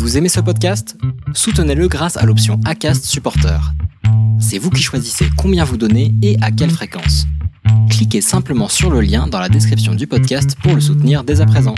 Vous 0.00 0.16
aimez 0.16 0.30
ce 0.30 0.40
podcast? 0.40 0.96
Soutenez-le 1.34 1.86
grâce 1.86 2.16
à 2.16 2.24
l'option 2.24 2.58
ACAST 2.64 3.04
Supporter. 3.04 3.60
C'est 4.40 4.56
vous 4.56 4.70
qui 4.70 4.82
choisissez 4.82 5.26
combien 5.36 5.62
vous 5.62 5.76
donnez 5.76 6.14
et 6.22 6.38
à 6.40 6.50
quelle 6.50 6.70
fréquence. 6.70 7.26
Cliquez 7.90 8.22
simplement 8.22 8.68
sur 8.68 8.90
le 8.90 9.02
lien 9.02 9.26
dans 9.26 9.38
la 9.38 9.50
description 9.50 9.94
du 9.94 10.06
podcast 10.06 10.56
pour 10.62 10.74
le 10.74 10.80
soutenir 10.80 11.22
dès 11.22 11.42
à 11.42 11.46
présent. 11.46 11.74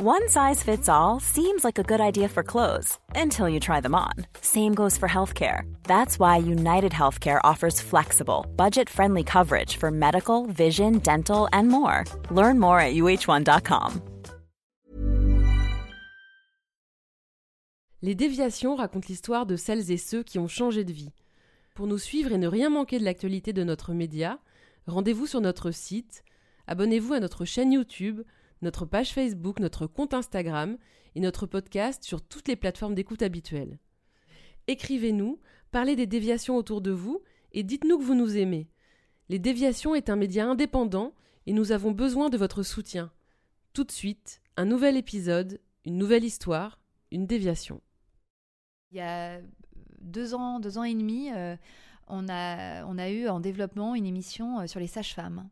One 0.00 0.28
size 0.28 0.62
fits 0.62 0.88
all 0.88 1.18
seems 1.20 1.64
like 1.64 1.80
a 1.80 1.82
good 1.82 2.00
idea 2.00 2.28
for 2.28 2.44
clothes 2.44 2.98
until 3.16 3.48
you 3.48 3.58
try 3.58 3.80
them 3.80 3.96
on. 3.96 4.26
Same 4.42 4.74
goes 4.76 4.96
for 4.96 5.08
healthcare. 5.08 5.62
That's 5.88 6.20
why 6.20 6.36
United 6.36 6.92
Healthcare 6.92 7.40
offers 7.42 7.80
flexible, 7.80 8.46
budget 8.56 8.88
friendly 8.88 9.24
coverage 9.24 9.76
for 9.76 9.90
medical, 9.90 10.46
vision, 10.46 11.00
dental, 11.00 11.48
and 11.52 11.66
more. 11.66 12.04
Learn 12.30 12.60
more 12.60 12.78
at 12.80 12.94
uh1.com. 12.94 14.02
Les 18.00 18.14
déviations 18.14 18.76
racontent 18.76 19.08
l'histoire 19.08 19.44
de 19.44 19.56
celles 19.56 19.90
et 19.90 19.96
ceux 19.96 20.22
qui 20.22 20.38
ont 20.38 20.46
changé 20.46 20.84
de 20.84 20.92
vie. 20.92 21.10
Pour 21.74 21.88
nous 21.88 21.98
suivre 21.98 22.30
et 22.30 22.38
ne 22.38 22.46
rien 22.46 22.70
manquer 22.70 23.00
de 23.00 23.04
l'actualité 23.04 23.52
de 23.52 23.64
notre 23.64 23.92
média, 23.92 24.38
rendez-vous 24.86 25.26
sur 25.26 25.40
notre 25.40 25.72
site, 25.72 26.22
abonnez-vous 26.68 27.14
à 27.14 27.20
notre 27.20 27.44
chaîne 27.44 27.72
YouTube, 27.72 28.22
notre 28.62 28.86
page 28.86 29.12
Facebook, 29.12 29.58
notre 29.58 29.88
compte 29.88 30.14
Instagram 30.14 30.78
et 31.16 31.20
notre 31.20 31.46
podcast 31.46 32.04
sur 32.04 32.22
toutes 32.22 32.46
les 32.46 32.54
plateformes 32.54 32.94
d'écoute 32.94 33.22
habituelles. 33.22 33.80
Écrivez-nous, 34.68 35.40
parlez 35.72 35.96
des 35.96 36.06
déviations 36.06 36.56
autour 36.56 36.80
de 36.80 36.92
vous 36.92 37.20
et 37.52 37.64
dites-nous 37.64 37.98
que 37.98 38.04
vous 38.04 38.14
nous 38.14 38.36
aimez. 38.36 38.68
Les 39.28 39.40
déviations 39.40 39.96
est 39.96 40.08
un 40.08 40.16
média 40.16 40.46
indépendant 40.46 41.14
et 41.46 41.52
nous 41.52 41.72
avons 41.72 41.90
besoin 41.90 42.30
de 42.30 42.38
votre 42.38 42.62
soutien. 42.62 43.10
Tout 43.72 43.82
de 43.82 43.90
suite, 43.90 44.40
un 44.56 44.66
nouvel 44.66 44.96
épisode, 44.96 45.60
une 45.84 45.98
nouvelle 45.98 46.24
histoire, 46.24 46.80
une 47.10 47.26
déviation. 47.26 47.80
Il 48.90 48.96
y 48.98 49.00
a 49.00 49.40
deux 50.00 50.34
ans, 50.34 50.60
deux 50.60 50.78
ans 50.78 50.84
et 50.84 50.94
demi, 50.94 51.30
euh, 51.32 51.56
on, 52.08 52.28
a, 52.28 53.10
eu 53.10 53.28
en 53.28 53.40
développement 53.40 53.94
une 53.94 54.06
émission 54.06 54.60
euh, 54.60 54.66
sur 54.66 54.80
les 54.80 54.86
sages-femmes. 54.86 55.48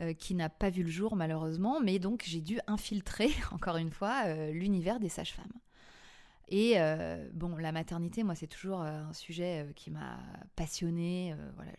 euh, 0.00 0.12
qui 0.12 0.34
n'a 0.34 0.48
pas 0.48 0.70
vu 0.70 0.82
le 0.84 0.90
jour 0.90 1.16
malheureusement, 1.16 1.80
mais 1.80 1.98
donc 1.98 2.22
j'ai 2.26 2.40
dû 2.40 2.60
infiltrer, 2.66 3.30
encore 3.52 3.76
une 3.76 3.90
fois, 3.90 4.22
euh, 4.26 4.52
l'univers 4.52 5.00
des 5.00 5.08
sages-femmes. 5.08 5.52
Et 6.48 6.74
euh, 6.80 7.28
bon, 7.34 7.56
la 7.56 7.72
maternité, 7.72 8.22
moi, 8.24 8.34
c'est 8.34 8.46
toujours 8.46 8.82
euh, 8.82 9.02
un 9.04 9.12
sujet 9.12 9.64
euh, 9.66 9.72
qui 9.74 9.90
m'a 9.90 10.18
passionnée. 10.56 11.34
euh, 11.38 11.50
voilà, 11.56 11.72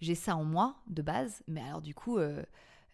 j'ai- 0.00 0.14
ça 0.14 0.36
en 0.36 0.44
moi 0.44 0.76
de 0.88 1.02
base, 1.02 1.42
mais 1.48 1.60
alors 1.62 1.82
du 1.82 1.94
coup, 1.94 2.18
euh, 2.18 2.42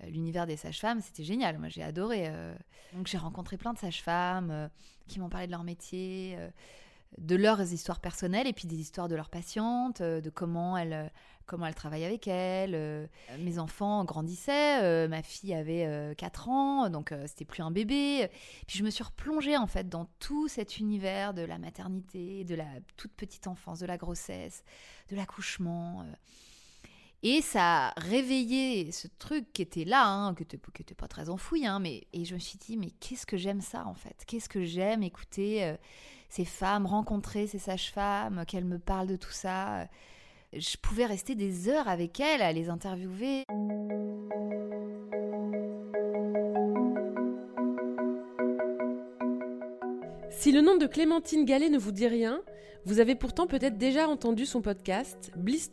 l'univers 0.06 0.46
des 0.46 0.56
sages-femmes, 0.56 1.00
c'était 1.00 1.24
génial. 1.24 1.58
Moi, 1.58 1.68
j'ai 1.68 1.82
adoré. 1.82 2.24
euh. 2.28 2.54
Donc, 2.94 3.06
j'ai 3.06 3.18
rencontré 3.18 3.56
plein 3.56 3.72
de 3.72 3.78
sages-femmes 3.78 4.50
euh, 4.50 4.68
qui 5.08 5.20
m'ont 5.20 5.28
parlé 5.28 5.46
de 5.46 5.52
leur 5.52 5.64
métier, 5.64 6.34
euh, 6.38 6.48
de 7.18 7.36
leurs 7.36 7.60
histoires 7.72 8.00
personnelles 8.00 8.46
et 8.46 8.52
puis 8.52 8.66
des 8.66 8.76
histoires 8.76 9.08
de 9.08 9.14
leurs 9.16 9.30
patientes, 9.30 10.00
euh, 10.00 10.20
de 10.20 10.30
comment 10.30 10.76
elles, 10.76 10.92
euh, 10.92 11.08
comment 11.46 11.66
elles 11.66 11.74
travaillent 11.74 12.04
avec 12.04 12.26
elles. 12.26 12.74
euh. 12.74 13.06
Mes 13.38 13.58
enfants 13.58 14.04
grandissaient, 14.04 14.82
euh, 14.82 15.06
ma 15.08 15.22
fille 15.22 15.54
avait 15.54 15.86
euh, 15.86 16.14
4 16.14 16.48
ans, 16.48 16.88
donc 16.90 17.12
euh, 17.12 17.24
c'était 17.28 17.44
plus 17.44 17.62
un 17.62 17.70
bébé. 17.70 18.28
Puis 18.66 18.78
je 18.78 18.82
me 18.84 18.90
suis 18.90 19.04
replongée 19.04 19.56
en 19.56 19.66
fait 19.68 19.88
dans 19.88 20.06
tout 20.18 20.48
cet 20.48 20.78
univers 20.78 21.34
de 21.34 21.42
la 21.42 21.58
maternité, 21.58 22.44
de 22.44 22.54
la 22.56 22.66
toute 22.96 23.12
petite 23.12 23.46
enfance, 23.46 23.78
de 23.80 23.86
la 23.86 23.96
grossesse, 23.96 24.64
de 25.10 25.16
l'accouchement. 25.16 26.04
Et 27.26 27.40
ça 27.40 27.86
a 27.86 28.00
réveillé 28.00 28.92
ce 28.92 29.08
truc 29.18 29.50
qui 29.54 29.62
était 29.62 29.86
là, 29.86 30.06
hein, 30.06 30.34
qui 30.34 30.42
était, 30.42 30.58
qui 30.58 30.82
était 30.82 30.94
pas 30.94 31.08
très 31.08 31.30
enfoui, 31.30 31.66
hein, 31.66 31.78
mais 31.78 32.06
et 32.12 32.26
je 32.26 32.34
me 32.34 32.38
suis 32.38 32.58
dit 32.58 32.76
mais 32.76 32.90
qu'est-ce 33.00 33.24
que 33.24 33.38
j'aime 33.38 33.62
ça 33.62 33.86
en 33.86 33.94
fait? 33.94 34.24
Qu'est-ce 34.26 34.50
que 34.50 34.62
j'aime 34.62 35.02
écouter 35.02 35.64
euh, 35.64 35.74
ces 36.28 36.44
femmes, 36.44 36.84
rencontrer 36.84 37.46
ces 37.46 37.58
sages-femmes, 37.58 38.44
qu'elles 38.46 38.66
me 38.66 38.78
parlent 38.78 39.06
de 39.06 39.16
tout 39.16 39.30
ça? 39.30 39.88
Je 40.52 40.76
pouvais 40.76 41.06
rester 41.06 41.34
des 41.34 41.70
heures 41.70 41.88
avec 41.88 42.20
elles 42.20 42.42
à 42.42 42.52
les 42.52 42.68
interviewer. 42.68 43.44
Si 50.28 50.52
le 50.52 50.60
nom 50.60 50.76
de 50.76 50.86
Clémentine 50.86 51.46
Gallet 51.46 51.70
ne 51.70 51.78
vous 51.78 51.92
dit 51.92 52.06
rien, 52.06 52.42
vous 52.84 53.00
avez 53.00 53.14
pourtant 53.14 53.46
peut-être 53.46 53.78
déjà 53.78 54.08
entendu 54.08 54.44
son 54.44 54.60
podcast 54.60 55.32
Bliss 55.36 55.70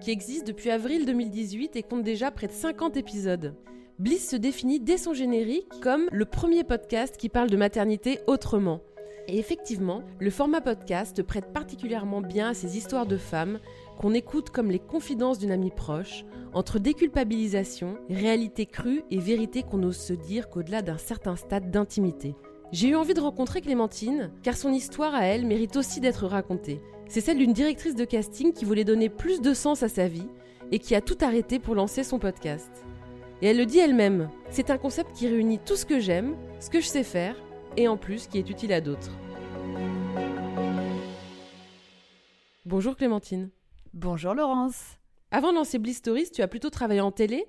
qui 0.00 0.10
existe 0.10 0.46
depuis 0.46 0.70
avril 0.70 1.06
2018 1.06 1.76
et 1.76 1.82
compte 1.82 2.02
déjà 2.02 2.30
près 2.30 2.46
de 2.46 2.52
50 2.52 2.96
épisodes. 2.96 3.54
Bliss 3.98 4.30
se 4.30 4.36
définit 4.36 4.78
dès 4.78 4.96
son 4.96 5.12
générique 5.12 5.68
comme 5.82 6.08
le 6.12 6.24
premier 6.24 6.62
podcast 6.62 7.16
qui 7.16 7.28
parle 7.28 7.50
de 7.50 7.56
maternité 7.56 8.20
autrement. 8.26 8.80
Et 9.26 9.38
effectivement, 9.38 10.02
le 10.20 10.30
format 10.30 10.60
podcast 10.60 11.22
prête 11.22 11.52
particulièrement 11.52 12.22
bien 12.22 12.48
à 12.48 12.54
ces 12.54 12.78
histoires 12.78 13.06
de 13.06 13.16
femmes 13.16 13.58
qu'on 13.98 14.14
écoute 14.14 14.50
comme 14.50 14.70
les 14.70 14.78
confidences 14.78 15.38
d'une 15.38 15.50
amie 15.50 15.70
proche, 15.70 16.24
entre 16.54 16.78
déculpabilisation, 16.78 17.98
réalité 18.08 18.64
crue 18.64 19.02
et 19.10 19.18
vérité 19.18 19.62
qu'on 19.62 19.82
ose 19.82 19.98
se 19.98 20.14
dire 20.14 20.48
qu'au-delà 20.48 20.80
d'un 20.80 20.96
certain 20.96 21.36
stade 21.36 21.70
d'intimité. 21.70 22.36
J'ai 22.70 22.88
eu 22.88 22.94
envie 22.94 23.14
de 23.14 23.20
rencontrer 23.20 23.60
Clémentine, 23.60 24.30
car 24.42 24.56
son 24.56 24.72
histoire 24.72 25.14
à 25.14 25.24
elle 25.24 25.46
mérite 25.46 25.76
aussi 25.76 26.00
d'être 26.00 26.26
racontée. 26.26 26.80
C'est 27.10 27.22
celle 27.22 27.38
d'une 27.38 27.54
directrice 27.54 27.94
de 27.94 28.04
casting 28.04 28.52
qui 28.52 28.66
voulait 28.66 28.84
donner 28.84 29.08
plus 29.08 29.40
de 29.40 29.54
sens 29.54 29.82
à 29.82 29.88
sa 29.88 30.08
vie 30.08 30.28
et 30.70 30.78
qui 30.78 30.94
a 30.94 31.00
tout 31.00 31.16
arrêté 31.22 31.58
pour 31.58 31.74
lancer 31.74 32.04
son 32.04 32.18
podcast. 32.18 32.70
Et 33.40 33.46
elle 33.46 33.56
le 33.56 33.64
dit 33.64 33.78
elle-même, 33.78 34.28
c'est 34.50 34.68
un 34.68 34.76
concept 34.76 35.12
qui 35.12 35.26
réunit 35.26 35.58
tout 35.58 35.76
ce 35.76 35.86
que 35.86 36.00
j'aime, 36.00 36.36
ce 36.60 36.68
que 36.68 36.80
je 36.80 36.86
sais 36.86 37.04
faire, 37.04 37.34
et 37.78 37.88
en 37.88 37.96
plus 37.96 38.26
qui 38.26 38.36
est 38.36 38.50
utile 38.50 38.74
à 38.74 38.82
d'autres. 38.82 39.10
Bonjour 42.66 42.94
Clémentine. 42.94 43.48
Bonjour 43.94 44.34
Laurence. 44.34 44.98
Avant 45.30 45.52
de 45.52 45.56
lancer 45.56 45.78
Bliss 45.78 45.98
Stories, 45.98 46.30
tu 46.30 46.42
as 46.42 46.48
plutôt 46.48 46.68
travaillé 46.68 47.00
en 47.00 47.10
télé, 47.10 47.46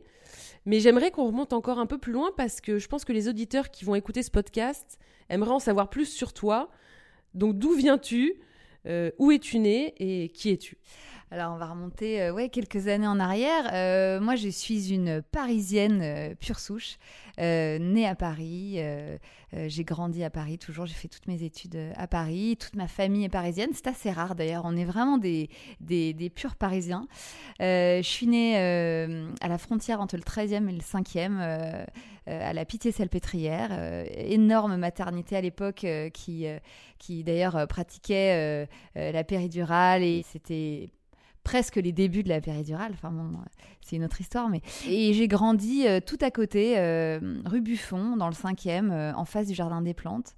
mais 0.65 0.79
j'aimerais 0.79 1.11
qu'on 1.11 1.25
remonte 1.25 1.51
encore 1.51 1.79
un 1.79 1.85
peu 1.85 1.97
plus 1.97 2.13
loin 2.13 2.31
parce 2.37 2.61
que 2.61 2.79
je 2.79 2.87
pense 2.87 3.03
que 3.03 3.11
les 3.11 3.27
auditeurs 3.27 3.71
qui 3.71 3.83
vont 3.83 3.95
écouter 3.95 4.23
ce 4.23 4.31
podcast 4.31 4.99
aimeraient 5.27 5.51
en 5.51 5.59
savoir 5.59 5.89
plus 5.89 6.05
sur 6.05 6.31
toi. 6.31 6.69
Donc 7.33 7.59
d'où 7.59 7.73
viens-tu? 7.73 8.39
Où 8.85 9.31
es-tu 9.31 9.59
né 9.59 9.93
Et 9.97 10.29
qui 10.29 10.51
es-tu? 10.51 10.77
Alors 11.31 11.53
on 11.53 11.57
va 11.57 11.67
remonter 11.67 12.21
euh, 12.21 12.33
ouais, 12.33 12.49
quelques 12.49 12.87
années 12.87 13.07
en 13.07 13.19
arrière. 13.19 13.69
Euh, 13.73 14.19
moi 14.19 14.35
je 14.35 14.49
suis 14.49 14.91
une 14.91 15.21
Parisienne 15.21 16.01
euh, 16.01 16.33
pure 16.35 16.59
souche, 16.59 16.97
née 17.37 18.05
à 18.05 18.15
Paris. 18.15 18.79
j'ai 19.53 19.83
grandi 19.85 20.25
à 20.25 20.29
Paris 20.29 20.57
toujours, 20.57 20.85
j'ai 20.85 20.93
fait 20.93 21.07
toutes 21.07 21.27
mes 21.27 21.43
études 21.43 21.79
à 21.95 22.05
Paris. 22.05 22.57
Toute 22.59 22.75
ma 22.75 22.89
famille 22.89 23.23
est 23.23 23.29
parisienne, 23.29 23.69
c'est 23.73 23.87
assez 23.87 24.11
rare 24.11 24.35
d'ailleurs. 24.35 24.63
On 24.65 24.75
est 24.75 24.83
vraiment 24.83 25.17
des, 25.17 25.49
des, 25.79 26.13
des 26.13 26.29
purs 26.29 26.55
Parisiens. 26.55 27.07
Je 27.61 28.01
suis 28.03 28.27
née 28.27 28.57
à 28.57 29.47
la 29.47 29.57
frontière 29.57 30.01
entre 30.01 30.17
le 30.17 30.23
13e 30.23 30.67
et 30.67 30.73
le 30.73 30.79
5e. 30.79 31.39
euh, 31.39 31.85
euh, 32.27 32.49
à 32.49 32.53
la 32.53 32.65
Pitié-Salpêtrière, 32.65 33.71
énorme 34.13 34.75
maternité 34.77 35.35
à 35.35 35.41
l'époque 35.41 35.85
qui, 36.13 36.45
qui 36.99 37.23
d'ailleurs 37.23 37.65
pratiquait 37.67 38.67
la 38.95 39.23
péridurale 39.23 40.03
et 40.03 40.23
c'était 40.29 40.89
presque 41.49 41.77
les 41.77 41.91
débuts 41.91 42.21
de 42.21 42.29
la 42.29 42.41
péridurale. 42.41 42.91
Enfin 42.93 43.09
bon, 43.09 43.23
euh, 43.33 43.43
c'est 43.81 43.95
une 43.95 44.03
autre 44.03 44.21
histoire, 44.21 44.49
mais 44.49 44.61
et 44.87 45.13
j'ai 45.13 45.27
grandi 45.27 45.87
euh, 45.87 45.99
tout 45.99 46.19
à 46.21 46.29
côté, 46.29 46.77
euh, 46.77 47.19
rue 47.45 47.61
Buffon, 47.61 48.17
dans 48.17 48.27
le 48.27 48.35
5e, 48.35 48.91
euh, 48.91 49.13
en 49.15 49.25
face 49.25 49.47
du 49.47 49.55
jardin 49.55 49.81
des 49.81 49.95
plantes. 49.95 50.35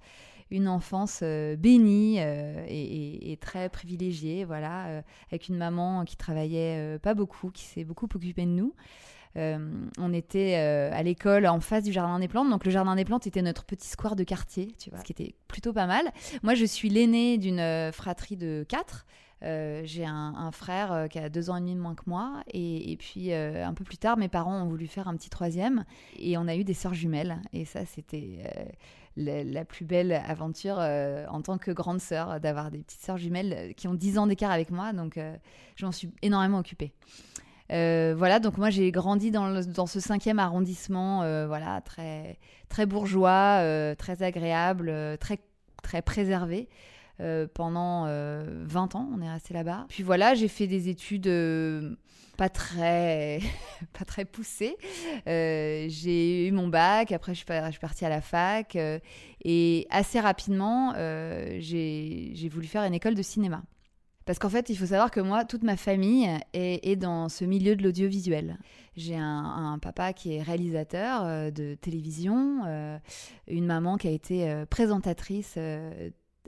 Une 0.50 0.68
enfance 0.68 1.22
bénie 1.22 2.18
et, 2.18 2.22
et- 2.68 3.32
et 3.32 3.36
très 3.38 3.68
privilégiée, 3.70 4.44
voilà, 4.44 5.02
avec 5.30 5.48
une 5.48 5.56
maman 5.56 6.04
qui 6.04 6.16
travaillait 6.16 6.98
pas 6.98 7.14
beaucoup, 7.14 7.50
qui 7.50 7.64
s'est 7.64 7.84
beaucoup 7.84 8.06
occupée 8.14 8.44
de 8.44 8.50
nous. 8.50 8.74
Euh, 9.36 9.58
on 9.98 10.12
était 10.12 10.56
euh, 10.58 10.90
à 10.92 11.02
l'école 11.02 11.46
en 11.46 11.60
face 11.60 11.84
du 11.84 11.92
jardin 11.92 12.18
des 12.18 12.28
plantes, 12.28 12.50
donc 12.50 12.66
le 12.66 12.70
jardin 12.70 12.96
des 12.96 13.04
plantes 13.06 13.26
était 13.26 13.40
notre 13.40 13.64
petit 13.64 13.88
square 13.88 14.14
de 14.14 14.24
quartier, 14.24 14.68
tu 14.78 14.90
vois, 14.90 14.98
ce 14.98 15.04
qui 15.04 15.12
était 15.12 15.34
plutôt 15.48 15.72
pas 15.72 15.86
mal. 15.86 16.04
Moi, 16.42 16.54
je 16.54 16.66
suis 16.66 16.90
l'aînée 16.90 17.38
d'une 17.38 17.90
fratrie 17.92 18.36
de 18.36 18.66
quatre. 18.68 19.06
Euh, 19.44 19.82
j'ai 19.84 20.04
un, 20.04 20.50
frère 20.52 20.92
euh, 20.92 21.06
qui 21.08 21.18
a 21.18 21.28
deux 21.28 21.50
ans 21.50 21.56
et 21.56 21.60
demi 21.60 21.74
de 21.74 21.80
moins 21.80 21.94
que 21.94 22.04
moi. 22.06 22.42
Et, 22.52 22.96
puis, 22.98 23.32
euh, 23.32 23.66
un 23.66 23.74
peu 23.74 23.84
plus 23.84 23.98
tard, 23.98 24.16
mes 24.16 24.28
parents 24.28 24.62
ont 24.62 24.66
voulu 24.66 24.86
faire 24.86 25.08
un 25.08 25.16
petit 25.16 25.30
troisième. 25.30 25.84
Et 26.18 26.36
on 26.38 26.46
a 26.46 26.56
eu 26.56 26.64
des 26.64 26.74
sœurs 26.74 26.94
jumelles. 26.94 27.40
Et 27.52 27.64
ça, 27.64 27.84
c'était 27.84 28.38
la, 29.16 29.64
plus 29.64 29.84
belle 29.84 30.12
aventure 30.12 30.78
en 30.78 31.42
tant 31.42 31.58
que 31.58 31.70
grande 31.70 32.00
sœur, 32.00 32.40
d'avoir 32.40 32.70
des 32.70 32.78
petites 32.78 33.00
sœurs 33.00 33.18
jumelles 33.18 33.74
qui 33.76 33.88
ont 33.88 33.94
10 33.94 34.18
ans 34.18 34.26
d'écart 34.26 34.50
avec 34.50 34.70
moi. 34.70 34.92
Donc, 34.92 35.18
euh, 35.18 35.36
je 35.76 35.86
m'en 35.86 35.92
suis 35.92 36.10
énormément 36.22 36.58
occupée. 36.58 36.92
Voilà, 37.70 38.38
donc 38.38 38.58
moi 38.58 38.68
j'ai 38.68 38.92
grandi 38.92 39.30
dans, 39.30 39.62
dans 39.64 39.86
ce 39.86 39.98
cinquième 39.98 40.38
arrondissement, 40.38 41.20
voilà, 41.46 41.80
très, 41.80 42.38
très 42.68 42.84
bourgeois, 42.84 43.62
très 43.96 44.22
agréable, 44.22 44.92
très, 45.18 45.38
très 45.82 46.02
préservé. 46.02 46.68
Pendant 47.54 48.06
20 48.06 48.94
ans. 48.94 49.08
On 49.14 49.20
est 49.22 49.30
resté 49.30 49.54
là-bas. 49.54 49.86
Puis 49.88 50.02
voilà, 50.02 50.34
j'ai 50.34 50.48
fait 50.48 50.66
des 50.66 50.88
études 50.88 51.30
pas 52.36 52.48
très, 52.48 53.40
pas 53.98 54.04
très 54.04 54.24
poussées. 54.24 54.76
j'ai 55.26 56.48
eu 56.48 56.52
mon 56.52 56.68
bac, 56.68 57.12
après 57.12 57.34
je 57.34 57.38
suis, 57.38 57.80
partie 57.80 58.04
à 58.04 58.08
la 58.08 58.20
fac 58.20 58.76
et 59.44 59.86
assez 59.90 60.20
rapidement, 60.20 60.94
j'ai 60.94 62.48
voulu 62.50 62.66
faire 62.66 62.84
une 62.84 62.94
école 62.94 63.14
de 63.14 63.22
cinéma. 63.22 63.62
Parce 64.24 64.38
qu'en 64.38 64.48
fait, 64.48 64.68
il 64.70 64.76
faut 64.76 64.86
savoir 64.86 65.10
que 65.10 65.20
moi, 65.20 65.44
toute 65.44 65.62
ma 65.64 65.76
famille 65.76 66.28
est, 66.52 66.96
dans 66.96 67.28
ce 67.28 67.44
milieu 67.44 67.74
de 67.74 67.82
l'audiovisuel. 67.82 68.58
J'ai 68.96 69.16
un, 69.16 69.78
papa 69.80 70.12
qui 70.12 70.34
est 70.34 70.42
réalisateur 70.42 71.24
euh, 71.24 71.50
de 71.50 71.74
télévision, 71.74 72.62
euh, 72.66 72.98
une 73.48 73.66
maman 73.66 73.96
qui 73.96 74.06
a 74.06 74.10
été 74.10 74.48
euh, 74.48 74.66
présentatrice 74.66 75.58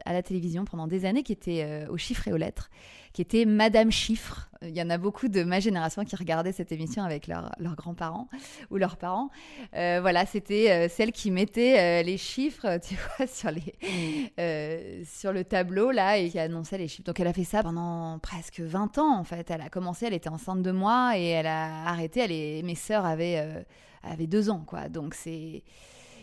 à 0.05 0.13
la 0.13 0.23
télévision 0.23 0.65
pendant 0.65 0.87
des 0.87 1.05
années, 1.05 1.23
qui 1.23 1.33
était 1.33 1.87
aux 1.89 1.97
chiffres 1.97 2.29
et 2.29 2.33
aux 2.33 2.37
lettres 2.37 2.71
qui 3.15 3.23
était 3.23 3.45
Madame 3.45 3.93
Chiffre. 3.93 4.51
Il 4.61 4.77
y 4.77 4.83
en 4.83 4.91
a 4.91 4.99
beaucoup 4.99 5.29
de 5.29 5.45
ma 5.45 5.61
génération 5.61 6.05
qui 6.05 6.17
regardaient 6.17 6.53
cette 6.53 6.73
émission 6.73 7.05
avec 7.05 7.29
leurs 7.29 7.77
grands-parents 7.77 8.29
ou 8.71 8.77
leurs 8.77 8.97
parents. 8.97 9.31
Euh, 9.75 10.01
voilà, 10.01 10.27
c'était 10.27 10.71
euh, 10.71 10.89
celle 10.89 11.13
qui 11.13 11.31
mettait 11.31 11.79
euh, 11.79 12.03
les 12.03 12.19
chiffres, 12.19 12.79
tu 12.87 12.97
vois, 12.97 13.29
sur, 13.29 13.53
les, 13.53 15.05
sur 15.05 15.33
le 15.33 15.45
tableau 15.45 15.93
là 15.93 16.19
et 16.19 16.29
qui 16.29 16.41
annonçait 16.41 16.77
les 16.77 16.89
chiffres. 16.89 17.05
Donc 17.07 17.21
elle 17.21 17.29
a 17.29 17.33
fait 17.33 17.45
ça 17.45 17.63
pendant 17.63 18.19
presque 18.19 18.59
20 18.59 18.99
ans 18.99 19.17
en 19.17 19.25
fait. 19.25 19.49
Elle 19.49 19.61
a 19.61 19.69
commencé, 19.69 20.07
elle 20.07 20.15
était 20.15 20.29
enceinte 20.29 20.63
de 20.63 20.73
moi 20.73 21.17
et 21.17 21.27
elle 21.27 21.47
a 21.47 21.85
arrêté. 21.87 22.21
Elle 22.21 22.33
est, 22.33 22.63
mes 22.65 22.75
sœurs 22.75 23.07
avaient, 23.07 23.65
avaient 24.03 24.27
deux 24.27 24.51
ans 24.51 24.65
quoi. 24.67 24.89
Donc 24.89 25.15
c'est 25.15 25.63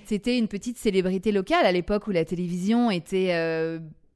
c'était 0.05 0.37
une 0.37 0.47
petite 0.47 0.77
célébrité 0.77 1.31
locale 1.31 1.65
à 1.65 1.71
l'époque 1.71 2.07
où 2.07 2.11
la 2.11 2.25
télévision 2.25 2.91
était 2.91 3.31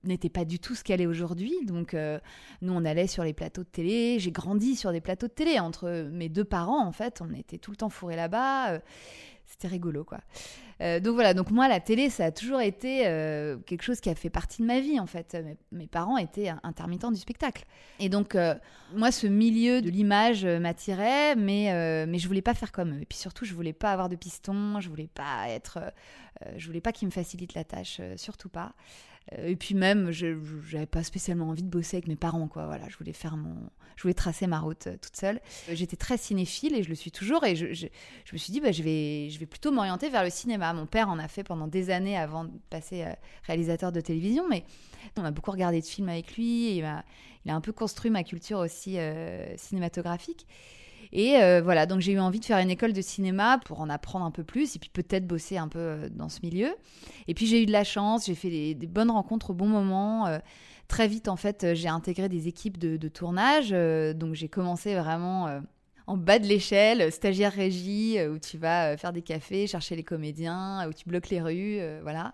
n'était 0.08 0.30
pas 0.30 0.46
du 0.46 0.60
tout 0.60 0.76
ce 0.76 0.84
qu'elle 0.84 1.02
est 1.02 1.06
aujourd'hui. 1.06 1.54
Donc, 1.66 1.94
euh, 1.94 2.20
nous, 2.62 2.74
on 2.74 2.86
allait 2.86 3.08
sur 3.08 3.24
les 3.24 3.34
plateaux 3.34 3.64
de 3.64 3.68
télé. 3.68 4.18
J'ai 4.20 4.32
grandi 4.32 4.76
sur 4.76 4.92
des 4.92 5.02
plateaux 5.02 5.28
de 5.28 5.32
télé. 5.32 5.60
Entre 5.60 6.08
mes 6.12 6.30
deux 6.30 6.44
parents, 6.44 6.86
en 6.86 6.92
fait, 6.92 7.22
on 7.22 7.34
était 7.34 7.58
tout 7.58 7.72
le 7.72 7.78
temps 7.78 7.90
fourrés 7.90 8.16
là-bas. 8.16 8.80
Euh, 9.56 9.62
c'était 9.62 9.68
rigolo, 9.68 10.04
quoi. 10.04 10.20
Euh, 10.82 11.00
donc 11.00 11.14
voilà, 11.16 11.34
donc 11.34 11.52
moi, 11.52 11.68
la 11.68 11.80
télé, 11.80 12.10
ça 12.10 12.26
a 12.26 12.32
toujours 12.32 12.62
été 12.62 13.00
quelque 13.66 13.82
chose 13.82 14.00
qui 14.00 14.10
a 14.10 14.16
fait 14.16 14.30
partie 14.30 14.62
de 14.62 14.68
ma 14.68 14.80
vie, 14.80 15.00
en 15.00 15.08
fait. 15.08 15.38
Mes, 15.72 15.88
parents 15.88 16.18
étaient 16.18 16.52
intermittents 16.64 17.12
du 17.12 17.20
spectacle. 17.20 17.66
Et 18.00 18.10
donc, 18.10 18.38
moi, 18.94 19.12
ce 19.12 19.28
milieu 19.28 19.82
de 19.82 19.90
l'image 19.90 20.46
m'attirait, 20.46 21.36
mais, 21.36 22.06
mais 22.08 22.20
je 22.20 22.28
voulais 22.28 22.42
pas 22.42 22.54
faire 22.54 22.72
comme 22.72 22.96
eux. 22.96 23.02
Et 23.02 23.06
puis 23.06 23.18
surtout, 23.18 23.46
je 23.46 23.54
voulais 23.54 23.74
pas 23.74 23.92
avoir 23.92 24.10
de 24.10 24.16
piston, 24.16 24.80
je 24.80 24.90
voulais 24.90 25.10
pas 25.14 25.50
être... 25.50 25.80
je 26.58 26.66
voulais 26.68 26.82
pas 26.82 26.92
qu'ils 26.92 27.08
me 27.08 27.14
facilitent 27.14 27.54
la 27.54 27.64
tâche, 27.64 28.02
surtout 28.18 28.50
pas. 28.50 28.74
Euh, 29.34 29.48
et 29.48 29.56
puis 29.56 29.76
même, 29.76 30.12
je 30.12 30.38
n'avais 30.74 30.86
pas 30.86 31.04
spécialement 31.04 31.50
envie 31.50 31.64
de 31.64 31.70
bosser 31.70 31.98
avec 31.98 32.08
mes 32.08 32.16
parents, 32.16 32.48
quoi. 32.48 32.66
Voilà, 32.66 32.88
je 32.90 32.98
voulais 32.98 33.14
faire 33.14 33.38
mon, 33.38 33.56
je 33.96 34.04
voulais 34.04 34.14
tracer 34.14 34.48
ma 34.48 34.60
route 34.60 34.88
euh, 34.88 34.98
toute 35.02 35.16
seule. 35.16 35.42
Euh, 35.70 35.76
j'étais 35.76 35.96
très 35.96 36.18
cinéphile 36.18 36.76
et 36.76 36.84
je 36.84 36.90
le 36.90 36.96
suis 36.96 37.12
toujours. 37.12 37.44
Et 37.44 37.56
je, 37.56 37.66
me 37.66 38.38
suis 38.38 38.52
dit, 38.52 38.62
bah, 38.62 38.72
je 38.72 38.84
vais, 38.84 39.30
je 39.30 39.40
vais 39.40 39.46
plutôt 39.46 39.72
m'orienter 39.72 40.10
vers 40.10 40.24
le 40.24 40.30
cinéma. 40.30 40.74
Mon 40.74 40.86
père 40.86 41.10
en 41.10 41.20
a 41.20 41.28
fait 41.28 41.44
pendant 41.44 41.68
des 41.68 41.90
années 41.90 42.18
avant 42.18 42.46
de 42.46 42.52
passer 42.70 43.06
réalisateur 43.44 43.92
de 43.92 44.02
télévision, 44.02 44.48
mais 44.50 44.64
on 45.18 45.24
a 45.24 45.32
beaucoup 45.32 45.52
regardé 45.52 45.82
de 45.82 45.86
films 45.86 46.10
avec 46.10 46.36
lui. 46.36 46.78
Il 46.78 46.84
a 46.84 47.04
un 47.48 47.62
peu 47.62 47.72
construit 47.72 48.12
ma 48.12 48.24
culture 48.24 48.60
aussi 48.60 48.98
cinématographique. 49.58 50.46
Et 51.12 51.38
euh, 51.38 51.62
voilà, 51.62 51.86
donc 51.86 52.02
j'ai 52.02 52.14
eu 52.14 52.20
envie 52.20 52.40
de 52.40 52.46
faire 52.46 52.58
une 52.60 52.70
école 52.70 52.94
de 52.94 53.02
cinéma 53.02 53.60
pour 53.66 53.82
en 53.82 53.90
apprendre 53.90 54.26
un 54.26 54.32
peu 54.32 54.44
plus 54.44 54.76
et 54.76 54.80
puis 54.80 54.90
peut-être 54.90 55.28
bosser 55.28 55.58
un 55.58 55.68
peu 55.68 55.80
euh, 55.80 56.10
dans 56.10 56.30
ce 56.30 56.40
milieu. 56.44 56.76
Et 57.28 57.34
puis 57.34 57.48
j'ai 57.48 57.62
eu 57.62 57.66
de 57.66 57.72
la 57.72 57.84
chance, 57.84 58.26
j'ai 58.26 58.36
fait 58.36 58.74
des, 58.74 58.88
bonnes 58.88 59.12
rencontres 59.12 59.52
au 59.52 59.54
bon 59.54 59.68
moment. 59.68 60.28
Euh, 60.28 60.40
très 60.88 61.08
vite, 61.08 61.28
en 61.28 61.36
fait, 61.36 61.74
j'ai 61.74 61.90
intégré 61.90 62.30
des 62.30 62.48
équipes 62.48 62.78
de, 62.78 63.08
tournage. 63.08 63.70
donc 63.70 64.36
j'ai 64.36 64.50
commencé 64.50 64.96
vraiment 64.96 65.62
en 66.08 66.18
bas 66.18 66.38
de 66.38 66.46
l'échelle, 66.46 67.12
stagiaire 67.12 67.52
régie, 67.52 68.20
où 68.28 68.38
tu 68.38 68.58
vas 68.58 68.96
faire 68.98 69.12
des 69.12 69.22
cafés, 69.24 69.66
chercher 69.66 69.96
les 69.96 70.04
comédiens, 70.04 70.88
où 70.88 70.94
tu 70.94 71.08
bloques 71.08 71.30
les 71.30 71.42
rues, 71.42 71.80
voilà. 72.04 72.34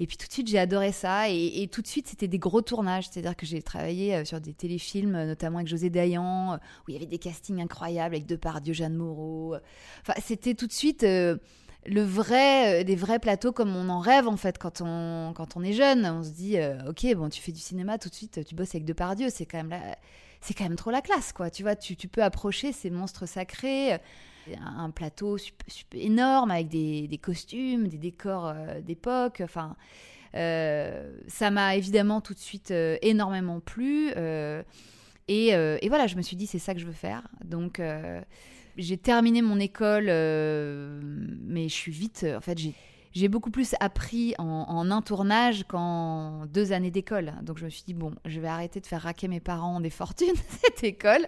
Et 0.00 0.06
puis 0.06 0.16
tout 0.16 0.26
de 0.26 0.32
suite, 0.32 0.48
j'ai 0.48 0.58
adoré 0.58 0.92
ça. 0.92 1.28
Et, 1.28 1.68
tout 1.70 1.82
de 1.82 1.86
suite, 1.86 2.08
c'était 2.08 2.28
des 2.28 2.38
gros 2.38 2.62
tournages. 2.62 3.08
C'est-à-dire 3.08 3.36
que 3.36 3.46
j'ai 3.46 3.62
travaillé 3.62 4.14
euh, 4.14 4.24
sur 4.24 4.40
des 4.40 4.52
téléfilms, 4.52 5.14
euh, 5.14 5.26
notamment 5.26 5.58
avec 5.58 5.68
José 5.68 5.90
Dayan, 5.90 6.54
euh, 6.54 6.56
où 6.56 6.90
il 6.90 6.94
y 6.94 6.96
avait 6.96 7.06
des 7.06 7.18
castings 7.18 7.60
incroyables 7.60 8.14
avec 8.14 8.26
Depardieu, 8.26 8.74
Jeanne 8.74 8.94
Moreau. 8.94 9.56
Enfin, 10.02 10.14
c'était 10.24 10.54
tout 10.54 10.66
de 10.66 10.72
suite 10.72 11.04
le 11.86 12.02
vrai, 12.02 12.82
des 12.84 12.96
vrais 12.96 13.18
plateaux 13.18 13.52
comme 13.52 13.76
on 13.76 13.90
en 13.90 13.98
rêve 13.98 14.26
en 14.26 14.38
fait 14.38 14.56
quand 14.56 14.80
on, 14.80 15.32
quand 15.34 15.56
on 15.56 15.62
est 15.62 15.74
jeune. 15.74 16.06
On 16.06 16.22
se 16.22 16.30
dit, 16.30 16.56
ok, 16.88 17.14
bon, 17.14 17.28
tu 17.28 17.40
fais 17.40 17.52
du 17.52 17.60
cinéma 17.60 17.98
tout 17.98 18.08
de 18.08 18.14
suite, 18.14 18.44
tu 18.44 18.54
bosses 18.54 18.74
avec 18.74 18.84
Depardieu, 18.84 19.28
c'est 19.30 19.46
quand 19.46 19.62
même 19.62 19.78
c'est 20.40 20.52
quand 20.52 20.64
même 20.64 20.76
trop 20.76 20.90
la 20.90 21.00
classe, 21.00 21.32
quoi. 21.32 21.48
Tu 21.50 21.62
vois, 21.62 21.74
tu 21.74 21.96
peux 22.08 22.22
approcher 22.22 22.72
ces 22.72 22.90
monstres 22.90 23.26
sacrés 23.26 23.98
un 24.60 24.90
plateau 24.90 25.36
énorme 25.92 26.50
avec 26.50 26.68
des, 26.68 27.20
costumes, 27.22 27.88
des 27.88 27.98
décors 27.98 28.46
euh, 28.46 28.80
d'époque. 28.80 29.40
Enfin, 29.42 29.76
euh, 30.34 31.12
ça 31.28 31.50
m'a 31.50 31.76
évidemment 31.76 32.20
tout 32.20 32.34
de 32.34 32.38
suite 32.38 32.70
euh, 32.70 32.96
énormément 33.02 33.60
plu. 33.60 34.10
Et, 35.28 35.48
et, 35.48 35.88
voilà, 35.88 36.06
je 36.06 36.16
me 36.16 36.22
suis 36.22 36.36
dit, 36.36 36.46
c'est 36.46 36.58
ça 36.58 36.74
que 36.74 36.80
je 36.80 36.86
veux 36.86 36.92
faire. 36.92 37.22
Donc, 37.44 37.80
j'ai 38.76 38.98
terminé 38.98 39.40
mon 39.40 39.58
école, 39.58 40.06
mais 40.06 41.68
je 41.68 41.74
suis 41.74 41.92
vite. 41.92 42.26
En 42.36 42.40
fait, 42.40 42.58
j'ai 42.58 42.74
j'ai 43.14 43.28
beaucoup 43.28 43.50
plus 43.50 43.74
appris 43.80 44.34
en, 44.38 44.90
un 44.90 45.02
tournage 45.02 45.64
qu'en 45.64 46.46
deux 46.46 46.72
années 46.72 46.90
d'école. 46.90 47.32
Donc 47.42 47.58
je 47.58 47.64
me 47.64 47.70
suis 47.70 47.84
dit, 47.84 47.94
bon, 47.94 48.12
je 48.24 48.40
vais 48.40 48.48
arrêter 48.48 48.80
de 48.80 48.86
faire 48.86 49.02
raquer 49.02 49.28
mes 49.28 49.40
parents 49.40 49.80
des 49.80 49.90
fortunes, 49.90 50.34
cette 50.48 50.82
école, 50.82 51.26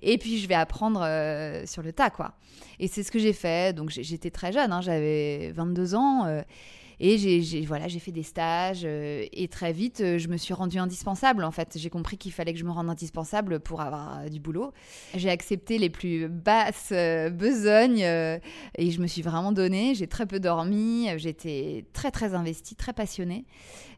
et 0.00 0.16
puis 0.16 0.38
je 0.38 0.48
vais 0.48 0.54
apprendre 0.54 1.02
euh, 1.02 1.66
sur 1.66 1.82
le 1.82 1.92
tas, 1.92 2.10
quoi. 2.10 2.34
Et 2.78 2.88
c'est 2.88 3.02
ce 3.02 3.10
que 3.10 3.18
j'ai 3.18 3.32
fait. 3.32 3.74
Donc 3.74 3.90
j'étais 3.90 4.30
très 4.30 4.52
jeune, 4.52 4.72
hein, 4.72 4.80
j'avais 4.80 5.52
22 5.52 5.94
ans. 5.94 6.24
Euh, 6.26 6.42
et 7.00 7.18
j'ai 7.18 7.62
voilà, 7.62 7.88
j'ai 7.88 7.98
fait 7.98 8.12
des 8.12 8.22
stages 8.22 8.82
euh, 8.84 9.24
et 9.32 9.48
très 9.48 9.72
vite, 9.72 10.00
euh, 10.00 10.18
je 10.18 10.28
me 10.28 10.36
suis 10.36 10.54
rendue 10.54 10.78
indispensable. 10.78 11.44
En 11.44 11.50
fait, 11.50 11.76
j'ai 11.76 11.90
compris 11.90 12.16
qu'il 12.16 12.32
fallait 12.32 12.52
que 12.52 12.58
je 12.58 12.64
me 12.64 12.70
rende 12.70 12.88
indispensable 12.88 13.60
pour 13.60 13.80
avoir 13.80 14.20
euh, 14.20 14.28
du 14.28 14.40
boulot. 14.40 14.72
J'ai 15.14 15.30
accepté 15.30 15.78
les 15.78 15.90
plus 15.90 16.28
basses 16.28 16.92
besognes 17.32 18.04
et 18.76 18.90
je 18.90 19.00
me 19.00 19.06
suis 19.06 19.22
vraiment 19.22 19.52
donnée. 19.52 19.94
J'ai 19.94 20.06
très 20.06 20.26
peu 20.26 20.40
dormi. 20.40 21.08
J'étais 21.16 21.84
très 21.92 22.10
très 22.10 22.34
investie, 22.34 22.74
très 22.76 22.92
passionnée. 22.92 23.44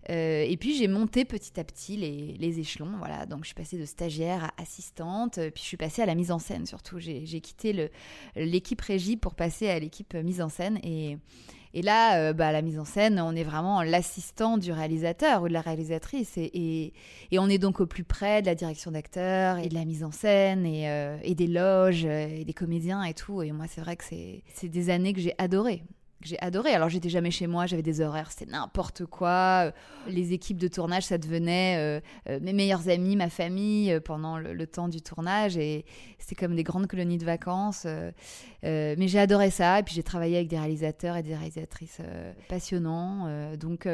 et 0.08 0.56
puis 0.58 0.76
j'ai 0.76 0.88
monté 0.88 1.25
petit 1.25 1.58
à 1.58 1.64
petit 1.64 1.96
les, 1.96 2.37
les, 2.38 2.60
échelons. 2.60 2.92
Voilà, 2.99 3.26
donc 3.26 3.40
je 3.40 3.46
suis 3.46 3.54
passée 3.54 3.78
de 3.78 3.84
stagiaire 3.84 4.44
à 4.44 4.62
assistante, 4.62 5.38
puis 5.54 5.62
je 5.62 5.69
suis 5.69 5.76
passée 5.76 6.02
à 6.02 6.06
la 6.06 6.14
mise 6.14 6.31
en 6.31 6.38
scène 6.38 6.66
surtout. 6.66 6.99
J'ai 6.99 7.40
quitté 7.40 7.90
l'équipe 8.37 8.81
régie 8.81 9.16
pour 9.16 9.34
passer 9.34 9.69
à 9.69 9.78
l'équipe 9.78 10.14
mise 10.14 10.40
en 10.40 10.49
scène 10.49 10.78
et 10.82 11.19
et 11.76 11.82
là, 11.82 12.17
euh, 12.17 12.32
bah, 12.32 12.52
la 12.52 12.62
mise 12.62 12.78
en 12.78 12.87
scène, 12.87 13.20
on 13.20 13.37
est 13.37 13.44
vraiment 13.44 13.82
l'assistant 13.82 14.56
du 14.56 14.73
réalisateur 14.73 15.42
ou 15.42 15.49
de 15.49 15.52
la 15.52 15.61
réalisatrice. 15.61 16.38
Et, 16.38 16.95
on 17.33 17.50
est 17.50 17.59
donc 17.59 17.80
au 17.80 17.87
plus 17.87 18.02
près 18.02 18.40
de 18.40 18.47
la 18.47 18.54
direction 18.54 18.92
d'acteur 18.92 19.59
et 19.59 19.68
de 19.68 19.75
la 19.75 19.85
mise 19.85 20.02
en 20.02 20.11
scène 20.11 20.64
et, 20.64 20.88
euh, 20.88 21.18
et 21.23 21.35
des 21.35 21.47
loges 21.47 22.06
et 22.06 22.47
des 22.47 22.54
comédiens 22.54 23.04
et 23.04 23.12
tout. 23.12 23.42
Et 23.42 23.52
moi, 23.52 23.66
c'est 23.68 23.83
vrai 23.83 23.95
que 23.97 24.04
c'est 24.04 24.68
des 24.68 24.88
années 24.88 25.12
que 25.12 25.21
j'ai 25.21 25.35
adorées 25.37 25.83
j'ai 26.23 26.38
adoré. 26.40 26.73
Alors 26.73 26.88
j'étais 26.88 27.08
jamais 27.08 27.30
chez 27.30 27.46
moi, 27.46 27.66
j'avais 27.66 27.82
des 27.82 28.00
horaires, 28.00 28.30
c'était 28.30 28.50
n'importe 28.50 29.04
quoi. 29.06 29.73
Les 30.06 30.32
équipes 30.32 30.58
de 30.58 30.68
tournage, 30.68 31.04
ça 31.04 31.18
devenait 31.18 31.76
euh, 31.78 32.00
euh, 32.28 32.38
mes 32.40 32.52
meilleurs 32.52 32.88
amis, 32.88 33.16
ma 33.16 33.28
famille 33.28 33.92
euh, 33.92 34.00
pendant 34.00 34.38
le, 34.38 34.66
temps 34.66 34.88
du 34.88 35.00
tournage 35.00 35.56
et 35.56 35.85
c'était 36.18 36.35
comme 36.35 36.56
des 36.56 36.64
grandes 36.64 36.88
colonies 36.88 37.18
de 37.18 37.25
vacances. 37.25 37.87
mais 38.62 39.08
j'ai 39.08 39.20
adoré 39.20 39.50
ça 39.50 39.78
et 39.78 39.82
puis 39.82 39.94
j'ai 39.94 40.02
travaillé 40.02 40.37
avec 40.37 40.49
des 40.49 40.58
réalisateurs 40.58 41.16
et 41.16 41.23
des 41.23 41.37
réalisatrices 41.37 42.00
passionnants. 42.49 43.54
donc 43.56 43.88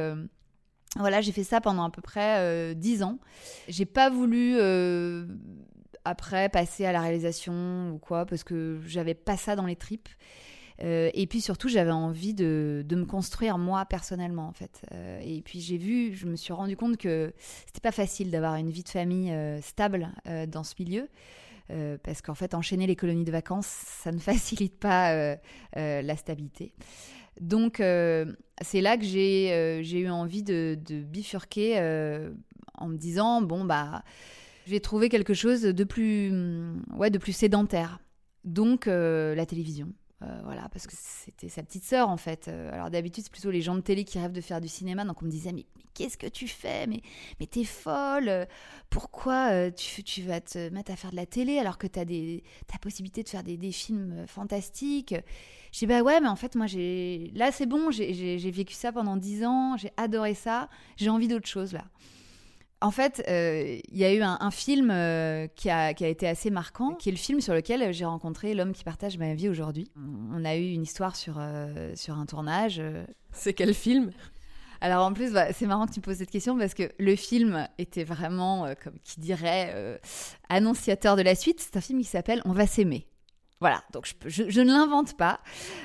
voilà, 0.96 1.20
j'ai 1.20 1.32
fait 1.32 1.44
ça 1.44 1.60
pendant 1.60 1.84
à 1.84 1.90
peu 1.90 2.00
près 2.00 2.74
dix 2.74 3.02
ans. 3.02 3.18
J'ai 3.68 3.84
pas 3.84 4.08
voulu 4.08 4.58
après 6.06 6.48
passer 6.48 6.86
à 6.86 6.92
la 6.92 7.02
réalisation 7.02 7.92
ou 7.92 7.98
quoi 7.98 8.24
parce 8.24 8.44
que 8.44 8.80
j'avais 8.86 9.14
pas 9.14 9.36
ça 9.36 9.54
dans 9.54 9.66
les 9.66 9.76
tripes. 9.76 10.08
Euh, 10.82 11.10
et 11.14 11.26
puis 11.26 11.40
surtout, 11.40 11.68
j'avais 11.68 11.92
envie 11.92 12.34
de, 12.34 12.84
de, 12.84 12.96
me 12.96 13.04
construire 13.04 13.58
moi 13.58 13.84
personnellement 13.84 14.48
en 14.48 14.52
fait. 14.52 14.82
Euh, 14.92 15.20
et 15.24 15.40
puis 15.42 15.60
j'ai 15.60 15.76
vu, 15.76 16.14
je 16.14 16.26
me 16.26 16.36
suis 16.36 16.52
rendu 16.52 16.76
compte 16.76 16.96
que 16.96 17.32
c'était 17.66 17.80
pas 17.80 17.92
facile 17.92 18.30
d'avoir 18.30 18.56
une 18.56 18.70
vie 18.70 18.82
de 18.82 18.88
famille 18.88 19.30
euh, 19.30 19.60
stable 19.60 20.10
dans 20.48 20.64
ce 20.64 20.74
milieu. 20.78 21.08
parce 22.02 22.20
qu'en 22.20 22.34
fait, 22.34 22.54
enchaîner 22.54 22.86
les 22.86 22.96
colonies 22.96 23.24
de 23.24 23.32
vacances, 23.32 23.66
ça 23.66 24.12
ne 24.12 24.18
facilite 24.30 24.78
pas 24.78 25.36
la 25.74 26.16
stabilité. 26.16 26.74
Donc, 27.40 27.76
c'est 27.76 28.80
là 28.80 28.96
que 28.96 29.04
j'ai 29.04 30.00
eu 30.00 30.10
envie 30.10 30.42
de, 30.42 30.76
bifurquer 30.90 31.78
en 32.74 32.88
me 32.88 32.96
disant 32.96 33.40
bon, 33.40 33.64
bah, 33.64 34.02
je 34.66 34.72
vais 34.72 34.80
trouver 34.80 35.08
quelque 35.08 35.34
chose 35.34 35.62
de 35.62 35.84
plus, 35.84 36.32
ouais, 36.96 37.10
de 37.10 37.18
plus 37.18 37.32
sédentaire. 37.32 38.00
Donc, 38.44 38.86
la 38.86 39.46
télévision. 39.46 39.92
Euh, 40.22 40.40
voilà, 40.44 40.68
parce 40.68 40.86
que 40.86 40.94
c'était 40.96 41.48
sa 41.48 41.62
petite 41.62 41.84
sœur 41.84 42.08
en 42.08 42.16
fait. 42.16 42.48
Euh, 42.48 42.72
alors 42.72 42.90
d'habitude, 42.90 43.24
c'est 43.24 43.32
plutôt 43.32 43.50
les 43.50 43.62
gens 43.62 43.74
de 43.74 43.80
télé 43.80 44.04
qui 44.04 44.18
rêvent 44.18 44.32
de 44.32 44.40
faire 44.40 44.60
du 44.60 44.68
cinéma. 44.68 45.04
Donc 45.04 45.22
on 45.22 45.24
me 45.24 45.30
disait, 45.30 45.52
mais, 45.52 45.66
qu'est-ce 45.94 46.16
que 46.16 46.26
tu 46.26 46.48
fais? 46.48 46.86
Mais, 46.86 47.02
mais 47.40 47.46
t'es 47.46 47.64
folle 47.64 48.46
Pourquoi 48.90 49.70
tu, 49.72 50.22
vas 50.22 50.40
te 50.40 50.68
mettre 50.70 50.92
à 50.92 50.96
faire 50.96 51.10
de 51.10 51.16
la 51.16 51.26
télé 51.26 51.58
alors 51.58 51.78
que 51.78 51.86
t'as 51.86 52.04
des 52.04 52.44
possibilité 52.80 53.22
de 53.22 53.28
faire 53.28 53.42
des, 53.42 53.56
des 53.56 53.72
films 53.72 54.26
fantastiques? 54.26 55.14
Je 55.72 55.78
dis, 55.78 55.86
bah 55.86 56.02
ouais, 56.02 56.20
mais 56.20 56.28
en 56.28 56.36
fait, 56.36 56.54
moi, 56.54 56.66
j'ai 56.66 57.30
là, 57.34 57.50
c'est 57.50 57.66
bon, 57.66 57.90
j'ai 57.90 58.50
vécu 58.50 58.74
ça 58.74 58.92
pendant 58.92 59.16
dix 59.16 59.44
ans, 59.44 59.76
j'ai 59.76 59.90
adoré 59.96 60.34
ça, 60.34 60.68
j'ai 60.96 61.10
envie 61.10 61.28
d'autre 61.28 61.48
chose 61.48 61.72
là. 61.72 61.84
En 62.82 62.90
fait, 62.90 63.22
euh, 63.28 63.78
il 63.92 63.96
y 63.96 64.04
a 64.04 64.12
eu 64.12 64.22
un, 64.22 64.50
film 64.50 64.90
euh, 64.90 65.46
qui, 65.54 65.70
a, 65.70 65.90
été 65.90 66.26
assez 66.26 66.50
marquant, 66.50 66.94
qui 66.94 67.10
est 67.10 67.12
le 67.12 67.18
film 67.18 67.40
sur 67.40 67.54
lequel 67.54 67.92
j'ai 67.94 68.04
rencontré 68.04 68.54
l'homme 68.54 68.72
qui 68.72 68.82
partage 68.82 69.18
ma 69.18 69.34
vie 69.34 69.48
aujourd'hui. 69.48 69.88
On 70.34 70.44
a 70.44 70.56
eu 70.56 70.72
une 70.72 70.82
histoire 70.82 71.14
sur, 71.14 71.36
euh, 71.38 71.92
sur 71.94 72.18
un 72.18 72.26
tournage. 72.26 72.82
C'est 73.30 73.54
quel 73.54 73.72
film? 73.72 74.10
Alors 74.80 75.06
en 75.06 75.12
plus, 75.12 75.32
bah, 75.32 75.52
c'est 75.52 75.66
marrant 75.66 75.86
que 75.86 75.92
tu 75.92 76.00
me 76.00 76.04
poses 76.04 76.16
cette 76.16 76.30
question 76.32 76.58
parce 76.58 76.74
que 76.74 76.90
le 76.98 77.14
film 77.14 77.68
était 77.78 78.02
vraiment, 78.02 78.66
comme 78.82 78.94
qui 79.04 79.20
dirait, 79.20 80.00
annonciateur 80.48 81.14
de 81.14 81.22
la 81.22 81.36
suite. 81.36 81.60
C'est 81.60 81.76
un 81.76 81.80
film 81.80 82.00
qui 82.00 82.08
s'appelle 82.08 82.42
On 82.44 82.52
va 82.52 82.66
s'aimer. 82.66 83.06
Voilà, 83.60 83.84
donc 83.92 84.12
je, 84.26 84.50
je, 84.50 84.60
ne 84.60 84.72
l'invente 84.72 85.16
pas. 85.16 85.38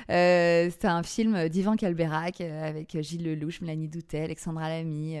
c'est 0.08 0.84
un 0.84 1.04
film 1.04 1.48
d'Ivan 1.48 1.76
Calberac 1.76 2.40
avec 2.40 3.00
Gilles 3.02 3.22
Lelouch, 3.22 3.60
Mélanie 3.60 3.86
Doutet, 3.86 4.24
Alexandra 4.24 4.68
Lamy 4.68 5.16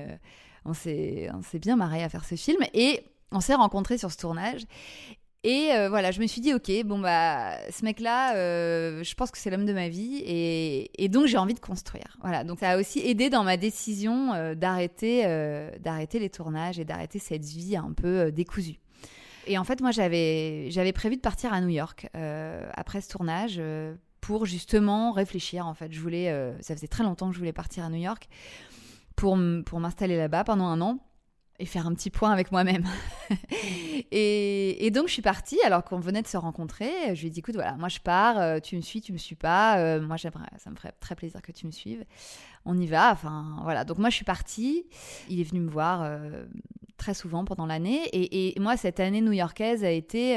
on 0.64 0.74
s'est 0.74 1.30
bien 1.54 1.76
marré 1.76 2.02
à 2.02 2.08
faire 2.08 2.24
ce 2.24 2.34
film 2.34 2.62
et 2.74 3.04
on 3.32 3.40
s'est 3.40 3.54
rencontrés 3.54 3.98
sur 3.98 4.10
ce 4.10 4.16
tournage. 4.16 4.62
Et 5.44 5.70
euh, 5.72 5.88
voilà, 5.88 6.10
je 6.10 6.20
me 6.20 6.26
suis 6.26 6.40
dit, 6.40 6.52
ok, 6.52 6.70
bon, 6.84 6.98
bah, 6.98 7.52
ce 7.70 7.84
mec-là, 7.84 8.34
euh, 8.36 9.04
je 9.04 9.14
pense 9.14 9.30
que 9.30 9.38
c'est 9.38 9.50
l'homme 9.50 9.66
de 9.66 9.72
ma 9.72 9.88
vie. 9.88 10.20
Et, 10.26 11.08
donc, 11.08 11.26
j'ai 11.26 11.38
envie 11.38 11.54
de 11.54 11.60
construire. 11.60 12.16
Voilà, 12.20 12.42
donc 12.42 12.58
ça 12.58 12.70
a 12.70 12.78
aussi 12.78 12.98
aidé 13.00 13.30
dans 13.30 13.44
ma 13.44 13.56
décision 13.56 14.34
euh, 14.34 14.54
d'arrêter 14.54 15.22
d'arrêter 15.80 16.18
les 16.18 16.30
tournages 16.30 16.78
et 16.78 16.84
d'arrêter 16.84 17.18
cette 17.18 17.44
vie 17.44 17.76
un 17.76 17.92
peu 17.92 18.32
décousue. 18.32 18.78
Et 19.46 19.56
en 19.56 19.64
fait, 19.64 19.80
moi, 19.80 19.92
j'avais 19.92 20.92
prévu 20.92 21.16
de 21.16 21.20
partir 21.20 21.52
à 21.52 21.60
New 21.60 21.68
York 21.68 22.08
après 22.74 23.00
ce 23.00 23.08
tournage 23.08 23.60
pour 24.20 24.44
justement 24.44 25.12
réfléchir. 25.12 25.66
En 25.66 25.74
fait, 25.74 25.92
je 25.92 26.00
voulais, 26.00 26.30
ça 26.60 26.74
faisait 26.74 26.88
très 26.88 27.04
longtemps 27.04 27.28
que 27.28 27.34
je 27.34 27.38
voulais 27.38 27.52
partir 27.52 27.84
à 27.84 27.88
New 27.88 28.02
York 28.02 28.28
pour, 29.18 29.36
pour 29.66 29.80
m'installer 29.80 30.16
là-bas 30.16 30.44
pendant 30.44 30.66
un 30.66 30.80
an 30.80 31.00
et 31.58 31.66
faire 31.66 31.88
un 31.88 31.94
petit 31.94 32.08
point 32.08 32.30
avec 32.30 32.52
moi-même. 32.52 32.84
et, 34.12 34.90
donc 34.92 35.08
je 35.08 35.12
suis 35.12 35.22
partie 35.22 35.60
alors 35.64 35.82
qu'on 35.82 35.98
venait 35.98 36.22
de 36.22 36.28
se 36.28 36.36
rencontrer. 36.36 37.16
Je 37.16 37.20
lui 37.20 37.26
ai 37.26 37.30
dit 37.30 37.40
écoute 37.40 37.56
voilà, 37.56 37.72
moi 37.76 37.88
je 37.88 37.98
pars, 37.98 38.38
euh, 38.38 38.60
tu 38.60 38.76
me 38.76 38.80
suis, 38.80 39.00
tu 39.00 39.12
me 39.12 39.18
suis 39.18 39.34
pas. 39.34 39.78
Euh, 39.78 40.00
moi 40.00 40.16
j'aimerais, 40.16 40.46
ça 40.58 40.70
me 40.70 40.76
ferait 40.76 40.92
très 41.00 41.16
plaisir 41.16 41.42
que 41.42 41.50
tu 41.50 41.66
me 41.66 41.72
suives. 41.72 42.04
On 42.64 42.78
y 42.78 42.86
va. 42.86 43.10
Enfin 43.10 43.56
voilà. 43.64 43.84
Donc 43.84 43.98
moi 43.98 44.08
je 44.08 44.14
suis 44.14 44.24
partie. 44.24 44.86
Il 45.28 45.40
est 45.40 45.44
venu 45.44 45.60
me 45.60 45.68
voir 45.70 46.02
euh, 46.04 46.44
très 46.96 47.14
souvent 47.14 47.44
pendant 47.44 47.66
l'année 47.66 48.04
et, 48.12 48.56
et, 48.56 48.60
moi 48.60 48.76
cette 48.76 49.00
année 49.00 49.20
new-yorkaise 49.20 49.82
a 49.82 49.90
été 49.90 50.36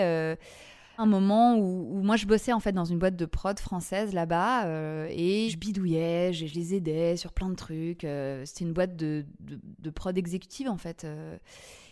un 1.02 1.06
moment 1.06 1.58
où, 1.58 2.02
moi 2.04 2.16
je 2.16 2.26
bossais 2.26 2.54
en 2.54 2.60
fait 2.60 2.72
dans 2.72 2.86
une 2.86 3.00
boîte 3.00 3.16
de 3.16 3.26
prod 3.26 3.58
française 3.60 4.14
là-bas 4.14 4.66
euh, 4.66 5.08
et 5.10 5.50
je 5.50 5.58
bidouillais, 5.58 6.32
je, 6.34 6.46
les 6.54 6.76
aidais 6.76 7.18
sur 7.18 7.34
plein 7.34 7.50
de 7.50 7.56
trucs. 7.56 8.04
Euh, 8.04 8.44
c'était 8.46 8.66
une 8.66 8.74
boîte 8.74 8.96
de, 8.96 9.26
de, 9.40 9.90
prod 9.90 10.18
exécutive 10.18 10.70
en 10.70 10.78
fait. 10.78 11.04
Euh. 11.04 11.38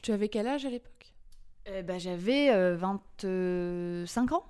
Tu 0.01 0.12
avais 0.12 0.30
quel 0.30 0.48
âge 0.48 0.66
à 0.66 0.70
l'époque? 0.70 1.13
Bah, 1.86 1.98
J'avais 1.98 2.75
25 2.75 4.32
ans. 4.32 4.46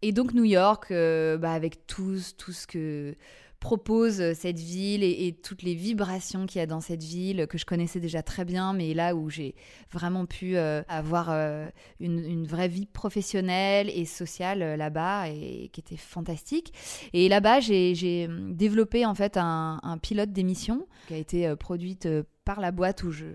Et 0.00 0.12
donc 0.12 0.32
New 0.32 0.44
York, 0.44 0.86
bah, 0.90 1.52
avec 1.52 1.86
tout, 1.86 2.18
tout 2.38 2.52
ce 2.52 2.66
que 2.66 3.14
propose 3.62 4.20
euh, 4.20 4.34
cette 4.34 4.58
ville 4.58 5.04
et, 5.04 5.32
toutes 5.32 5.62
les 5.62 5.74
vibrations 5.74 6.46
qu'il 6.46 6.58
y 6.58 6.62
a 6.62 6.66
dans 6.66 6.80
cette 6.80 7.02
ville 7.02 7.46
que 7.46 7.58
je 7.58 7.64
connaissais 7.64 8.00
déjà 8.00 8.22
très 8.22 8.44
bien, 8.44 8.72
mais 8.72 8.92
là 8.92 9.14
où 9.14 9.30
j'ai 9.30 9.54
vraiment 9.90 10.26
pu 10.26 10.56
euh, 10.56 10.82
avoir 10.88 11.28
euh, 11.30 11.66
une, 12.00 12.44
vraie 12.44 12.66
vie 12.66 12.86
professionnelle 12.86 13.88
et 13.88 14.04
sociale 14.04 14.74
là-bas 14.74 15.28
et 15.28 15.70
qui 15.72 15.80
était 15.80 15.96
fantastique. 15.96 16.72
Et 17.12 17.28
là-bas, 17.28 17.60
j'ai 17.60 18.28
développé 18.50 19.06
en 19.06 19.14
fait 19.14 19.36
un, 19.36 19.78
pilote 20.02 20.32
d'émission 20.32 20.86
qui 21.06 21.14
a 21.14 21.16
été 21.16 21.54
produite 21.56 22.08
par 22.44 22.60
la 22.60 22.72
boîte 22.72 23.04
où 23.04 23.12
je, 23.12 23.26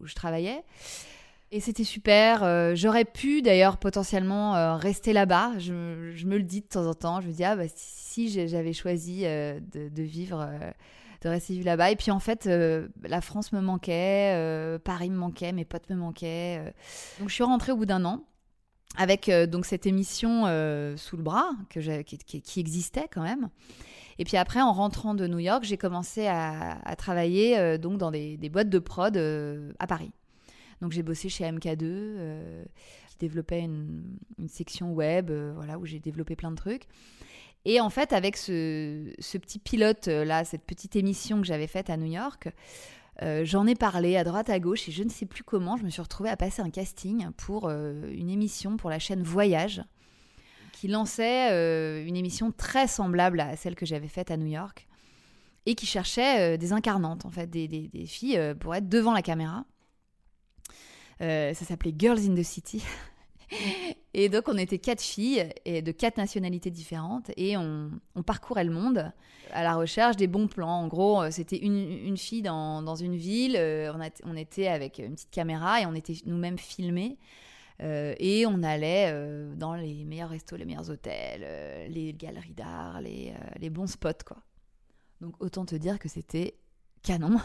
où 0.00 0.06
je 0.06 0.14
travaillais. 0.14 0.64
Et 1.52 1.58
c'était 1.58 1.84
super. 1.84 2.44
Euh, 2.44 2.74
j'aurais 2.76 3.04
pu 3.04 3.42
d'ailleurs 3.42 3.76
potentiellement 3.78 4.54
euh, 4.54 4.76
rester 4.76 5.12
là-bas. 5.12 5.58
Je, 5.58 5.72
me 5.72 6.36
le 6.36 6.44
dis 6.44 6.60
de 6.60 6.66
temps 6.66 6.86
en 6.86 6.94
temps. 6.94 7.20
Je 7.20 7.26
me 7.26 7.32
dis, 7.32 7.42
ah 7.42 7.56
bah 7.56 7.64
si 7.74 8.28
j'avais 8.48 8.72
choisi 8.72 9.22
euh, 9.24 9.58
de, 9.72 10.02
vivre, 10.02 10.48
de 11.22 11.28
rester 11.28 11.54
vivre 11.54 11.66
là-bas. 11.66 11.90
Et 11.90 11.96
puis 11.96 12.12
en 12.12 12.20
fait, 12.20 12.46
la 12.46 13.20
France 13.20 13.52
me 13.52 13.60
manquait, 13.60 14.78
Paris 14.84 15.10
me 15.10 15.16
manquait, 15.16 15.52
mes 15.52 15.64
potes 15.64 15.90
me 15.90 15.96
manquaient. 15.96 16.72
Donc 17.18 17.28
je 17.28 17.34
suis 17.34 17.44
rentrée 17.44 17.72
au 17.72 17.76
bout 17.76 17.86
d'un 17.86 18.04
an 18.04 18.24
avec 18.96 19.30
donc 19.48 19.66
cette 19.66 19.86
émission 19.86 20.42
sous 20.96 21.16
le 21.16 21.22
bras 21.22 21.50
qui, 21.70 22.60
existait 22.60 23.08
quand 23.10 23.22
même. 23.22 23.48
Et 24.18 24.24
puis 24.24 24.36
après, 24.36 24.60
en 24.60 24.72
rentrant 24.72 25.14
de 25.14 25.26
New 25.26 25.38
York, 25.38 25.64
j'ai 25.64 25.78
commencé 25.78 26.28
à, 26.28 26.94
travailler 26.96 27.78
donc 27.78 27.98
dans 27.98 28.12
des, 28.12 28.36
boîtes 28.50 28.70
de 28.70 28.78
prod 28.78 29.16
à 29.16 29.86
Paris. 29.88 30.12
Donc 30.80 30.92
j'ai 30.92 31.02
bossé 31.02 31.28
chez 31.28 31.44
MK2, 31.44 31.82
euh, 31.82 32.64
qui 33.08 33.16
développait 33.18 33.60
une, 33.60 34.18
section 34.48 34.92
web, 34.92 35.30
euh, 35.30 35.52
voilà, 35.54 35.78
où 35.78 35.86
j'ai 35.86 35.98
développé 35.98 36.36
plein 36.36 36.50
de 36.50 36.56
trucs. 36.56 36.84
Et 37.66 37.80
en 37.80 37.90
fait, 37.90 38.12
avec 38.12 38.38
ce, 38.38 39.12
petit 39.38 39.58
pilote 39.58 40.08
euh, 40.08 40.42
cette 40.44 40.64
petite 40.64 40.96
émission 40.96 41.40
que 41.40 41.46
j'avais 41.46 41.66
faite 41.66 41.90
à 41.90 41.96
New 41.96 42.10
York, 42.10 42.48
j'en 43.42 43.66
ai 43.66 43.74
parlé 43.74 44.16
à 44.16 44.24
droite 44.24 44.48
à 44.48 44.58
gauche 44.58 44.88
et 44.88 44.92
je 44.92 45.02
ne 45.02 45.10
sais 45.10 45.26
plus 45.26 45.44
comment, 45.44 45.76
je 45.76 45.84
me 45.84 45.90
suis 45.90 46.00
retrouvée 46.00 46.30
à 46.30 46.38
passer 46.38 46.62
un 46.62 46.70
casting 46.70 47.28
pour 47.36 47.68
une 47.68 48.30
émission 48.30 48.78
pour 48.78 48.88
la 48.88 48.98
chaîne 48.98 49.22
Voyage 49.22 49.82
qui 50.72 50.88
lançait 50.88 52.06
une 52.06 52.16
émission 52.16 52.50
très 52.50 52.86
semblable 52.86 53.40
à 53.40 53.56
celle 53.56 53.74
que 53.74 53.84
j'avais 53.84 54.08
faite 54.08 54.30
à 54.30 54.38
New 54.38 54.46
York 54.46 54.88
et 55.66 55.74
qui 55.74 55.84
cherchait 55.84 56.56
des 56.56 56.72
incarnantes, 56.72 57.26
en 57.26 57.30
fait, 57.30 57.50
des 57.50 58.06
filles 58.06 58.40
pour 58.58 58.74
être 58.74 58.88
devant 58.88 59.12
la 59.12 59.20
caméra. 59.20 59.66
Euh, 61.20 61.52
ça 61.54 61.64
s'appelait 61.64 61.94
Girls 61.96 62.20
in 62.20 62.34
the 62.34 62.42
City. 62.42 62.82
et 64.14 64.28
donc, 64.28 64.48
on 64.48 64.56
était 64.56 64.78
quatre 64.78 65.02
filles 65.02 65.48
et 65.64 65.82
de 65.82 65.92
quatre 65.92 66.16
nationalités 66.16 66.70
différentes 66.70 67.30
et 67.36 67.56
on, 67.56 67.90
parcourait 68.24 68.64
le 68.64 68.72
monde 68.72 69.12
à 69.52 69.62
la 69.62 69.74
recherche 69.74 70.16
des 70.16 70.26
bons 70.26 70.46
plans. 70.46 70.82
En 70.82 70.86
gros, 70.86 71.22
euh, 71.22 71.30
c'était 71.30 71.58
une, 71.58 72.16
fille 72.16 72.42
dans, 72.42 72.94
une 72.94 73.16
ville, 73.16 73.56
euh, 73.56 73.92
on, 74.24 74.36
était 74.36 74.68
avec 74.68 74.98
une 74.98 75.14
petite 75.14 75.30
caméra 75.30 75.80
et 75.80 75.86
on 75.86 75.94
était 75.94 76.16
nous-mêmes 76.26 76.58
filmés. 76.58 77.18
et 77.80 78.44
on 78.46 78.62
allait 78.62 79.12
dans 79.56 79.74
les 79.74 80.04
meilleurs 80.04 80.30
restos, 80.30 80.56
les 80.56 80.66
meilleurs 80.66 80.90
hôtels, 80.90 81.90
les 81.90 82.12
galeries 82.12 82.54
d'art, 82.54 83.00
les, 83.00 83.32
les, 83.58 83.70
bons 83.70 83.86
spots, 83.86 84.24
quoi. 84.26 84.36
Donc 85.22 85.34
autant 85.40 85.64
te 85.66 85.74
dire 85.74 85.98
que 85.98 86.08
c'était 86.08 86.54
canon. 87.02 87.38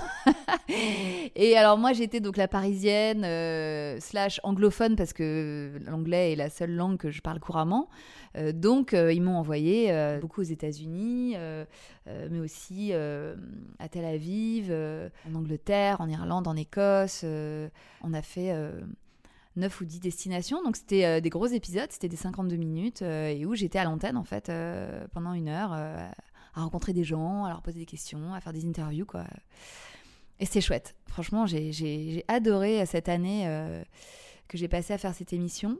et 1.36 1.56
alors 1.58 1.78
moi 1.78 1.94
j'étais 1.94 2.20
donc 2.20 2.38
la 2.38 2.48
parisienne 2.48 3.24
euh, 3.24 4.00
slash 4.00 4.40
anglophone 4.44 4.96
parce 4.96 5.14
que 5.14 5.72
l'anglais 5.86 6.34
est 6.34 6.36
la 6.36 6.50
seule 6.50 6.76
langue 6.76 6.98
que 6.98 7.10
je 7.10 7.22
parle 7.22 7.40
couramment. 7.40 7.90
Euh, 8.36 8.52
donc 8.52 8.94
euh, 8.94 9.14
ils 9.14 9.22
m'ont 9.22 9.38
envoyé 9.38 9.92
beaucoup 10.20 10.42
aux 10.42 10.44
États-Unis, 10.44 11.36
mais 12.08 12.40
aussi 12.40 12.94
à 12.94 13.90
Tel 13.90 14.06
Aviv, 14.06 14.72
en 14.72 15.36
Angleterre, 15.36 16.02
en 16.02 16.10
Irlande, 16.10 16.48
en 16.48 16.56
Écosse. 16.56 17.24
on 17.24 18.14
a 18.14 18.22
fait 18.22 18.54
9 19.56 19.82
ou 19.82 19.86
10 19.86 20.00
destinations. 20.00 20.64
Donc 20.64 20.76
c'était 20.76 21.22
des 21.22 21.30
gros 21.30 21.48
épisodes, 21.48 21.88
c'était 21.90 22.10
des 22.10 22.18
52 22.18 22.56
minutes 22.56 23.02
et 23.02 23.46
où 23.46 23.56
j'étais 23.56 23.80
à 23.80 23.86
l'antenne 23.86 24.18
en 24.18 24.24
fait 24.24 24.52
pendant 25.14 25.34
une 25.34 25.48
heure 25.48 25.76
à 26.56 26.62
rencontrer 26.62 26.94
des 26.94 27.04
gens, 27.04 27.46
à 27.46 27.50
leur 27.50 27.62
poser 27.62 27.80
des 27.80 27.86
questions, 27.86 28.34
à 28.34 28.40
faire 28.40 28.54
des 28.54 28.66
interviews, 28.66 29.06
quoi. 29.06 29.26
Et 30.40 30.46
c'est 30.46 30.62
chouette. 30.62 30.96
Franchement, 31.08 31.46
j'ai 31.46 32.26
adoré 32.28 32.86
cette 32.86 33.10
année 33.10 33.44
euh, 33.48 33.84
que 34.48 34.58
j'ai 34.58 34.68
passé 34.68 34.94
à 34.94 34.98
faire 34.98 35.14
cette 35.14 35.34
émission. 35.34 35.80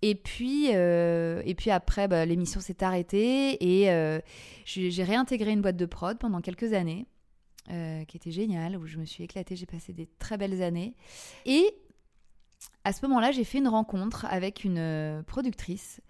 Et 0.00 0.14
puis, 0.14 0.70
euh, 0.74 1.42
et 1.44 1.54
puis 1.54 1.70
après, 1.70 2.08
bah, 2.08 2.24
l'émission 2.26 2.60
s'est 2.60 2.82
arrêtée 2.82 3.82
et 3.82 3.90
euh, 3.90 4.18
j'ai 4.64 5.04
réintégré 5.04 5.52
une 5.52 5.62
boîte 5.62 5.76
de 5.76 5.86
prod 5.86 6.18
pendant 6.18 6.40
quelques 6.40 6.72
années, 6.72 7.06
qui 8.08 8.16
était 8.16 8.32
géniale, 8.32 8.76
où 8.76 8.86
je 8.86 8.98
me 8.98 9.04
suis 9.04 9.24
éclatée, 9.24 9.56
j'ai 9.56 9.66
passé 9.66 9.92
des 9.92 10.06
très 10.18 10.36
belles 10.36 10.62
années. 10.62 10.94
Et 11.46 11.74
à 12.84 12.92
ce 12.92 13.06
moment-là, 13.06 13.30
j'ai 13.30 13.44
fait 13.44 13.58
une 13.58 13.68
rencontre 13.68 14.26
avec 14.26 14.64
une 14.64 15.22
productrice 15.26 16.00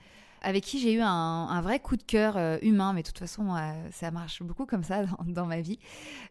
avec 0.42 0.64
qui 0.64 0.78
j'ai 0.80 0.92
eu 0.92 1.00
un, 1.00 1.60
vrai 1.62 1.80
coup 1.80 1.96
de 1.96 2.02
cœur 2.02 2.36
euh, 2.36 2.58
humain, 2.62 2.92
mais 2.92 3.02
de 3.02 3.06
toute 3.06 3.18
façon, 3.18 3.54
ça 3.90 4.10
marche 4.10 4.42
beaucoup 4.42 4.66
comme 4.66 4.82
ça 4.82 5.04
dans, 5.26 5.46
ma 5.46 5.60
vie. 5.60 5.78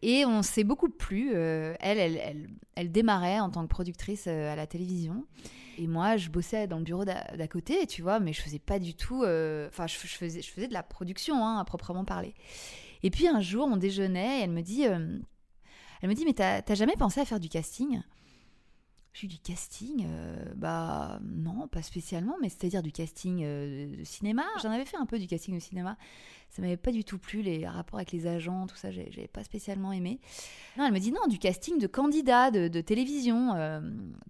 Et 0.02 0.24
on 0.24 0.42
s'est 0.42 0.64
beaucoup 0.64 0.88
plu. 0.88 1.32
elle, 1.34 1.76
elle, 1.98 2.48
elle, 2.74 2.92
démarrait 2.92 3.40
en 3.40 3.50
tant 3.50 3.62
que 3.62 3.68
productrice 3.68 4.26
à 4.26 4.56
la 4.56 4.66
télévision. 4.66 5.24
Et 5.78 5.86
moi, 5.86 6.16
je 6.16 6.28
bossais 6.28 6.66
dans 6.66 6.78
le 6.78 6.84
bureau 6.84 7.04
d'à 7.04 7.48
côté, 7.48 7.86
tu 7.86 8.02
vois, 8.02 8.20
mais 8.20 8.32
je 8.32 8.42
faisais 8.42 8.58
pas 8.58 8.78
du 8.78 8.94
tout. 8.94 9.24
Enfin, 9.24 9.86
je, 9.86 9.96
faisais, 9.96 10.42
je 10.42 10.50
faisais 10.50 10.68
de 10.68 10.74
la 10.74 10.82
production, 10.82 11.44
hein, 11.44 11.58
à 11.58 11.64
proprement 11.64 12.04
parler. 12.04 12.34
Et 13.02 13.10
puis 13.10 13.26
un 13.26 13.40
jour, 13.40 13.66
on 13.70 13.76
déjeunait 13.76 14.40
et 14.40 14.42
elle 14.42 14.50
me 14.50 14.62
dit, 14.62 14.82
elle 14.82 16.08
me 16.08 16.14
dit, 16.14 16.24
mais 16.24 16.34
t'as 16.34 16.74
jamais 16.74 16.96
pensé 16.96 17.20
à 17.20 17.24
faire 17.24 17.40
du 17.40 17.48
casting? 17.48 18.02
J'ai 19.14 19.26
du 19.26 19.38
casting, 19.38 20.06
euh, 20.08 20.42
bah 20.56 21.20
non, 21.22 21.68
pas 21.68 21.82
spécialement, 21.82 22.36
mais 22.40 22.48
c'est-à-dire 22.48 22.82
du 22.82 22.92
casting 22.92 23.42
euh, 23.44 23.94
de 23.94 24.04
cinéma. 24.04 24.44
J'en 24.62 24.70
avais 24.70 24.86
fait 24.86 24.96
un 24.96 25.04
peu 25.04 25.18
du 25.18 25.26
casting 25.26 25.54
de 25.54 25.60
cinéma. 25.60 25.98
Ça 26.48 26.62
m'avait 26.62 26.78
pas 26.78 26.92
du 26.92 27.04
tout 27.04 27.18
plu, 27.18 27.42
les 27.42 27.66
rapports 27.66 27.98
avec 27.98 28.12
les 28.12 28.26
agents, 28.26 28.66
tout 28.66 28.76
ça, 28.76 28.90
j'avais 28.90 29.28
pas 29.28 29.44
spécialement 29.44 29.92
aimé. 29.92 30.18
Non, 30.78 30.86
elle 30.86 30.92
me 30.94 30.98
dit 30.98 31.12
non, 31.12 31.26
du 31.28 31.38
casting 31.38 31.78
de 31.78 31.86
candidats 31.86 32.50
de, 32.50 32.80
télévision. 32.80 33.54
Euh, 33.54 33.80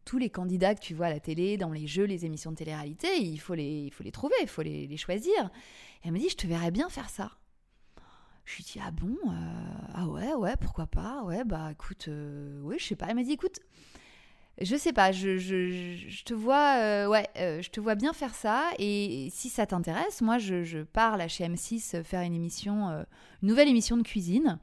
tous 0.04 0.18
les 0.18 0.30
candidats 0.30 0.74
que 0.74 0.80
tu 0.80 0.94
vois 0.94 1.06
à 1.06 1.10
la 1.10 1.20
télé, 1.20 1.56
dans 1.56 1.70
les 1.70 1.86
jeux, 1.86 2.04
les 2.04 2.26
émissions 2.26 2.50
de 2.50 2.56
télé-réalité, 2.56 3.08
il 3.20 3.38
faut 3.38 3.54
les, 3.54 3.84
il 3.84 3.92
faut 3.92 4.02
les 4.02 4.12
trouver, 4.12 4.34
il 4.42 4.48
faut 4.48 4.62
les, 4.62 4.96
choisir. 4.96 5.50
Et 6.02 6.08
elle 6.08 6.12
me 6.12 6.18
dit, 6.18 6.28
je 6.28 6.36
te 6.36 6.46
verrais 6.48 6.72
bien 6.72 6.88
faire 6.88 7.08
ça. 7.08 7.30
Je 8.44 8.56
lui 8.56 8.64
dis 8.64 8.80
ah 8.84 8.90
bon 8.90 9.16
ah 9.94 10.08
ouais 10.08 10.34
ouais 10.34 10.56
pourquoi 10.60 10.88
pas 10.88 11.22
ouais 11.22 11.44
bah 11.44 11.70
écoute 11.70 12.08
oui 12.62 12.74
je 12.76 12.84
sais 12.86 12.96
pas 12.96 13.06
elle 13.08 13.14
m'a 13.14 13.22
dit 13.22 13.30
écoute 13.30 13.60
je 14.60 14.76
sais 14.76 14.92
pas, 14.92 15.12
je, 15.12 16.22
te 16.24 16.34
vois, 16.34 16.76
euh, 16.78 17.06
ouais, 17.08 17.26
euh, 17.38 17.62
je 17.62 17.70
te 17.70 17.80
vois 17.80 17.94
bien 17.94 18.12
faire 18.12 18.34
ça. 18.34 18.70
Et 18.78 19.28
si 19.32 19.48
ça 19.48 19.66
t'intéresse, 19.66 20.20
moi, 20.20 20.38
je, 20.38 20.62
je, 20.62 20.80
pars 20.80 21.16
là 21.16 21.26
chez 21.26 21.44
M6 21.44 22.04
faire 22.04 22.20
une 22.20 22.34
émission, 22.34 22.88
euh, 22.90 23.02
une 23.42 23.48
nouvelle 23.48 23.68
émission 23.68 23.96
de 23.96 24.02
cuisine. 24.02 24.58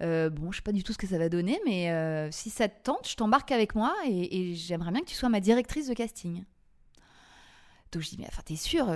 bon, 0.00 0.52
je 0.52 0.56
sais 0.56 0.62
pas 0.62 0.72
du 0.72 0.82
tout 0.82 0.92
ce 0.92 0.98
que 0.98 1.06
ça 1.06 1.18
va 1.18 1.28
donner, 1.28 1.58
mais 1.64 2.28
si 2.30 2.50
ça 2.50 2.68
te 2.68 2.82
tente, 2.82 3.08
je 3.08 3.16
t'embarque 3.16 3.50
avec 3.50 3.74
moi 3.74 3.94
et, 4.06 4.54
j'aimerais 4.54 4.90
bien 4.90 5.00
que 5.00 5.08
tu 5.08 5.14
sois 5.14 5.30
ma 5.30 5.40
directrice 5.40 5.88
de 5.88 5.94
casting. 5.94 6.44
Donc 7.92 8.02
je 8.02 8.08
dis, 8.10 8.16
mais 8.18 8.26
enfin, 8.26 8.42
t'es 8.44 8.56
sûre, 8.56 8.88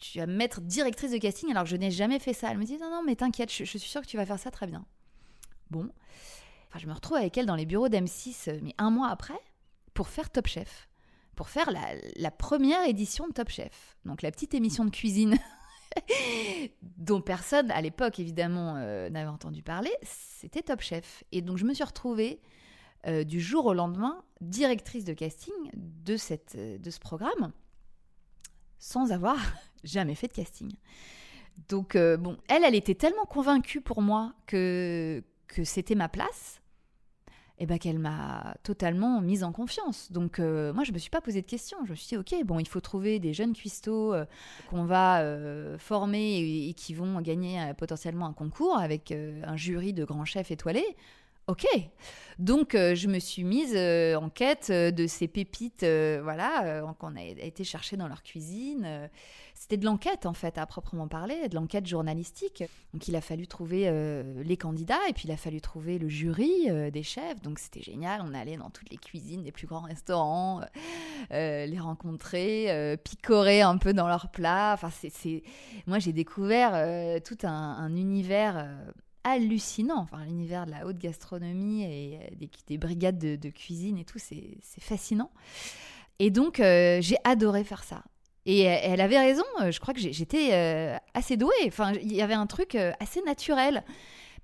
tu 0.00 0.18
vas 0.18 0.26
me 0.26 0.36
mettre 0.36 0.60
directrice 0.60 1.10
de 1.10 1.18
casting 1.18 1.50
alors 1.50 1.64
que 1.64 1.70
je 1.70 1.76
n'ai 1.76 1.90
jamais 1.90 2.20
fait 2.20 2.32
ça. 2.32 2.48
Elle 2.50 2.58
me 2.58 2.64
dit, 2.64 2.78
non, 2.78 2.90
non, 2.90 3.02
mais 3.04 3.16
t'inquiète, 3.16 3.52
je, 3.52 3.64
je 3.64 3.78
suis 3.78 3.90
sûre 3.90 4.02
que 4.02 4.06
tu 4.06 4.16
vas 4.16 4.24
faire 4.24 4.38
ça 4.38 4.52
très 4.52 4.68
bien. 4.68 4.84
Bon. 5.70 5.90
Enfin, 6.68 6.78
je 6.78 6.86
me 6.86 6.92
retrouve 6.92 7.16
avec 7.16 7.36
elle 7.36 7.46
dans 7.46 7.56
les 7.56 7.66
bureaux 7.66 7.88
d'M6, 7.88 8.60
mais 8.62 8.72
un 8.78 8.90
mois 8.90 9.08
après 9.08 9.38
pour 9.96 10.08
faire 10.08 10.30
Top 10.30 10.46
Chef, 10.46 10.88
pour 11.34 11.48
faire 11.48 11.70
la, 12.16 12.30
première 12.30 12.86
édition 12.86 13.26
de 13.26 13.32
Top 13.32 13.48
Chef, 13.48 13.96
donc 14.04 14.20
la 14.22 14.30
petite 14.30 14.52
émission 14.54 14.84
de 14.84 14.90
cuisine 14.90 15.36
dont 16.82 17.22
personne 17.22 17.70
à 17.70 17.80
l'époque 17.80 18.20
évidemment 18.20 18.76
euh, 18.76 19.08
n'avait 19.08 19.30
entendu 19.30 19.62
parler, 19.62 19.90
c'était 20.02 20.62
Top 20.62 20.82
Chef. 20.82 21.24
Et 21.32 21.40
donc 21.40 21.56
je 21.56 21.64
me 21.64 21.72
suis 21.72 21.82
retrouvée 21.82 22.42
euh, 23.06 23.24
du 23.24 23.40
jour 23.40 23.64
au 23.64 23.72
lendemain 23.72 24.22
directrice 24.42 25.04
de 25.04 25.14
casting 25.14 25.54
de, 25.74 26.12
euh, 26.14 26.78
ce 26.90 27.00
programme 27.00 27.52
sans 28.78 29.12
avoir 29.12 29.38
jamais 29.82 30.14
fait 30.14 30.28
de 30.28 30.34
casting. 30.34 30.70
Donc 31.70 31.96
bon, 31.96 32.36
elle, 32.48 32.64
elle 32.64 32.74
était 32.74 32.94
tellement 32.94 33.24
convaincue 33.24 33.80
pour 33.80 34.02
moi 34.02 34.34
que, 34.46 35.24
que 35.46 35.64
c'était 35.64 35.94
ma 35.94 36.10
place 36.10 36.60
eh 37.58 37.66
ben, 37.66 37.78
qu'elle 37.78 37.98
m'a 37.98 38.54
totalement 38.62 39.20
mise 39.20 39.42
en 39.42 39.52
confiance. 39.52 40.12
Donc 40.12 40.38
euh, 40.38 40.72
moi, 40.74 40.84
je 40.84 40.92
me 40.92 40.98
suis 40.98 41.10
pas 41.10 41.20
posé 41.20 41.40
de 41.40 41.46
questions. 41.46 41.78
Je 41.84 41.92
me 41.92 41.96
suis 41.96 42.08
dit, 42.08 42.16
ok, 42.16 42.44
bon, 42.44 42.58
il 42.58 42.68
faut 42.68 42.80
trouver 42.80 43.18
des 43.18 43.32
jeunes 43.32 43.54
cuistots 43.54 44.12
euh, 44.12 44.24
qu'on 44.68 44.84
va 44.84 45.20
euh, 45.20 45.78
former 45.78 46.68
et, 46.68 46.74
qui 46.74 46.92
vont 46.92 47.20
gagner 47.20 47.72
potentiellement 47.78 48.26
un 48.26 48.32
concours 48.32 48.76
avec 48.76 49.12
un 49.12 49.56
jury 49.56 49.92
de 49.92 50.04
grands 50.04 50.24
chefs 50.24 50.50
étoilés. 50.50 50.96
Ok, 51.48 51.64
donc 52.40 52.72
je 52.72 53.06
me 53.06 53.20
suis 53.20 53.44
mise 53.44 53.76
en 53.76 54.28
quête 54.30 54.72
de 54.72 55.06
ces 55.06 55.28
pépites, 55.28 55.86
voilà, 56.22 56.82
qu'on 56.98 57.14
a 57.14 57.22
été 57.22 57.62
chercher 57.62 57.96
dans 57.96 58.08
leur 58.08 58.24
cuisine 58.24 59.08
c'était 59.58 59.78
de 59.78 59.86
l'enquête 59.86 60.26
en 60.26 60.34
fait, 60.34 60.58
à 60.58 60.66
proprement 60.66 61.08
parler, 61.08 61.48
de 61.48 61.54
l'enquête 61.54 61.86
journalistique. 61.86 62.62
Donc 62.92 63.08
il 63.08 63.16
a 63.16 63.22
fallu 63.22 63.46
trouver 63.46 63.84
euh, 63.86 64.42
les 64.44 64.58
candidats 64.58 65.00
et 65.08 65.14
puis 65.14 65.24
il 65.26 65.32
a 65.32 65.38
fallu 65.38 65.62
trouver 65.62 65.98
le 65.98 66.10
jury 66.10 66.68
euh, 66.68 66.90
des 66.90 67.02
chefs. 67.02 67.40
Donc 67.40 67.58
c'était 67.58 67.80
génial, 67.80 68.22
on 68.22 68.34
allait 68.34 68.58
dans 68.58 68.68
toutes 68.68 68.90
les 68.90 68.98
cuisines 68.98 69.42
des 69.42 69.52
plus 69.52 69.66
grands 69.66 69.80
restaurants, 69.80 70.60
euh, 71.32 71.64
les 71.64 71.78
rencontrer, 71.78 72.98
picorer 73.02 73.62
un 73.62 73.78
peu 73.78 73.94
dans 73.94 74.06
leurs 74.06 74.30
plats. 74.30 74.74
Enfin, 74.74 74.90
c'est, 74.90 75.42
moi 75.86 75.98
j'ai 75.98 76.12
découvert 76.12 77.22
tout 77.22 77.38
un, 77.42 77.96
univers 77.96 78.68
hallucinant. 79.24 80.00
Enfin, 80.02 80.22
l'univers 80.26 80.66
de 80.66 80.72
la 80.72 80.86
haute 80.86 80.98
gastronomie 80.98 81.82
et 81.84 82.36
des, 82.66 82.76
brigades 82.76 83.18
de, 83.18 83.36
de, 83.36 83.48
cuisine 83.48 83.96
et 83.96 84.04
tout, 84.04 84.18
c'est 84.18 84.58
fascinant. 84.80 85.30
Et 86.18 86.30
donc, 86.30 86.56
j'ai 86.58 87.16
adoré 87.24 87.64
faire 87.64 87.84
ça. 87.84 88.02
Et 88.46 88.60
elle 88.60 89.00
avait 89.00 89.18
raison, 89.18 89.44
euh, 89.60 89.72
je 89.72 89.80
crois 89.80 89.92
que 89.92 90.00
j'étais 90.00 90.50
euh, 90.52 90.96
assez 91.14 91.36
douée. 91.36 91.50
Enfin, 91.66 91.92
il 92.00 92.14
y 92.14 92.22
avait 92.22 92.34
un 92.34 92.46
truc 92.46 92.76
euh, 92.76 92.92
assez 93.00 93.20
naturel. 93.22 93.82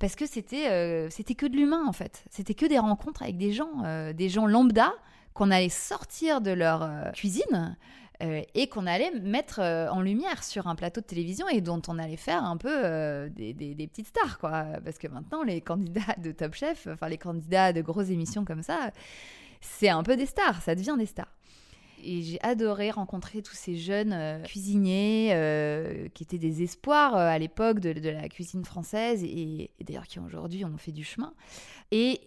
Parce 0.00 0.16
que 0.16 0.26
c'était 0.26 1.08
c'était 1.10 1.36
que 1.36 1.46
de 1.46 1.54
l'humain, 1.54 1.84
en 1.86 1.92
fait. 1.92 2.24
C'était 2.28 2.54
que 2.54 2.66
des 2.66 2.80
rencontres 2.80 3.22
avec 3.22 3.36
des 3.36 3.52
gens, 3.52 3.84
des 4.12 4.28
gens 4.28 4.46
lambda, 4.46 4.92
qu'on 5.32 5.52
allait 5.52 5.68
sortir 5.68 6.40
de 6.40 6.50
leur 6.50 7.12
cuisine 7.12 7.76
et 8.20 8.66
qu'on 8.66 8.88
allait 8.88 9.12
mettre 9.20 9.60
en 9.60 10.00
lumière 10.00 10.42
sur 10.42 10.66
un 10.66 10.74
plateau 10.74 11.02
de 11.02 11.06
télévision 11.06 11.46
et 11.48 11.60
dont 11.60 11.80
on 11.86 12.00
allait 12.00 12.16
faire 12.16 12.42
un 12.42 12.56
peu 12.56 13.30
des, 13.30 13.52
des, 13.54 13.86
petites 13.86 14.08
stars, 14.08 14.40
quoi. 14.40 14.64
Parce 14.84 14.98
que 14.98 15.06
maintenant, 15.06 15.44
les 15.44 15.60
candidats 15.60 16.16
de 16.18 16.32
Top 16.32 16.54
Chef, 16.54 16.88
enfin 16.90 17.06
les 17.08 17.18
candidats 17.18 17.72
de 17.72 17.80
grosses 17.80 18.10
émissions 18.10 18.44
comme 18.44 18.64
ça, 18.64 18.90
c'est 19.60 19.90
un 19.90 20.02
peu 20.02 20.16
des 20.16 20.26
stars, 20.26 20.62
ça 20.62 20.74
devient 20.74 20.96
des 20.98 21.06
stars. 21.06 21.32
Et 22.02 22.22
j'ai 22.22 22.40
adoré 22.42 22.90
rencontrer 22.90 23.42
tous 23.42 23.54
ces 23.54 23.76
jeunes 23.76 24.12
euh, 24.12 24.42
cuisiniers 24.42 25.30
euh, 25.32 26.08
qui 26.14 26.24
étaient 26.24 26.38
des 26.38 26.62
espoirs 26.62 27.16
euh, 27.16 27.28
à 27.28 27.38
l'époque 27.38 27.78
de, 27.80 28.10
la 28.10 28.28
cuisine 28.28 28.64
française 28.64 29.22
et, 29.22 29.70
d'ailleurs 29.80 30.06
qui 30.06 30.18
aujourd'hui 30.18 30.64
ont 30.64 30.76
fait 30.78 30.92
du 30.92 31.04
chemin. 31.04 31.32
Et 31.90 32.20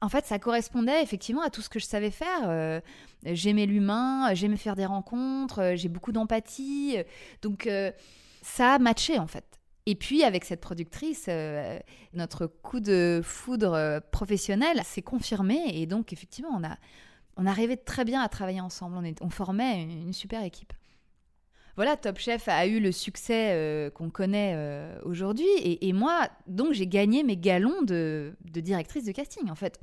en 0.00 0.08
fait, 0.08 0.24
ça 0.26 0.38
correspondait 0.38 1.02
effectivement 1.02 1.42
à 1.42 1.50
tout 1.50 1.60
ce 1.60 1.68
que 1.68 1.78
je 1.78 1.84
savais 1.84 2.10
faire. 2.10 2.80
j'aimais 3.24 3.66
l'humain, 3.66 4.32
j'aimais 4.34 4.56
faire 4.56 4.76
des 4.76 4.86
rencontres, 4.86 5.72
j'ai 5.74 5.88
beaucoup 5.88 6.12
d'empathie. 6.12 6.96
donc 7.42 7.68
ça 8.42 8.74
a 8.74 8.78
matché 8.78 9.18
en 9.18 9.26
fait. 9.26 9.44
Et 9.86 9.96
puis 9.96 10.22
avec 10.22 10.44
cette 10.44 10.60
productrice, 10.60 11.28
notre 12.12 12.46
coup 12.46 12.78
de 12.78 13.20
foudre 13.24 14.00
professionnel 14.12 14.80
s'est 14.84 15.02
confirmé 15.02 15.58
et 15.72 15.86
donc 15.86 16.12
effectivement 16.12 16.52
on 16.54 16.62
a 16.62 16.76
on 17.38 17.46
arrivait 17.46 17.76
très 17.76 18.04
bien 18.04 18.20
à 18.20 18.28
travailler 18.28 18.60
ensemble. 18.60 18.98
On, 19.20 19.30
formait 19.30 19.82
une, 19.84 20.12
super 20.12 20.42
équipe. 20.42 20.72
Voilà, 21.76 21.96
Top 21.96 22.18
Chef 22.18 22.48
a 22.48 22.66
eu 22.66 22.80
le 22.80 22.90
succès 22.90 23.52
euh, 23.52 23.90
qu'on 23.90 24.10
connaît 24.10 24.54
euh, 24.56 24.98
aujourd'hui. 25.04 25.46
Et, 25.62 25.92
moi, 25.92 26.28
donc, 26.48 26.72
j'ai 26.72 26.88
gagné 26.88 27.22
mes 27.22 27.36
galons 27.36 27.82
de, 27.82 28.34
directrice 28.40 29.04
de 29.04 29.12
casting. 29.12 29.48
En 29.50 29.54
fait, 29.54 29.78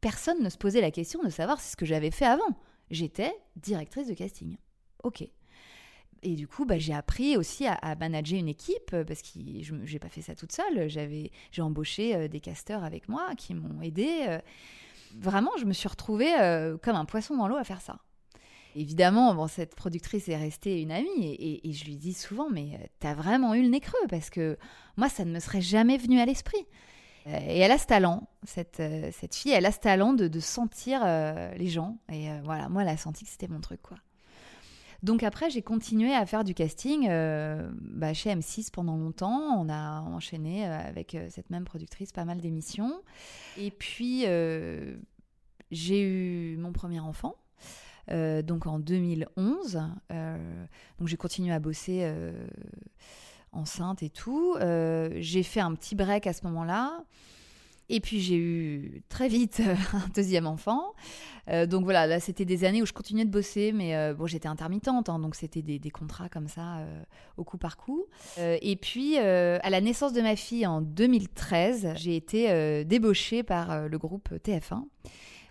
personne 0.00 0.42
ne 0.42 0.48
se 0.48 0.56
posait 0.56 0.80
la 0.80 0.90
question 0.90 1.22
de 1.22 1.28
savoir 1.28 1.60
ce 1.60 1.76
que 1.76 1.84
j'avais 1.84 2.10
fait 2.10 2.24
avant. 2.24 2.56
J'étais 2.90 3.34
directrice 3.56 4.08
de 4.08 4.14
casting. 4.14 4.56
Ok. 5.04 5.22
Et 6.22 6.34
du 6.34 6.48
coup, 6.48 6.64
bah, 6.64 6.78
j'ai 6.78 6.94
appris 6.94 7.36
aussi 7.36 7.66
à, 7.66 7.94
manager 7.96 8.38
une 8.38 8.48
équipe 8.48 8.90
parce 8.90 9.20
que 9.20 9.28
je 9.60 9.74
n'ai 9.74 9.98
pas 9.98 10.08
fait 10.08 10.22
ça 10.22 10.34
toute 10.34 10.52
seule. 10.52 10.88
J'ai 10.88 11.62
embauché 11.62 12.16
euh, 12.16 12.28
des 12.28 12.40
casteurs 12.40 12.84
avec 12.84 13.10
moi 13.10 13.34
qui 13.36 13.52
m'ont 13.52 13.82
aidé 13.82 14.40
vraiment, 15.18 15.50
je 15.58 15.64
me 15.64 15.72
suis 15.72 15.88
retrouvée 15.88 16.32
euh, 16.40 16.76
comme 16.78 16.96
un 16.96 17.04
poisson 17.04 17.36
dans 17.36 17.48
l'eau 17.48 17.56
à 17.56 17.64
faire 17.64 17.80
ça. 17.80 17.98
Évidemment, 18.76 19.48
cette 19.48 19.74
productrice 19.74 20.28
est 20.28 20.36
restée 20.36 20.80
une 20.80 20.92
amie 20.92 21.36
et, 21.64 21.72
je 21.72 21.84
lui 21.84 21.96
dis 21.96 22.14
souvent, 22.14 22.48
mais 22.50 22.74
euh, 22.74 22.86
t'as 23.00 23.14
vraiment 23.14 23.54
eu 23.54 23.62
le 23.62 23.68
nez 23.68 23.80
creux 23.80 23.98
parce 24.08 24.30
que 24.30 24.56
moi, 24.96 25.08
ça 25.08 25.24
ne 25.24 25.32
me 25.32 25.40
serait 25.40 25.60
jamais 25.60 25.96
venu 25.96 26.20
à 26.20 26.26
l'esprit. 26.26 26.66
Euh, 27.26 27.38
et 27.48 27.58
elle 27.58 27.72
a 27.72 27.78
ce 27.78 27.86
talent, 27.86 28.28
cette, 28.44 28.82
cette 29.12 29.34
fille, 29.34 29.52
elle 29.52 29.66
a 29.66 29.72
ce 29.72 29.80
talent 29.80 30.12
de, 30.12 30.28
de 30.28 30.40
sentir 30.40 31.04
les 31.56 31.68
gens. 31.68 31.98
Et 32.12 32.28
voilà, 32.44 32.68
moi, 32.68 32.82
elle 32.82 32.88
a 32.88 32.96
senti 32.96 33.24
que 33.24 33.30
c'était 33.30 33.48
mon 33.48 33.60
truc, 33.60 33.82
quoi. 33.82 33.96
Donc 35.02 35.22
après, 35.22 35.50
j'ai 35.50 35.62
continué 35.62 36.14
à 36.14 36.26
faire 36.26 36.44
du 36.44 36.54
casting 36.54 37.06
bah, 37.06 38.12
chez 38.12 38.30
M6 38.30 38.70
pendant 38.70 38.96
longtemps. 38.96 39.60
On 39.60 39.68
a 39.68 40.00
enchaîné 40.02 40.66
avec 40.66 41.16
cette 41.30 41.50
même 41.50 41.64
productrice 41.64 42.12
pas 42.12 42.24
mal 42.24 42.40
d'émissions. 42.40 43.02
Et 43.56 43.70
puis, 43.70 44.26
j'ai 45.70 46.02
eu 46.02 46.56
mon 46.58 46.72
premier 46.72 47.00
enfant. 47.00 47.36
donc 48.08 48.66
en 48.66 48.78
2011. 48.78 49.80
donc 50.98 51.08
j'ai 51.08 51.16
continué 51.16 51.52
à 51.52 51.60
bosser 51.60 52.12
enceinte 53.52 54.02
et 54.02 54.10
tout. 54.10 54.56
j'ai 54.60 55.42
fait 55.42 55.60
un 55.60 55.74
petit 55.74 55.94
break 55.94 56.26
à 56.26 56.32
ce 56.32 56.44
moment-là. 56.46 57.04
Et 57.92 57.98
puis 57.98 58.20
j'ai 58.20 58.36
eu 58.36 59.02
très 59.08 59.28
vite 59.28 59.60
un 59.92 60.08
deuxième 60.14 60.46
enfant. 60.46 60.94
Euh, 61.48 61.66
donc 61.66 61.82
voilà, 61.82 62.06
là 62.06 62.20
c'était 62.20 62.44
des 62.44 62.64
années 62.64 62.80
où 62.80 62.86
je 62.86 62.92
continuais 62.92 63.24
de 63.24 63.30
bosser, 63.30 63.72
mais 63.72 63.96
euh, 63.96 64.14
bon 64.14 64.26
j'étais 64.26 64.46
intermittente, 64.46 65.08
hein, 65.08 65.18
donc 65.18 65.34
c'était 65.34 65.62
des, 65.62 65.90
contrats 65.90 66.28
comme 66.28 66.46
ça 66.46 66.78
euh, 66.78 67.02
au 67.36 67.42
coup 67.42 67.58
par 67.58 67.76
coup. 67.76 68.06
et 68.38 68.76
puis 68.76 69.18
à 69.18 69.70
la 69.70 69.80
naissance 69.80 70.12
de 70.12 70.20
ma 70.20 70.36
fille 70.36 70.66
en 70.66 70.80
2013, 70.80 71.94
j'ai 71.96 72.14
été 72.14 72.84
débauchée 72.84 73.42
par 73.42 73.88
le 73.88 73.98
groupe 73.98 74.28
TF1 74.30 74.84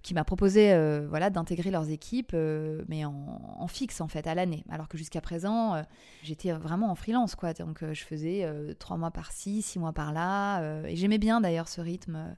qui 0.01 0.13
m'a 0.13 0.23
proposé 0.23 0.71
euh, 0.71 1.05
voilà 1.09 1.29
d'intégrer 1.29 1.71
leurs 1.71 1.89
équipes, 1.89 2.31
euh, 2.33 2.83
mais 2.87 3.05
en, 3.05 3.67
fixe 3.67 4.01
en 4.01 4.07
fait 4.07 4.25
à 4.27 4.35
l'année. 4.35 4.63
Alors 4.69 4.87
que 4.87 4.97
jusqu'à 4.97 5.21
présent, 5.21 5.75
euh, 5.75 5.83
j'étais 6.23 6.51
vraiment 6.51 6.89
en 6.89 6.95
freelance 6.95 7.35
quoi. 7.35 7.53
Donc 7.53 7.83
je 7.83 8.03
faisais 8.03 8.47
trois 8.79 8.97
mois 8.97 9.11
par-ci, 9.11 9.61
six 9.61 9.79
mois 9.79 9.93
par-là, 9.93 10.83
et 10.87 10.95
j'aimais 10.95 11.17
bien 11.17 11.41
d'ailleurs 11.41 11.67
ce 11.67 11.81
rythme 11.81 12.35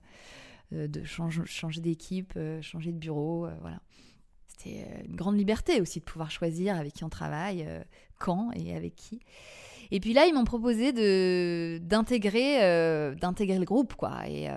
de 0.72 1.04
changer 1.04 1.82
d'équipe, 1.82 2.38
changer 2.62 2.92
de 2.92 2.98
bureau, 2.98 3.48
voilà. 3.62 3.80
C'était 4.48 4.88
une 5.08 5.16
grande 5.16 5.38
liberté 5.38 5.82
aussi 5.82 6.00
de 6.00 6.04
pouvoir 6.06 6.30
choisir 6.30 6.78
avec 6.78 6.94
qui 6.94 7.04
on 7.04 7.10
travaille, 7.10 7.68
quand 8.20 8.52
et 8.54 8.76
avec 8.76 8.96
qui. 8.96 9.20
Et 9.90 10.00
puis 10.00 10.14
là, 10.14 10.26
ils 10.26 10.34
m'ont 10.34 10.46
proposé 10.46 10.94
de 10.94 11.80
d'intégrer 11.80 13.16
d'intégrer 13.16 13.60
le 13.60 13.66
groupe 13.66 13.96
quoi. 13.96 14.28
Et 14.28 14.50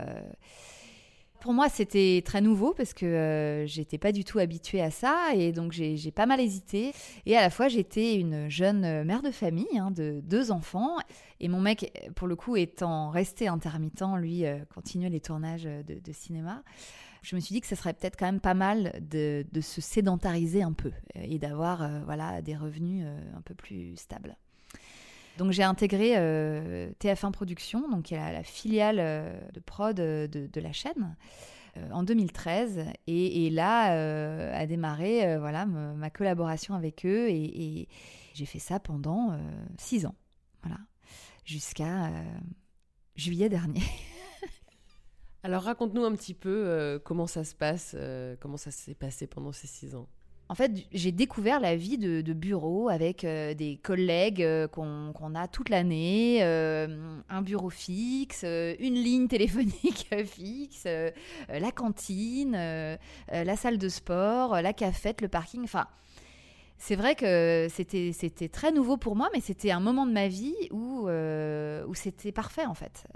pour 1.44 1.52
moi, 1.52 1.68
c'était 1.68 2.22
très 2.24 2.40
nouveau 2.40 2.72
parce 2.72 2.94
que 2.94 3.04
euh, 3.04 3.66
j'étais 3.66 3.98
pas 3.98 4.12
du 4.12 4.24
tout 4.24 4.38
habituée 4.38 4.80
à 4.80 4.90
ça 4.90 5.34
et 5.34 5.52
donc 5.52 5.72
j'ai 5.72 6.10
pas 6.10 6.24
mal 6.24 6.40
hésité. 6.40 6.94
Et 7.26 7.36
à 7.36 7.42
la 7.42 7.50
fois, 7.50 7.68
j'étais 7.68 8.14
une 8.14 8.48
jeune 8.48 8.82
euh, 8.86 9.04
mère 9.04 9.20
de 9.20 9.30
famille 9.30 9.78
hein, 9.78 9.90
de 9.90 10.22
deux 10.24 10.50
enfants 10.50 10.96
et 11.40 11.48
mon 11.48 11.60
mec, 11.60 11.92
pour 12.16 12.28
le 12.28 12.34
coup, 12.34 12.56
étant 12.56 13.10
resté 13.10 13.46
intermittent, 13.46 14.04
lui 14.16 14.46
euh, 14.46 14.56
continuait 14.74 15.10
les 15.10 15.20
tournages 15.20 15.64
de, 15.64 16.12
cinéma. 16.12 16.62
Je 17.20 17.36
me 17.36 17.40
suis 17.42 17.52
dit 17.52 17.60
que 17.60 17.66
ce 17.66 17.74
serait 17.74 17.92
peut-être 17.92 18.16
quand 18.16 18.24
même 18.24 18.40
pas 18.40 18.54
mal 18.54 18.98
de, 19.02 19.44
de, 19.52 19.60
se 19.60 19.82
sédentariser 19.82 20.62
un 20.62 20.72
peu 20.72 20.92
et 21.14 21.38
d'avoir 21.38 21.86
voilà 22.06 22.40
des 22.40 22.56
revenus 22.56 23.06
un 23.36 23.42
peu 23.42 23.54
plus 23.54 23.96
stables. 23.96 24.34
Donc 25.38 25.50
j'ai 25.50 25.64
intégré 25.64 26.12
euh, 26.16 26.90
TF1 27.00 27.32
Productions, 27.32 27.88
donc 27.88 28.04
qui 28.04 28.14
est 28.14 28.32
la, 28.32 28.42
filiale 28.44 28.98
euh, 29.00 29.36
de 29.52 29.60
prod 29.60 29.98
euh, 29.98 30.28
de, 30.28 30.60
la 30.60 30.72
chaîne, 30.72 31.16
en 31.90 32.04
2013. 32.04 32.84
Et, 33.08 33.50
là 33.50 34.52
a 34.52 34.66
démarré 34.66 35.36
voilà 35.38 35.66
ma 35.66 36.10
collaboration 36.10 36.74
avec 36.74 37.04
eux 37.04 37.28
et, 37.28 37.88
j'ai 38.34 38.46
fait 38.46 38.58
ça 38.58 38.80
pendant 38.80 39.38
six 39.78 40.06
ans, 40.06 40.14
voilà, 40.62 40.78
jusqu'à 41.44 42.10
juillet 43.14 43.48
dernier. 43.48 43.82
Alors 45.44 45.62
raconte-nous 45.62 46.04
un 46.04 46.12
petit 46.12 46.34
peu 46.34 47.00
comment 47.04 47.28
ça 47.28 47.44
se 47.44 47.54
passe, 47.54 47.96
comment 48.40 48.56
ça 48.56 48.70
s'est 48.70 48.94
passé 48.94 49.26
pendant 49.26 49.52
ces 49.52 49.66
six 49.68 49.94
ans? 49.94 50.08
En 50.50 50.54
fait, 50.54 50.72
j'ai 50.92 51.10
découvert 51.10 51.58
la 51.58 51.74
vie 51.74 51.96
de, 51.96 52.32
bureau 52.34 52.90
avec 52.90 53.24
euh, 53.24 53.54
des 53.54 53.78
collègues 53.82 54.42
euh, 54.42 54.68
qu'on 54.68 55.34
a 55.34 55.48
toute 55.48 55.70
l'année, 55.70 56.40
euh, 56.42 57.18
un 57.30 57.40
bureau 57.40 57.70
fixe, 57.70 58.44
une 58.44 58.94
ligne 58.94 59.26
téléphonique 59.34 60.08
fixe, 60.26 60.86
la 61.48 61.72
cantine, 61.72 62.52
la 62.52 63.56
salle 63.56 63.78
de 63.78 63.88
sport, 63.88 64.60
la 64.60 64.72
cafette, 64.74 65.22
le 65.22 65.28
parking. 65.28 65.62
Enfin, 65.64 65.86
c'est 66.76 66.96
vrai 66.96 67.14
que 67.14 67.68
c'était 67.70 68.48
très 68.48 68.70
nouveau 68.70 68.98
pour 68.98 69.16
moi, 69.16 69.30
mais 69.32 69.40
c'était 69.40 69.70
un 69.70 69.80
moment 69.80 70.04
de 70.04 70.12
ma 70.12 70.28
vie 70.28 70.54
où, 70.70 71.08
où 71.08 71.94
c'était 71.94 72.32
parfait 72.32 72.66
en 72.66 72.74
fait, 72.74 73.06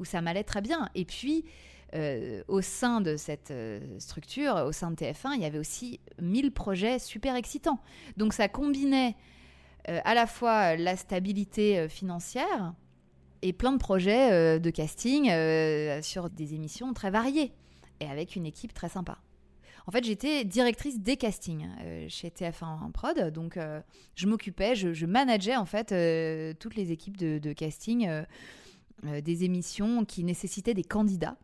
où 0.00 0.04
ça 0.04 0.20
m'allait 0.20 0.44
très 0.44 0.62
bien. 0.62 0.88
Et 0.96 1.04
puis, 1.04 1.44
euh, 1.94 2.42
au 2.48 2.60
sein 2.60 3.00
de 3.00 3.16
cette 3.16 3.52
euh, 3.52 3.78
structure, 4.00 4.56
au 4.66 4.72
sein 4.72 4.90
de 4.90 4.96
TF1, 4.96 5.34
il 5.36 5.42
y 5.42 5.44
avait 5.44 5.60
aussi 5.60 6.00
1000 6.20 6.50
projets 6.50 6.98
super 6.98 7.36
excitants. 7.36 7.78
Donc 8.16 8.32
ça 8.32 8.48
combinait 8.48 9.14
euh, 9.88 10.00
à 10.04 10.14
la 10.14 10.26
fois 10.26 10.74
la 10.74 10.96
stabilité 10.96 11.88
financière 11.88 12.74
et 13.42 13.52
plein 13.52 13.70
de 13.70 13.78
projets 13.78 14.58
de 14.58 14.70
casting 14.70 15.30
sur 16.02 16.30
des 16.30 16.54
émissions 16.54 16.94
très 16.94 17.10
variées 17.10 17.52
et 18.00 18.06
avec 18.06 18.36
une 18.36 18.46
équipe 18.46 18.72
très 18.72 18.88
sympa. 18.88 19.18
En 19.86 19.92
fait, 19.92 20.02
j'étais 20.02 20.44
directrice 20.44 20.98
des 20.98 21.18
castings 21.18 21.68
chez 22.08 22.28
TF1 22.30 22.90
Prod, 22.92 23.30
donc 23.30 23.58
je 24.14 24.26
m'occupais, 24.26 24.74
je, 24.74 25.04
manageais 25.04 25.56
en 25.56 25.66
fait 25.66 25.88
toutes 26.58 26.74
les 26.74 26.90
équipes 26.90 27.18
de, 27.18 27.38
de 27.38 27.52
casting 27.52 28.08
des 29.02 29.44
émissions 29.44 30.06
qui 30.06 30.24
nécessitaient 30.24 30.72
des 30.72 30.82
candidats. 30.84 31.36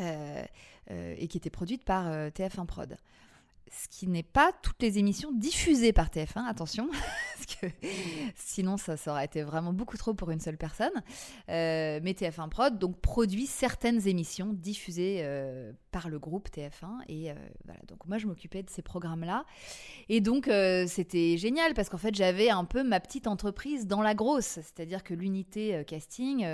Euh, 0.00 0.44
euh, 0.90 1.14
et 1.16 1.28
qui 1.28 1.38
était 1.38 1.50
produite 1.50 1.82
par 1.82 2.08
euh, 2.08 2.28
TF1 2.28 2.66
Prod. 2.66 2.98
Ce 3.70 3.88
qui 3.88 4.06
n'est 4.06 4.22
pas 4.22 4.52
toutes 4.62 4.82
les 4.82 4.98
émissions 4.98 5.32
diffusées 5.32 5.94
par 5.94 6.08
TF1, 6.08 6.44
attention, 6.46 6.90
parce 7.34 7.46
que 7.46 7.66
sinon 8.34 8.76
ça, 8.76 8.96
aurait 9.06 9.24
été 9.24 9.42
vraiment 9.42 9.72
beaucoup 9.72 9.96
trop 9.96 10.14
pour 10.14 10.30
une 10.30 10.40
seule 10.40 10.56
personne. 10.56 10.92
mais 11.48 12.00
TF1 12.12 12.48
Prod 12.48 12.78
donc 12.78 13.00
produit 13.00 13.46
certaines 13.46 14.06
émissions 14.06 14.52
diffusées 14.52 15.24
par 15.90 16.08
le 16.08 16.18
groupe 16.18 16.48
TF1 16.48 17.04
et 17.08 17.32
voilà. 17.64 17.80
Donc 17.88 18.06
moi 18.06 18.18
je 18.18 18.26
m'occupais 18.26 18.62
de 18.62 18.70
ces 18.70 18.82
programmes-là 18.82 19.44
et 20.08 20.20
donc 20.20 20.46
c'était 20.86 21.36
génial 21.36 21.74
parce 21.74 21.88
qu'en 21.88 21.98
fait 21.98 22.14
j'avais 22.14 22.50
un 22.50 22.64
peu 22.64 22.82
ma 22.82 23.00
petite 23.00 23.26
entreprise 23.26 23.86
dans 23.86 24.02
la 24.02 24.14
grosse, 24.14 24.44
c'est-à-dire 24.44 25.02
que 25.02 25.14
l'unité 25.14 25.84
casting 25.86 26.44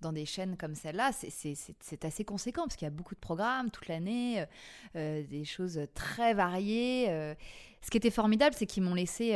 dans 0.00 0.12
des 0.12 0.26
chaînes 0.26 0.56
comme 0.56 0.74
celle-là, 0.74 1.10
c'est 1.12 2.04
assez 2.04 2.24
conséquent 2.24 2.62
parce 2.62 2.76
qu'il 2.76 2.86
y 2.86 2.90
a 2.90 2.94
beaucoup 2.94 3.14
de 3.14 3.20
programmes 3.20 3.70
toute 3.70 3.88
l'année, 3.88 4.40
euh, 4.40 4.44
euh, 4.96 5.22
des 5.24 5.44
choses 5.44 5.80
très 5.94 6.34
variées. 6.34 7.34
Euh. 7.80 7.84
Ce 7.84 7.90
qui 7.90 7.96
était 7.96 8.10
formidable, 8.10 8.54
c'est 8.58 8.66
qu'ils 8.66 8.82
m'ont 8.82 8.94
laissé 8.94 9.34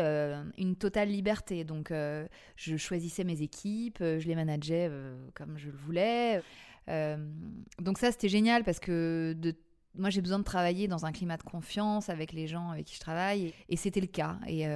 une 0.59 0.76
totale 0.76 1.09
liberté. 1.09 1.64
Donc, 1.64 1.90
je 1.90 2.76
choisissais 2.76 3.24
mes 3.24 3.42
équipes, 3.42 3.98
je 4.00 4.26
les 4.26 4.35
manageais 4.35 4.90
comme 5.35 5.57
je 5.57 5.70
le 5.70 5.76
voulais. 5.76 6.42
donc 6.87 7.98
ça, 7.98 8.12
c'était 8.12 8.28
génial 8.28 8.64
parce 8.64 8.80
que 8.80 9.35
moi, 9.96 10.11
j'ai 10.11 10.20
besoin 10.20 10.40
de 10.40 10.44
travailler 10.44 10.88
dans 10.88 11.07
un 11.07 11.12
climat 11.12 11.37
de 11.37 11.42
confiance 11.42 12.09
avec 12.09 12.33
les 12.33 12.46
gens 12.46 12.70
avec 12.70 12.87
qui 12.87 12.96
je 12.96 13.00
travaille. 13.00 13.54
Et, 13.68 13.76
c'était 13.76 14.00
le 14.00 14.09
cas. 14.09 14.37
Et 14.46 14.66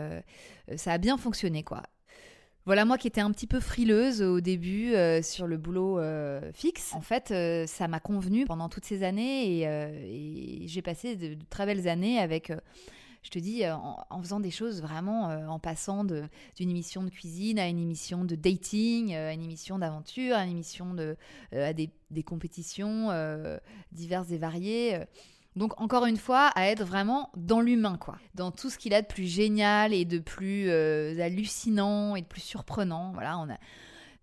ça 0.76 0.92
a 0.92 0.98
bien 0.98 1.18
fonctionné, 1.18 1.62
quoi. 1.62 1.82
Voilà, 2.68 2.84
moi 2.84 2.98
qui 2.98 3.06
étais 3.06 3.22
un 3.22 3.30
petit 3.30 3.46
peu 3.46 3.60
frileuse 3.60 4.20
au 4.20 4.42
début 4.42 4.92
euh, 4.92 5.22
sur 5.22 5.46
le 5.46 5.56
boulot 5.56 5.98
euh, 5.98 6.52
fixe, 6.52 6.92
en 6.92 7.00
fait, 7.00 7.30
euh, 7.30 7.66
ça 7.66 7.88
m'a 7.88 7.98
convenu 7.98 8.44
pendant 8.44 8.68
toutes 8.68 8.84
ces 8.84 9.04
années 9.04 9.62
et, 9.62 10.68
j'ai 10.68 10.82
passé 10.82 11.16
de, 11.16 11.38
très 11.48 11.64
belles 11.64 11.88
années 11.88 12.18
avec, 12.18 12.52
je 13.22 13.30
te 13.30 13.38
dis, 13.38 13.62
en, 13.68 14.22
faisant 14.22 14.40
des 14.40 14.50
choses 14.50 14.80
vraiment, 14.80 15.24
en 15.24 15.58
passant 15.58 16.04
d'une 16.04 16.28
émission 16.58 17.02
de 17.02 17.10
cuisine 17.10 17.58
à 17.58 17.68
une 17.68 17.78
émission 17.78 18.24
de 18.24 18.34
dating, 18.34 19.14
à 19.14 19.32
une 19.32 19.42
émission 19.42 19.78
d'aventure, 19.78 20.36
à 20.36 20.44
une 20.44 20.52
émission 20.52 20.96
à 21.52 21.72
des, 21.72 21.90
compétitions 22.24 23.10
diverses 23.92 24.30
et 24.30 24.38
variées. 24.38 25.00
Donc 25.58 25.80
encore 25.80 26.06
une 26.06 26.16
fois, 26.16 26.52
à 26.54 26.66
être 26.66 26.84
vraiment 26.84 27.30
dans 27.36 27.60
l'humain, 27.60 27.96
quoi, 27.98 28.16
dans 28.34 28.52
tout 28.52 28.70
ce 28.70 28.78
qu'il 28.78 28.94
a 28.94 29.02
de 29.02 29.06
plus 29.08 29.26
génial 29.26 29.92
et 29.92 30.04
de 30.04 30.20
plus 30.20 30.70
euh, 30.70 31.20
hallucinant 31.20 32.14
et 32.14 32.22
de 32.22 32.26
plus 32.26 32.42
surprenant. 32.42 33.10
Voilà, 33.12 33.38
on 33.38 33.50
a. 33.50 33.58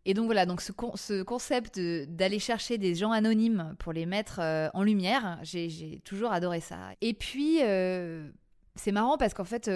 Et 0.05 0.13
donc 0.13 0.27
voilà, 0.27 0.45
donc 0.45 0.62
ce, 0.62 0.71
ce 0.95 1.23
concept 1.23 1.77
d'aller 1.77 2.39
chercher 2.39 2.77
des 2.77 2.95
gens 2.95 3.12
anonymes 3.12 3.75
pour 3.79 3.91
les 3.91 4.05
mettre 4.05 4.39
euh, 4.39 4.69
en 4.73 4.84
lumière, 4.84 5.39
j'ai 5.41 5.99
toujours 6.05 6.31
adoré 6.31 6.62
ça. 6.62 6.77
Et 7.01 7.13
puis 7.13 7.58
euh, 7.63 8.29
c'est 8.75 8.91
marrant 8.91 9.17
parce 9.17 9.33
qu'en 9.33 9.43
fait 9.43 9.69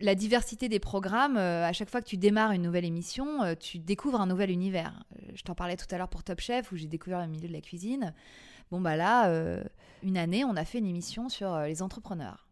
la 0.00 0.14
diversité 0.14 0.68
des 0.68 0.80
programmes, 0.80 1.36
à 1.36 1.72
chaque 1.72 1.90
fois 1.90 2.00
que 2.00 2.06
tu 2.06 2.16
démarres 2.16 2.52
une 2.52 2.62
nouvelle 2.62 2.86
émission, 2.86 3.54
tu 3.56 3.78
découvres 3.78 4.20
un 4.20 4.26
nouvel 4.26 4.50
univers. 4.50 5.04
je 5.34 5.42
t'en 5.42 5.54
parlais 5.54 5.76
tout 5.76 5.86
à 5.90 5.98
l'heure 5.98 6.08
pour 6.08 6.22
Top 6.22 6.40
Chef, 6.40 6.72
où 6.72 6.76
j'ai 6.76 6.86
découvert 6.86 7.20
le 7.20 7.26
milieu 7.26 7.48
de 7.48 7.52
la 7.52 7.60
cuisine. 7.60 8.14
Bon, 8.70 8.80
bah 8.80 8.96
là, 8.96 9.28
euh, 9.28 9.64
une 10.02 10.16
année, 10.16 10.44
on 10.44 10.56
a 10.56 10.64
fait 10.64 10.78
une 10.78 10.86
émission 10.86 11.28
sur 11.28 11.52
euh, 11.52 11.66
les 11.66 11.82
entrepreneurs. 11.82 12.46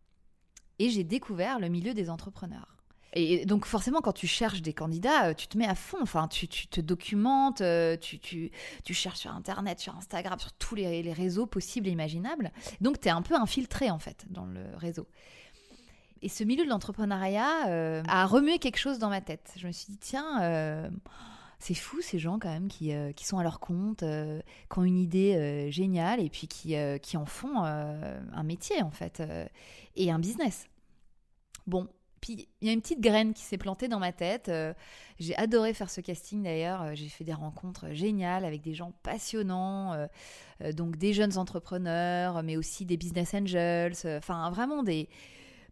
Et 0.78 0.90
j'ai 0.90 1.04
découvert 1.04 1.60
le 1.60 1.68
milieu 1.68 1.94
des 1.94 2.10
entrepreneurs. 2.10 2.76
Et 3.14 3.46
donc 3.46 3.64
forcément, 3.64 4.00
quand 4.00 4.12
tu 4.12 4.26
cherches 4.26 4.60
des 4.60 4.74
candidats, 4.74 5.28
euh, 5.28 5.34
tu 5.34 5.46
te 5.46 5.56
mets 5.56 5.66
à 5.66 5.74
fond. 5.74 5.98
Enfin, 6.02 6.28
tu, 6.28 6.48
te 6.48 6.80
documentes, 6.80 7.62
tu, 8.00 8.18
tu, 8.18 8.94
cherches 8.94 9.20
sur 9.20 9.32
Internet, 9.32 9.78
sur 9.78 9.96
Instagram, 9.96 10.38
sur 10.38 10.52
tous 10.52 10.74
les, 10.74 11.12
réseaux 11.12 11.46
possibles 11.46 11.88
et 11.88 11.92
imaginables. 11.92 12.52
Donc, 12.80 13.00
tu 13.00 13.08
es 13.08 13.10
un 13.10 13.22
peu 13.22 13.34
infiltré, 13.34 13.90
en 13.90 13.98
fait, 13.98 14.26
dans 14.28 14.44
le 14.44 14.64
réseau. 14.76 15.06
Et 16.22 16.28
ce 16.28 16.44
milieu 16.44 16.64
de 16.64 16.68
l'entrepreneuriat 16.68 18.02
a 18.06 18.26
remué 18.26 18.58
quelque 18.58 18.78
chose 18.78 18.98
dans 18.98 19.08
ma 19.08 19.20
tête. 19.20 19.52
Je 19.56 19.66
me 19.66 19.72
suis 19.72 19.86
dit, 19.92 19.98
tiens 19.98 20.90
c'est 21.58 21.74
fou 21.74 22.00
ces 22.00 22.18
gens 22.18 22.38
quand 22.38 22.48
même 22.48 22.68
qui, 22.68 22.92
euh, 22.92 23.12
qui 23.12 23.26
sont 23.26 23.38
à 23.38 23.42
leur 23.42 23.60
compte, 23.60 24.02
euh, 24.02 24.40
qui 24.72 24.78
ont 24.78 24.84
une 24.84 24.98
idée 24.98 25.34
euh, 25.34 25.70
géniale 25.70 26.20
et 26.20 26.30
puis 26.30 26.46
qui, 26.46 26.76
qui 27.02 27.16
en 27.16 27.26
font 27.26 27.62
un 27.62 28.42
métier 28.42 28.82
en 28.82 28.90
fait 28.90 29.22
et 29.96 30.10
un 30.10 30.18
business. 30.18 30.66
Bon, 31.66 31.86
Puis 32.20 32.48
il 32.60 32.66
y 32.66 32.70
a 32.70 32.72
une 32.72 32.80
petite 32.80 33.00
graine 33.00 33.34
qui 33.34 33.42
s'est 33.42 33.58
plantée 33.58 33.88
dans 33.88 33.98
ma 33.98 34.12
tête. 34.12 34.48
Euh, 34.48 34.72
j'ai 35.18 35.36
adoré 35.36 35.74
faire 35.74 35.90
ce 35.90 36.00
casting 36.00 36.42
d'ailleurs. 36.42 36.82
Euh, 36.82 36.90
j'ai 36.94 37.08
fait 37.08 37.24
des 37.24 37.34
rencontres 37.34 37.92
géniales 37.92 38.44
avec 38.44 38.62
des 38.62 38.74
gens 38.74 38.92
passionnants, 39.02 39.92
euh, 39.92 40.72
donc 40.72 40.96
des 40.96 41.12
jeunes 41.12 41.38
entrepreneurs, 41.38 42.42
mais 42.42 42.56
aussi 42.56 42.86
des 42.86 42.96
business 42.96 43.34
angels. 43.34 43.94
Enfin, 44.04 44.50
vraiment 44.50 44.82
des, 44.82 45.08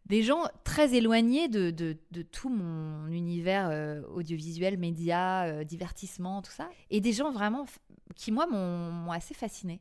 des 0.06 0.22
gens 0.22 0.42
très 0.64 0.94
éloignés 0.94 1.48
de, 1.48 1.96
tout 2.32 2.48
mon 2.48 3.08
univers 3.08 4.04
audiovisuel, 4.14 4.78
média, 4.78 5.64
divertissement, 5.64 6.42
tout 6.42 6.52
ça. 6.52 6.68
Et 6.90 7.00
des 7.00 7.12
gens 7.12 7.30
vraiment 7.30 7.66
qui, 8.14 8.32
moi, 8.32 8.46
m'ont 8.46 9.10
assez 9.10 9.34
fasciné. 9.34 9.80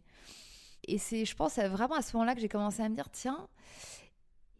Et 0.88 0.97
c'est, 0.97 1.25
je 1.25 1.35
pense, 1.35 1.57
vraiment 1.57 1.95
à 1.95 2.01
ce 2.01 2.15
moment-là 2.15 2.35
que 2.35 2.41
j'ai 2.41 2.49
commencé 2.49 2.81
à 2.81 2.89
me 2.89 2.95
dire, 2.95 3.09
tiens, 3.11 3.47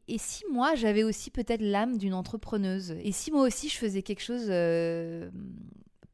et 0.08 0.18
si 0.18 0.44
moi 0.52 0.76
j'avais 0.76 1.04
aussi 1.04 1.32
peut-être 1.32 1.62
l'âme 1.62 1.98
d'une 1.98 2.14
entrepreneuse? 2.14 2.92
Et 3.02 3.12
si 3.12 3.32
moi 3.32 3.42
aussi 3.42 3.70
je 3.70 3.78
faisais 3.78 4.04
quelque 4.04 4.22
chose 4.22 4.48
euh, 4.50 5.30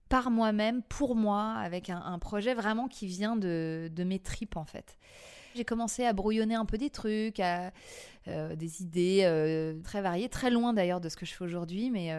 par 0.08 0.32
moi-même, 0.32 0.82
pour 0.84 1.16
moi, 1.16 1.54
avec 1.54 1.90
un, 1.90 2.20
projet 2.20 2.54
vraiment 2.54 2.88
qui 2.88 3.08
vient 3.08 3.36
de, 3.36 3.92
mes 3.98 4.20
tripes 4.20 4.56
en 4.56 4.66
fait? 4.66 4.98
J'ai 5.56 5.66
commencé 5.66 6.06
à 6.06 6.14
brouillonner 6.14 6.56
un 6.56 6.66
peu 6.66 6.78
des 6.78 6.90
trucs, 6.90 7.40
à, 7.40 7.72
euh, 8.28 8.56
des 8.56 8.82
idées 8.82 9.22
euh, 9.24 9.80
très 9.84 10.02
variées, 10.02 10.30
très 10.30 10.50
loin 10.50 10.74
d'ailleurs 10.74 11.02
de 11.02 11.10
ce 11.10 11.18
que 11.18 11.26
je 11.26 11.34
fais 11.34 11.44
aujourd'hui, 11.44 11.90
mais 11.90 12.12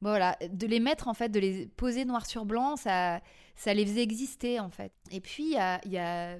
voilà, 0.00 0.36
de 0.48 0.66
les 0.66 0.80
mettre 0.80 1.08
en 1.08 1.14
fait, 1.14 1.28
de 1.28 1.40
les 1.40 1.66
poser 1.66 2.04
noir 2.04 2.26
sur 2.26 2.44
blanc, 2.44 2.76
ça, 2.76 3.20
ça 3.56 3.74
les 3.74 3.84
faisait 3.84 4.02
exister 4.02 4.60
en 4.60 4.70
fait. 4.70 4.92
Et 5.10 5.20
puis 5.20 5.54
il 5.84 5.92
y 5.92 5.98
a, 5.98 6.38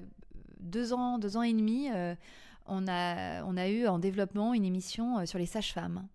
deux 0.59 0.93
ans, 0.93 1.19
deux 1.19 1.37
ans 1.37 1.43
et 1.43 1.53
demi, 1.53 1.89
on 2.69 2.87
a, 2.87 3.43
on 3.43 3.57
a 3.57 3.67
eu 3.67 3.87
en 3.87 3.99
développement 3.99 4.53
une 4.53 4.65
émission 4.65 5.19
euh, 5.19 5.25
sur 5.25 5.39
les 5.39 5.45
sages-femmes. 5.45 6.07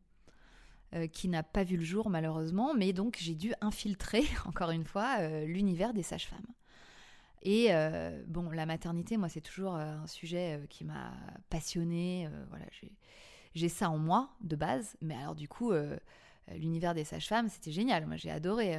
Euh, 0.95 1.09
qui 1.09 1.27
n'a 1.27 1.43
pas 1.43 1.65
vu 1.65 1.77
le 1.77 1.83
jour 1.83 2.09
malheureusement, 2.09 2.73
mais 2.73 2.93
donc 2.93 3.17
j'ai 3.19 3.35
dû 3.35 3.53
infiltrer, 3.61 4.23
encore 4.47 4.71
une 4.71 4.85
fois, 4.85 5.17
euh, 5.19 5.45
l'univers 5.45 5.93
des 5.93 6.05
sages-femmes. 6.05 6.47
Et 7.45 7.69
bon, 8.27 8.51
la 8.51 8.65
maternité, 8.65 9.17
moi, 9.17 9.29
c'est 9.29 9.43
toujours 9.43 9.75
un 9.75 10.07
sujet 10.07 10.61
qui 10.71 10.85
m'a 10.85 11.13
passionnée. 11.51 12.29
voilà, 12.49 12.65
j'ai 13.55 13.69
ça 13.69 13.91
en 13.91 13.99
moi 13.99 14.31
de 14.41 14.57
base, 14.57 14.97
mais 15.03 15.15
alors 15.15 15.35
du 15.35 15.47
coup, 15.47 15.73
l'univers 16.55 16.95
des 16.95 17.05
sages-femmes, 17.05 17.49
c'était 17.49 17.73
génial. 17.73 18.07
Moi, 18.07 18.17
j'ai 18.17 18.31
adoré. 18.31 18.79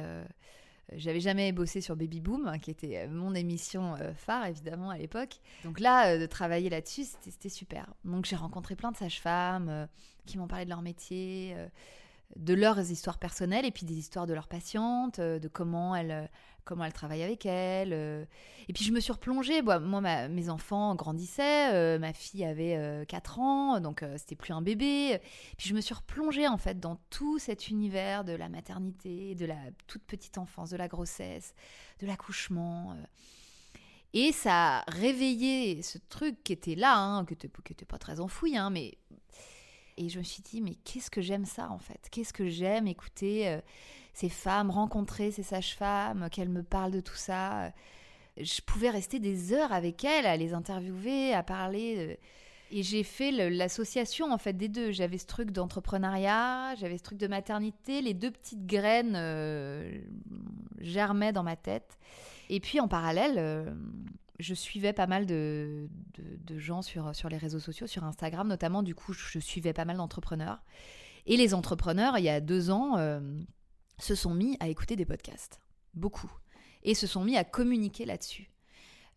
J'avais 0.92 1.20
jamais 1.20 1.50
bossé 1.50 1.80
sur 1.80 1.96
Baby 1.96 2.20
Boom, 2.20 2.46
hein, 2.46 2.58
qui 2.58 2.70
était 2.70 2.98
euh, 2.98 3.08
mon 3.08 3.34
émission 3.34 3.96
euh, 3.96 4.14
phare 4.14 4.46
évidemment 4.46 4.90
à 4.90 4.98
l'époque. 4.98 5.40
Donc 5.64 5.80
là, 5.80 6.12
euh, 6.12 6.18
de 6.18 6.26
travailler 6.26 6.70
là-dessus, 6.70 7.04
c'était 7.22 7.48
super. 7.48 7.92
Donc 8.04 8.24
j'ai 8.24 8.36
rencontré 8.36 8.76
plein 8.76 8.92
de 8.92 8.96
sages-femmes 8.96 9.88
qui 10.26 10.38
m'ont 10.38 10.46
parlé 10.46 10.64
de 10.64 10.70
leur 10.70 10.82
métier, 10.82 11.56
de 12.36 12.54
leurs 12.54 12.78
histoires 12.90 13.18
personnelles 13.18 13.64
et 13.64 13.70
puis 13.70 13.84
des 13.84 13.94
histoires 13.94 14.26
de 14.26 14.34
leurs 14.34 14.48
patientes, 14.48 15.20
de 15.20 15.48
comment 15.48 15.94
elles, 15.94 16.28
comment 16.66 16.84
elle 16.84 16.92
travaille 16.92 17.22
avec 17.22 17.46
elle. 17.46 17.94
Euh. 17.94 18.24
Et 18.68 18.74
puis 18.74 18.84
je 18.84 18.92
me 18.92 19.00
suis 19.00 19.12
replongée. 19.12 19.62
Moi, 19.62 20.28
mes 20.28 20.50
enfants 20.50 20.94
grandissaient, 20.94 21.72
euh, 21.72 21.98
ma 21.98 22.12
fille 22.12 22.44
avait 22.44 23.06
4 23.08 23.38
euh, 23.38 23.42
ans, 23.42 23.80
donc 23.80 24.04
c'était 24.18 24.34
plus 24.34 24.52
un 24.52 24.60
bébé. 24.60 25.18
Puis 25.56 25.70
je 25.70 25.74
me 25.74 25.80
suis 25.80 25.94
replongée 25.94 26.46
en 26.46 26.58
fait 26.58 26.78
dans 26.78 26.96
tout 27.08 27.38
cet 27.38 27.68
univers 27.68 28.24
de 28.24 28.32
la 28.32 28.50
maternité, 28.50 29.34
de 29.34 29.46
la 29.46 29.58
toute 29.86 30.02
petite 30.02 30.36
enfance, 30.36 30.70
de 30.70 30.76
la 30.76 30.88
grossesse, 30.88 31.54
de 32.00 32.06
l'accouchement. 32.06 32.96
Et 34.12 34.32
ça 34.32 34.78
a 34.78 34.90
réveillé 34.90 35.82
ce 35.82 35.98
truc 36.08 36.42
qui 36.42 36.52
était 36.52 36.74
là, 36.74 36.98
hein, 36.98 37.24
qui 37.24 37.34
n'était 37.34 37.84
pas 37.86 37.98
très 37.98 38.20
enfoui, 38.20 38.56
hein, 38.56 38.70
mais... 38.70 38.98
Et 39.96 40.08
je 40.08 40.18
me 40.18 40.24
suis 40.24 40.42
dit, 40.42 40.60
mais 40.60 40.74
qu'est-ce 40.84 41.10
que 41.10 41.20
j'aime 41.20 41.46
ça 41.46 41.70
en 41.70 41.78
fait? 41.78 42.08
Qu'est-ce 42.10 42.32
que 42.32 42.48
j'aime 42.48 42.86
écouter 42.86 43.58
ces 44.12 44.28
femmes, 44.28 44.70
rencontrer 44.70 45.30
ces 45.30 45.42
sages-femmes, 45.42 46.28
qu'elles 46.30 46.50
me 46.50 46.62
parlent 46.62 46.92
de 46.92 47.00
tout 47.00 47.14
ça? 47.14 47.72
Je 48.36 48.60
pouvais 48.60 48.90
rester 48.90 49.18
des 49.18 49.54
heures 49.54 49.72
avec 49.72 50.04
elles, 50.04 50.26
à 50.26 50.36
les 50.36 50.52
interviewer, 50.52 51.32
à 51.32 51.42
parler. 51.42 52.18
Et 52.72 52.82
j'ai 52.82 53.04
fait 53.04 53.30
l'association 53.50 54.32
en 54.32 54.38
fait 54.38 54.52
des 54.52 54.68
deux. 54.68 54.90
J'avais 54.90 55.18
ce 55.18 55.26
truc 55.26 55.52
d'entrepreneuriat, 55.52 56.74
j'avais 56.74 56.98
ce 56.98 57.02
truc 57.02 57.18
de 57.18 57.28
maternité, 57.28 58.02
les 58.02 58.14
deux 58.14 58.30
petites 58.30 58.66
graines 58.66 59.14
euh, 59.16 59.98
germaient 60.80 61.32
dans 61.32 61.44
ma 61.44 61.56
tête. 61.56 61.96
Et 62.48 62.58
puis 62.58 62.80
en 62.80 62.88
parallèle, 62.88 63.36
euh, 63.38 63.72
je 64.38 64.54
suivais 64.54 64.92
pas 64.92 65.06
mal 65.06 65.26
de, 65.26 65.88
gens 66.56 66.82
sur, 66.82 67.28
les 67.28 67.38
réseaux 67.38 67.58
sociaux, 67.58 67.86
sur 67.86 68.04
Instagram 68.04 68.48
notamment. 68.48 68.82
Du 68.82 68.94
coup, 68.94 69.12
je 69.12 69.38
suivais 69.38 69.72
pas 69.72 69.84
mal 69.84 69.96
d'entrepreneurs. 69.96 70.60
Et 71.26 71.36
les 71.36 71.54
entrepreneurs, 71.54 72.18
il 72.18 72.24
y 72.24 72.28
a 72.28 72.40
deux 72.40 72.70
ans, 72.70 72.98
euh, 72.98 73.20
se 73.98 74.14
sont 74.14 74.34
mis 74.34 74.56
à 74.60 74.68
écouter 74.68 74.94
des 74.96 75.04
podcasts, 75.04 75.60
beaucoup, 75.94 76.30
et 76.82 76.94
se 76.94 77.06
sont 77.06 77.24
mis 77.24 77.36
à 77.36 77.44
communiquer 77.44 78.04
là-dessus. 78.04 78.50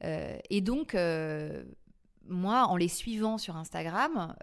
Euh, 0.04 0.38
et 0.50 0.62
donc, 0.62 0.96
euh, 0.96 1.64
moi, 2.28 2.66
en 2.66 2.78
les 2.78 2.88
suivant 2.88 3.38
sur 3.38 3.58
Instagram, 3.58 4.36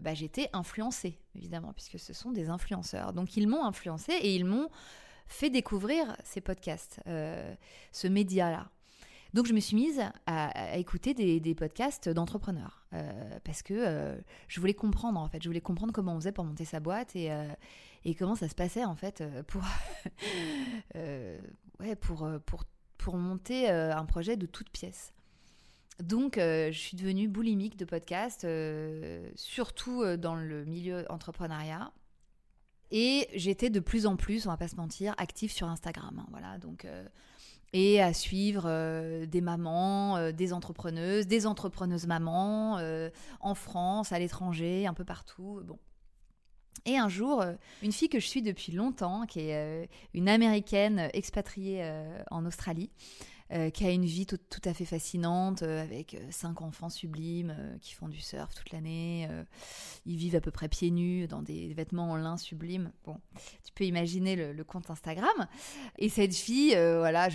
bah, 0.00 0.14
j'étais 0.14 0.48
influencée, 0.52 1.18
évidemment, 1.34 1.72
puisque 1.74 1.98
ce 1.98 2.12
sont 2.12 2.30
des 2.30 2.48
influenceurs. 2.48 3.12
Donc, 3.12 3.36
ils 3.36 3.46
m'ont 3.46 3.64
influencée 3.64 4.12
et 4.12 4.34
ils 4.34 4.44
m'ont 4.44 4.68
fait 5.26 5.50
découvrir 5.50 6.16
ces 6.24 6.40
podcasts, 6.40 7.00
ce 7.06 8.08
média-là. 8.08 8.70
Donc 9.34 9.46
je 9.46 9.54
me 9.54 9.60
suis 9.60 9.76
mise 9.76 10.00
à, 10.26 10.76
écouter 10.76 11.14
des, 11.14 11.54
podcasts 11.54 12.08
d'entrepreneurs 12.08 12.86
parce 13.44 13.62
que 13.62 14.14
je 14.48 14.60
voulais 14.60 14.74
comprendre 14.74 15.18
en 15.18 15.28
fait, 15.28 15.42
je 15.42 15.48
voulais 15.48 15.60
comprendre 15.60 15.92
comment 15.92 16.14
on 16.14 16.20
faisait 16.20 16.32
pour 16.32 16.44
monter 16.44 16.66
sa 16.66 16.80
boîte 16.80 17.16
et, 17.16 17.30
et 18.04 18.14
comment 18.14 18.34
ça 18.34 18.48
se 18.48 18.54
passait 18.54 18.84
en 18.84 18.96
fait 18.96 19.20
euh, 19.20 19.42
pour, 19.42 19.62
euh, 20.96 21.38
pour, 22.00 22.24
euh, 22.24 22.38
pour, 22.98 23.16
monter 23.16 23.68
un 23.68 24.04
projet 24.04 24.36
de 24.36 24.46
toute 24.46 24.70
pièce. 24.70 25.12
Donc, 25.98 26.34
je 26.36 26.70
suis 26.72 26.96
devenue 26.96 27.26
boulimique 27.26 27.76
de 27.76 27.84
podcast, 27.84 28.46
surtout 29.34 30.16
dans 30.16 30.36
le 30.36 30.64
milieu 30.64 31.04
entrepreneuriat. 31.10 31.92
Et 32.92 33.28
j'étais 33.34 33.70
de 33.70 33.80
plus 33.80 34.06
en 34.06 34.16
plus, 34.16 34.46
on 34.46 34.50
va 34.50 34.56
pas 34.56 34.68
se 34.68 34.76
mentir, 34.76 35.14
active 35.18 35.50
sur 35.50 35.68
Instagram. 35.68 36.16
Hein, 36.20 36.26
voilà, 36.30 36.58
donc 36.58 36.86
et 37.72 38.02
à 38.02 38.12
suivre 38.12 39.24
des 39.24 39.40
mamans, 39.40 40.32
des 40.32 40.52
entrepreneuses, 40.52 41.26
des 41.26 41.46
entrepreneuses 41.46 42.06
mamans 42.06 42.78
en 43.40 43.54
France, 43.54 44.12
à 44.12 44.18
l'étranger, 44.18 44.86
un 44.86 44.94
peu 44.94 45.04
partout. 45.04 45.60
Bon, 45.64 45.78
et 46.84 46.96
un 46.96 47.08
jour, 47.08 47.42
euh, 47.42 47.54
une 47.82 47.92
fille 47.92 48.08
que 48.08 48.18
je 48.18 48.26
suis 48.26 48.42
depuis 48.42 48.72
longtemps, 48.72 49.26
qui 49.26 49.40
est 49.40 49.54
euh, 49.54 49.86
une 50.14 50.28
américaine 50.28 51.10
expatriée 51.12 51.80
euh, 51.82 52.22
en 52.30 52.44
Australie, 52.44 52.90
qui 53.74 53.84
a 53.84 53.90
une 53.90 54.04
vie 54.04 54.26
tout, 54.26 54.38
à 54.64 54.72
fait 54.72 54.84
fascinante, 54.84 55.62
avec 55.62 56.16
cinq 56.30 56.62
enfants 56.62 56.88
sublimes 56.88 57.54
qui 57.80 57.94
font 57.94 58.08
du 58.08 58.20
surf 58.20 58.54
toute 58.54 58.72
l'année. 58.72 59.28
ils 60.06 60.16
vivent 60.16 60.36
à 60.36 60.40
peu 60.40 60.50
près 60.50 60.68
pieds 60.68 60.90
nus 60.90 61.26
dans 61.26 61.42
des 61.42 61.74
vêtements 61.74 62.10
en 62.10 62.16
lin 62.16 62.36
sublimes. 62.36 62.92
Bon, 63.04 63.18
tu 63.64 63.72
peux 63.74 63.84
imaginer 63.84 64.36
le, 64.36 64.64
compte 64.64 64.90
Instagram. 64.90 65.46
Et 65.98 66.08
cette 66.08 66.34
fille, 66.34 66.74
voilà, 66.74 67.28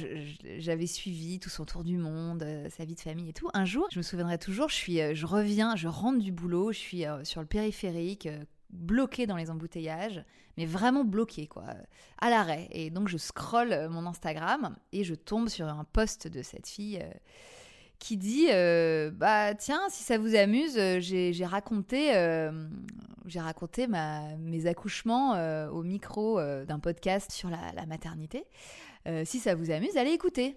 j'avais 0.57 0.87
suivi 0.87 1.39
tout 1.39 1.49
son 1.49 1.65
tour 1.65 1.83
du 1.83 1.97
monde, 1.97 2.45
sa 2.69 2.85
vie 2.85 2.95
de 2.95 3.01
famille 3.01 3.29
et 3.29 3.33
tout. 3.33 3.49
Un 3.53 3.65
jour, 3.65 3.87
je 3.91 3.99
me 3.99 4.03
souviendrai 4.03 4.37
toujours, 4.37 4.69
je, 4.69 4.75
suis, 4.75 5.15
je 5.15 5.25
reviens, 5.25 5.75
je 5.75 5.87
rentre 5.87 6.19
du 6.19 6.31
boulot, 6.31 6.71
je 6.71 6.79
suis 6.79 7.03
sur 7.23 7.41
le 7.41 7.47
périphérique 7.47 8.27
bloqué 8.69 9.27
dans 9.27 9.35
les 9.35 9.49
embouteillages, 9.49 10.23
mais 10.57 10.65
vraiment 10.65 11.05
bloqué, 11.05 11.47
quoi, 11.47 11.65
à 12.17 12.29
l'arrêt. 12.29 12.67
Et 12.71 12.89
donc 12.89 13.07
je 13.07 13.17
scrolle 13.17 13.71
euh, 13.71 13.89
mon 13.89 14.05
Instagram 14.05 14.75
et 14.91 15.03
je 15.03 15.13
tombe 15.13 15.49
sur 15.49 15.67
un 15.67 15.83
post 15.83 16.27
de 16.27 16.41
cette 16.41 16.67
fille 16.67 16.99
euh, 17.01 17.09
qui 17.99 18.17
dit 18.17 18.47
euh, 18.49 19.11
Bah 19.11 19.53
tiens, 19.53 19.81
si 19.89 20.03
ça 20.03 20.17
vous 20.17 20.35
amuse, 20.35 20.77
j'ai 20.99 21.45
raconté, 21.45 22.11
j'ai 23.25 23.39
raconté 23.39 23.87
mes 23.87 24.65
accouchements 24.65 25.31
au 25.69 25.83
micro 25.83 26.39
d'un 26.65 26.79
podcast 26.79 27.31
sur 27.31 27.49
la, 27.49 27.85
maternité. 27.85 28.45
si 29.25 29.39
ça 29.39 29.55
vous 29.55 29.71
amuse, 29.71 29.97
allez 29.97 30.11
écouter. 30.11 30.49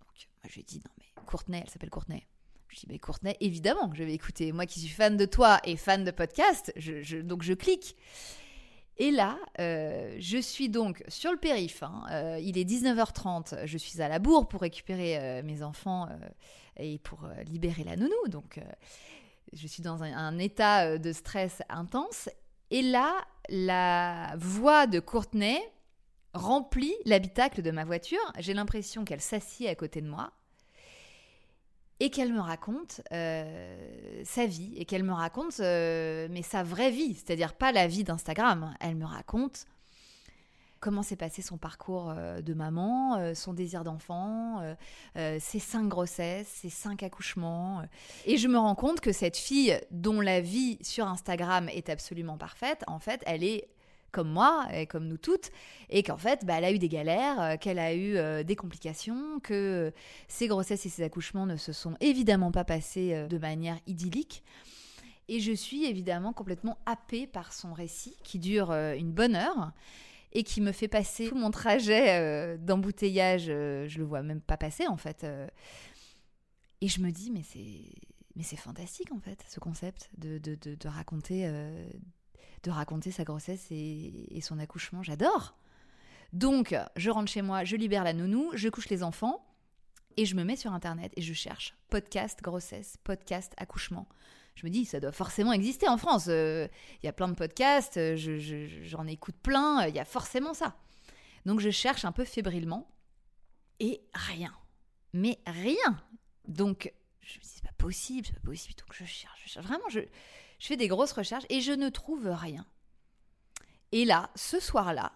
Donc 0.00 0.28
moi 0.42 0.48
je 0.48 0.54
lui 0.54 0.60
ai 0.60 0.64
dit 0.64 0.80
Non 0.84 0.90
mais 0.98 1.24
Courtenay, 1.24 1.62
elle 1.64 1.70
s'appelle 1.70 1.90
Courtenay. 1.90 2.26
Je 2.68 2.80
dis, 2.80 2.86
mais 2.90 2.98
Courtenay, 2.98 3.36
évidemment 3.40 3.90
je 3.94 4.04
vais 4.04 4.12
écouter. 4.12 4.52
Moi 4.52 4.66
qui 4.66 4.80
suis 4.80 4.90
fan 4.90 5.16
de 5.16 5.24
toi 5.24 5.58
et 5.64 5.78
fan 5.78 6.04
de 6.04 6.10
podcast, 6.10 6.74
donc 7.24 7.42
je 7.42 7.54
clique. 7.54 7.96
Et 8.98 9.10
là, 9.10 9.38
euh, 9.60 10.16
je 10.18 10.38
suis 10.38 10.68
donc 10.68 11.04
sur 11.08 11.30
le 11.30 11.36
périph. 11.36 11.82
Hein. 11.82 12.04
Euh, 12.10 12.38
il 12.40 12.56
est 12.56 12.64
19h30. 12.64 13.66
Je 13.66 13.78
suis 13.78 14.00
à 14.00 14.08
la 14.08 14.18
bourre 14.18 14.48
pour 14.48 14.62
récupérer 14.62 15.18
euh, 15.18 15.42
mes 15.42 15.62
enfants 15.62 16.08
et 16.78 16.98
pour 16.98 17.28
libérer 17.46 17.84
la 17.84 17.96
nounou. 17.96 18.28
Donc, 18.28 18.60
je 19.52 19.66
suis 19.66 19.82
dans 19.82 20.02
un, 20.02 20.38
état 20.38 20.98
de 20.98 21.12
stress 21.12 21.62
intense. 21.68 22.28
Et 22.70 22.82
là, 22.82 23.14
la 23.48 24.34
voix 24.38 24.86
de 24.86 24.98
Courtenay 24.98 25.60
remplit 26.32 26.94
l'habitacle 27.04 27.62
de 27.62 27.70
ma 27.70 27.84
voiture. 27.84 28.32
J'ai 28.38 28.54
l'impression 28.54 29.04
qu'elle 29.04 29.20
s'assied 29.20 29.68
à 29.68 29.74
côté 29.74 30.00
de 30.00 30.08
moi 30.08 30.32
et 32.00 32.10
qu'elle 32.10 32.32
me 32.32 32.40
raconte 32.40 33.00
euh, 33.12 34.22
sa 34.24 34.46
vie 34.46 34.74
et 34.76 34.84
qu'elle 34.84 35.02
me 35.02 35.12
raconte 35.12 35.60
euh, 35.60 36.28
mais 36.30 36.42
sa 36.42 36.62
vraie 36.62 36.90
vie, 36.90 37.14
c'est-à-dire 37.14 37.54
pas 37.54 37.72
la 37.72 37.86
vie 37.86 38.04
d'Instagram. 38.04 38.74
Elle 38.80 38.96
me 38.96 39.06
raconte 39.06 39.66
comment 40.78 41.02
s'est 41.02 41.16
passé 41.16 41.40
son 41.40 41.56
parcours 41.56 42.10
euh, 42.10 42.42
de 42.42 42.52
maman, 42.52 43.34
son 43.34 43.54
désir 43.54 43.82
d'enfant, 43.82 44.62
ses 45.14 45.58
cinq 45.58 45.88
grossesses, 45.88 46.48
ses 46.48 46.70
cinq 46.70 47.02
accouchements. 47.02 47.82
Et 48.26 48.36
je 48.36 48.48
me 48.48 48.58
rends 48.58 48.74
compte 48.74 49.00
que 49.00 49.12
cette 49.12 49.36
fille 49.36 49.78
dont 49.90 50.20
la 50.20 50.40
vie 50.40 50.78
sur 50.82 51.06
Instagram 51.06 51.68
est 51.70 51.88
absolument 51.88 52.36
parfaite, 52.36 52.84
en 52.86 52.98
fait, 52.98 53.22
elle 53.26 53.42
est 53.42 53.68
comme 54.16 54.30
moi 54.30 54.66
et 54.72 54.86
comme 54.86 55.08
nous 55.08 55.18
toutes, 55.18 55.50
et 55.90 56.02
qu'en 56.02 56.16
fait, 56.16 56.46
bah, 56.46 56.54
elle 56.56 56.64
a 56.64 56.72
eu 56.72 56.78
des 56.78 56.88
galères, 56.88 57.38
euh, 57.38 57.56
qu'elle 57.58 57.78
a 57.78 57.92
eu 57.92 58.16
euh, 58.16 58.42
des 58.44 58.56
complications, 58.56 59.40
que 59.40 59.92
ses 60.26 60.48
grossesses 60.48 60.86
et 60.86 60.88
ses 60.88 61.02
accouchements 61.02 61.44
ne 61.44 61.56
se 61.56 61.74
sont 61.74 61.96
évidemment 62.00 62.50
pas 62.50 62.64
passés 62.64 63.12
euh, 63.12 63.26
de 63.26 63.36
manière 63.36 63.78
idyllique. 63.86 64.42
Et 65.28 65.40
je 65.40 65.52
suis 65.52 65.84
évidemment 65.84 66.32
complètement 66.32 66.78
happée 66.86 67.26
par 67.26 67.52
son 67.52 67.74
récit, 67.74 68.16
qui 68.22 68.38
dure 68.38 68.72
une 68.72 69.12
bonne 69.12 69.34
heure 69.34 69.72
et 70.32 70.44
qui 70.44 70.62
me 70.62 70.72
fait 70.72 70.88
passer 70.88 71.28
tout 71.28 71.34
mon 71.34 71.50
trajet 71.50 72.56
d'embouteillage. 72.58 73.46
je 73.46 73.98
le 73.98 74.04
vois 74.04 74.22
même 74.22 74.40
pas 74.40 74.56
passer 74.56 74.86
en 74.86 74.96
fait. 74.96 75.26
et 76.80 76.86
je 76.86 77.00
me 77.00 77.10
dis, 77.10 77.32
mais 77.32 77.42
c'est 77.42 77.90
mais 78.36 78.44
c'est 78.44 78.56
fantastique 78.56 79.10
en 79.10 79.18
fait, 79.18 79.44
ce 79.48 79.58
concept 79.58 80.10
de, 80.16 80.38
de, 80.38 80.88
raconter 80.88 81.50
de 82.66 82.70
raconter 82.72 83.12
sa 83.12 83.24
grossesse 83.24 83.66
et, 83.70 84.40
son 84.42 84.58
accouchement. 84.58 85.02
J'adore. 85.02 85.56
Donc, 86.32 86.74
je 86.96 87.10
rentre 87.10 87.30
chez 87.30 87.42
moi, 87.42 87.64
je 87.64 87.76
libère 87.76 88.04
la 88.04 88.12
nounou, 88.12 88.50
je 88.54 88.68
couche 88.68 88.88
les 88.88 89.02
enfants 89.02 89.46
et 90.16 90.26
je 90.26 90.34
me 90.34 90.42
mets 90.42 90.56
sur 90.56 90.72
Internet 90.72 91.12
et 91.16 91.22
je 91.22 91.32
cherche 91.32 91.74
podcast 91.88 92.40
grossesse, 92.42 92.96
podcast 93.04 93.52
accouchement. 93.56 94.08
Je 94.56 94.66
me 94.66 94.70
dis, 94.70 94.84
ça 94.84 95.00
doit 95.00 95.12
forcément 95.12 95.52
exister 95.52 95.88
en 95.88 95.96
France. 95.96 96.26
Euh, 96.28 96.66
il 97.02 97.06
y 97.06 97.08
a 97.08 97.12
plein 97.12 97.28
de 97.28 97.34
podcasts, 97.34 97.98
euh, 97.98 98.16
j'en 98.16 99.06
écoute 99.06 99.36
plein, 99.42 99.86
il 99.86 99.94
y 99.94 100.00
a 100.00 100.04
forcément 100.04 100.54
ça. 100.54 100.76
Donc, 101.44 101.60
je 101.60 101.70
cherche 101.70 102.04
un 102.04 102.12
peu 102.12 102.24
fébrilement 102.24 102.90
et 103.78 104.02
rien. 104.12 104.52
Mais 105.12 105.38
rien. 105.46 106.02
Donc, 106.48 106.92
je 107.20 107.38
me 107.38 107.42
dis, 107.42 107.48
c'est 107.48 107.64
pas 107.64 107.74
possible, 107.78 108.26
c'est 108.26 108.34
pas 108.34 108.40
possible. 108.40 108.74
Donc, 108.80 108.92
je 108.92 109.04
cherche, 109.04 109.42
je 109.44 109.50
cherche. 109.50 109.66
Vraiment, 109.66 109.88
je, 109.88 110.00
je 110.58 110.66
fais 110.68 110.76
des 110.76 110.88
grosses 110.88 111.12
recherches 111.12 111.46
et 111.48 111.60
je 111.60 111.72
ne 111.72 111.88
trouve 111.88 112.28
rien. 112.28 112.66
Et 113.92 114.04
là, 114.04 114.30
ce 114.34 114.60
soir-là, 114.60 115.12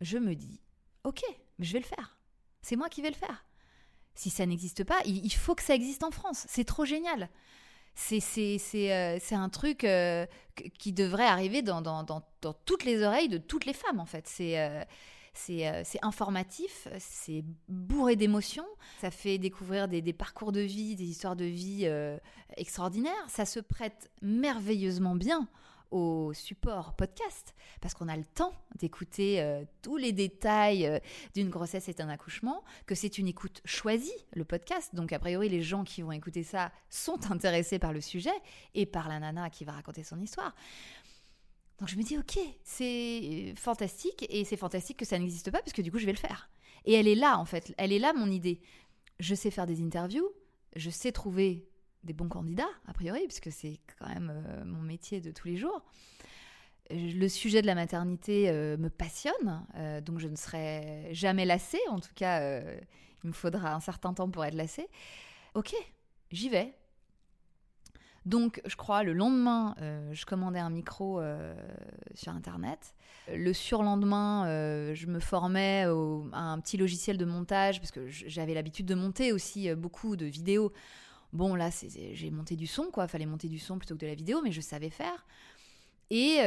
je 0.00 0.18
me 0.18 0.34
dis, 0.34 0.60
ok, 1.04 1.22
je 1.58 1.72
vais 1.72 1.80
le 1.80 1.84
faire. 1.84 2.16
C'est 2.62 2.76
moi 2.76 2.88
qui 2.88 3.02
vais 3.02 3.10
le 3.10 3.16
faire. 3.16 3.44
Si 4.14 4.30
ça 4.30 4.46
n'existe 4.46 4.84
pas, 4.84 5.00
il, 5.04 5.30
faut 5.30 5.54
que 5.54 5.62
ça 5.62 5.74
existe 5.74 6.02
en 6.02 6.10
France. 6.10 6.46
C'est 6.48 6.64
trop 6.64 6.84
génial. 6.84 7.28
C'est 7.94 8.20
euh, 8.74 9.18
un 9.30 9.48
truc 9.48 9.84
euh, 9.84 10.26
qui 10.78 10.92
devrait 10.92 11.26
arriver 11.26 11.62
dans, 11.62 11.82
dans, 11.82 12.02
dans, 12.02 12.52
toutes 12.64 12.84
les 12.84 13.02
oreilles 13.02 13.28
de 13.28 13.38
toutes 13.38 13.66
les 13.66 13.72
femmes, 13.74 14.00
en 14.00 14.06
fait. 14.06 14.26
C'est 14.26 14.58
euh, 14.58 14.82
c'est 15.36 15.98
informatif, 16.02 16.88
c'est 16.98 17.44
bourré 17.68 18.16
d'émotions, 18.16 18.66
ça 19.00 19.10
fait 19.10 19.38
découvrir 19.38 19.88
des, 19.88 20.12
parcours 20.12 20.52
de 20.52 20.60
vie, 20.60 20.96
des 20.96 21.04
histoires 21.04 21.36
de 21.36 21.44
vie 21.44 21.82
euh, 21.84 22.18
extraordinaires, 22.56 23.12
ça 23.28 23.44
se 23.44 23.60
prête 23.60 24.10
merveilleusement 24.22 25.14
bien 25.14 25.48
au 25.90 26.32
support 26.34 26.94
podcast, 26.94 27.54
parce 27.80 27.94
qu'on 27.94 28.08
a 28.08 28.16
le 28.16 28.24
temps 28.24 28.52
d'écouter 28.76 29.40
euh, 29.40 29.64
tous 29.82 29.96
les 29.96 30.12
détails 30.12 31.00
d'une 31.34 31.48
grossesse 31.48 31.88
et 31.88 32.00
un 32.00 32.08
accouchement, 32.08 32.64
que 32.86 32.94
c'est 32.94 33.18
une 33.18 33.28
écoute 33.28 33.60
choisie, 33.64 34.12
le 34.32 34.44
podcast. 34.44 34.94
Donc, 34.94 35.12
a 35.12 35.18
priori, 35.18 35.48
les 35.48 35.62
gens 35.62 35.84
qui 35.84 36.02
vont 36.02 36.12
écouter 36.12 36.42
ça 36.42 36.72
sont 36.90 37.30
intéressés 37.30 37.78
par 37.78 37.92
le 37.92 38.00
sujet 38.00 38.34
et 38.74 38.84
par 38.84 39.08
la 39.08 39.20
nana 39.20 39.48
qui 39.48 39.64
va 39.64 39.72
raconter 39.72 40.02
son 40.02 40.20
histoire. 40.20 40.54
Donc 41.78 41.88
je 41.88 41.96
me 41.96 42.02
dis, 42.02 42.16
ok, 42.16 42.38
c'est 42.64 43.52
fantastique, 43.56 44.26
et 44.30 44.44
c'est 44.44 44.56
fantastique 44.56 44.96
que 44.96 45.04
ça 45.04 45.18
n'existe 45.18 45.50
pas, 45.50 45.58
parce 45.58 45.72
que 45.72 45.82
du 45.82 45.92
coup, 45.92 45.98
je 45.98 46.06
vais 46.06 46.12
le 46.12 46.18
faire. 46.18 46.48
Et 46.84 46.94
elle 46.94 47.08
est 47.08 47.14
là, 47.14 47.38
en 47.38 47.44
fait, 47.44 47.74
elle 47.76 47.92
est 47.92 47.98
là, 47.98 48.12
mon 48.14 48.30
idée. 48.30 48.60
Je 49.20 49.34
sais 49.34 49.50
faire 49.50 49.66
des 49.66 49.82
interviews, 49.82 50.28
je 50.74 50.88
sais 50.90 51.12
trouver 51.12 51.68
des 52.04 52.12
bons 52.12 52.28
candidats, 52.28 52.68
a 52.86 52.92
priori, 52.92 53.20
puisque 53.26 53.52
c'est 53.52 53.80
quand 53.98 54.08
même 54.08 54.30
euh, 54.30 54.64
mon 54.64 54.80
métier 54.80 55.20
de 55.20 55.30
tous 55.32 55.48
les 55.48 55.56
jours. 55.56 55.82
Le 56.90 57.26
sujet 57.26 57.62
de 57.62 57.66
la 57.66 57.74
maternité 57.74 58.48
euh, 58.48 58.76
me 58.76 58.88
passionne, 58.88 59.66
euh, 59.74 60.00
donc 60.00 60.20
je 60.20 60.28
ne 60.28 60.36
serai 60.36 61.08
jamais 61.12 61.44
lassée, 61.44 61.80
en 61.88 61.98
tout 61.98 62.14
cas, 62.14 62.60
il 63.24 63.28
me 63.28 63.32
faudra 63.32 63.74
un 63.74 63.80
certain 63.80 64.14
temps 64.14 64.30
pour 64.30 64.44
être 64.44 64.54
lassée. 64.54 64.86
Ok, 65.54 65.74
j'y 66.30 66.48
vais, 66.48 66.74
donc, 68.26 68.60
je 68.66 68.74
crois, 68.74 69.04
le 69.04 69.12
lendemain, 69.12 69.76
euh, 69.80 70.12
je 70.12 70.26
commandais 70.26 70.58
un 70.58 70.68
micro 70.68 71.20
euh, 71.20 71.54
sur 72.14 72.32
Internet. 72.32 72.92
Le 73.32 73.52
surlendemain, 73.52 74.46
euh, 74.48 74.94
je 74.96 75.06
me 75.06 75.20
formais 75.20 75.84
à 76.32 76.40
un 76.40 76.58
petit 76.58 76.76
logiciel 76.76 77.18
de 77.18 77.24
montage, 77.24 77.78
parce 77.80 77.92
que 77.92 78.08
j'avais 78.08 78.52
l'habitude 78.52 78.86
de 78.86 78.96
monter 78.96 79.32
aussi 79.32 79.72
beaucoup 79.76 80.16
de 80.16 80.26
vidéos. 80.26 80.72
Bon, 81.32 81.54
là, 81.54 81.70
j'ai 81.70 82.30
monté 82.32 82.56
du 82.56 82.66
son, 82.66 82.86
quoi. 82.92 83.06
Fallait 83.06 83.26
monter 83.26 83.48
du 83.48 83.60
son 83.60 83.78
plutôt 83.78 83.94
que 83.94 84.00
de 84.00 84.06
la 84.08 84.14
vidéo, 84.16 84.40
mais 84.42 84.50
je 84.50 84.60
savais 84.60 84.90
faire. 84.90 85.24
Et 86.10 86.38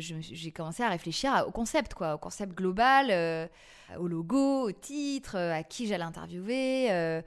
j'ai 0.00 0.50
commencé 0.52 0.82
à 0.82 0.88
réfléchir 0.88 1.44
au 1.46 1.50
concept, 1.50 1.92
quoi, 1.92 2.14
au 2.14 2.18
concept 2.18 2.54
global, 2.54 3.50
au 3.98 4.08
logo, 4.08 4.68
au 4.68 4.72
titre, 4.72 5.36
à 5.36 5.62
qui 5.62 5.86
j'allais 5.86 6.04
interviewer. 6.04 7.22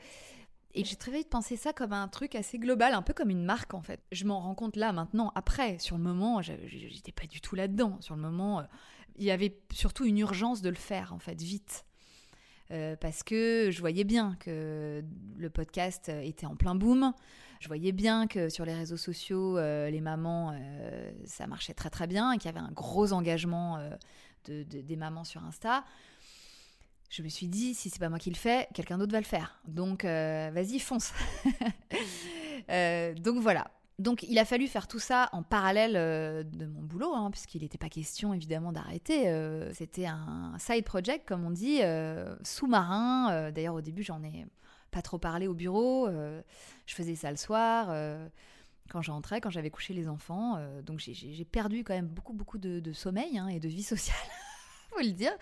Et 0.73 0.85
j'ai 0.85 0.95
très 0.95 1.11
vite 1.11 1.29
pensé 1.29 1.57
ça 1.57 1.73
comme 1.73 1.93
un 1.93 2.07
truc 2.07 2.35
assez 2.35 2.57
global, 2.57 2.93
un 2.93 3.01
peu 3.01 3.13
comme 3.13 3.29
une 3.29 3.43
marque 3.43 3.73
en 3.73 3.81
fait. 3.81 4.01
Je 4.11 4.25
m'en 4.25 4.39
rends 4.39 4.55
compte 4.55 4.75
là 4.75 4.93
maintenant, 4.93 5.31
après, 5.35 5.77
sur 5.79 5.97
le 5.97 6.03
moment, 6.03 6.41
j'étais 6.41 7.11
pas 7.11 7.27
du 7.27 7.41
tout 7.41 7.55
là-dedans. 7.55 7.97
Sur 7.99 8.15
le 8.15 8.21
moment, 8.21 8.59
euh, 8.59 8.63
il 9.17 9.25
y 9.25 9.31
avait 9.31 9.59
surtout 9.73 10.05
une 10.05 10.17
urgence 10.17 10.61
de 10.61 10.69
le 10.69 10.75
faire 10.75 11.13
en 11.13 11.19
fait, 11.19 11.41
vite. 11.41 11.85
Euh, 12.71 12.95
parce 12.95 13.21
que 13.23 13.67
je 13.69 13.79
voyais 13.81 14.05
bien 14.05 14.37
que 14.39 15.03
le 15.37 15.49
podcast 15.49 16.09
était 16.09 16.45
en 16.45 16.55
plein 16.55 16.73
boom. 16.73 17.13
Je 17.59 17.67
voyais 17.67 17.91
bien 17.91 18.27
que 18.27 18.47
sur 18.47 18.63
les 18.63 18.73
réseaux 18.73 18.97
sociaux, 18.97 19.57
euh, 19.57 19.89
les 19.89 19.99
mamans, 19.99 20.57
ça 21.25 21.47
marchait 21.47 21.73
très 21.73 21.89
très 21.89 22.07
bien, 22.07 22.31
et 22.31 22.37
qu'il 22.37 22.45
y 22.45 22.55
avait 22.55 22.65
un 22.65 22.71
gros 22.71 23.11
engagement 23.11 23.77
des 24.45 24.95
mamans 24.95 25.25
sur 25.25 25.43
Insta 25.43 25.83
je 27.11 27.21
me 27.23 27.27
suis 27.27 27.49
dit, 27.49 27.73
si 27.73 27.89
c'est 27.89 27.99
pas 27.99 28.07
moi 28.07 28.19
qui 28.19 28.29
le 28.29 28.37
fais, 28.37 28.69
quelqu'un 28.73 28.97
d'autre 28.97 29.11
va 29.11 29.19
le 29.19 29.25
faire. 29.25 29.59
Donc, 29.67 30.05
euh, 30.05 30.49
vas-y, 30.53 30.79
fonce. 30.79 31.13
Euh, 32.69 33.15
donc 33.15 33.39
voilà. 33.39 33.71
Donc 33.97 34.21
il 34.21 34.37
a 34.37 34.45
fallu 34.45 34.67
faire 34.67 34.87
tout 34.87 34.99
ça 34.99 35.29
en 35.33 35.41
parallèle 35.41 35.95
euh, 35.97 36.43
de 36.43 36.67
mon 36.67 36.83
boulot, 36.83 37.11
hein, 37.15 37.31
puisqu'il 37.31 37.63
n'était 37.63 37.79
pas 37.79 37.89
question 37.89 38.35
évidemment 38.35 38.71
d'arrêter. 38.71 39.23
C'était 39.73 40.05
un 40.05 40.53
side 40.59 40.85
project, 40.85 41.27
comme 41.27 41.43
on 41.43 41.49
dit, 41.49 41.81
sous-marin. 42.43 43.51
D'ailleurs 43.51 43.73
au 43.73 43.81
début 43.81 44.03
j'en 44.03 44.23
ai 44.23 44.45
pas 44.91 45.01
trop 45.01 45.17
parlé 45.17 45.47
au 45.47 45.55
bureau. 45.55 46.07
je 46.07 46.93
faisais 46.93 47.15
ça 47.15 47.31
le 47.31 47.37
soir. 47.37 47.87
quand 48.89 49.01
j'entrais, 49.01 49.41
quand 49.41 49.49
j'avais 49.49 49.71
couché 49.71 49.95
les 49.95 50.07
enfants, 50.07 50.59
donc 50.83 50.99
j'ai 50.99 51.45
perdu 51.45 51.83
quand 51.83 51.95
même 51.95 52.07
beaucoup 52.07 52.33
beaucoup 52.33 52.59
de, 52.59 52.93
sommeil 52.93 53.39
hein, 53.39 53.47
et 53.47 53.59
de 53.59 53.67
vie 53.67 53.83
sociale 53.83 54.15
le 54.99 55.11
dire. 55.11 55.33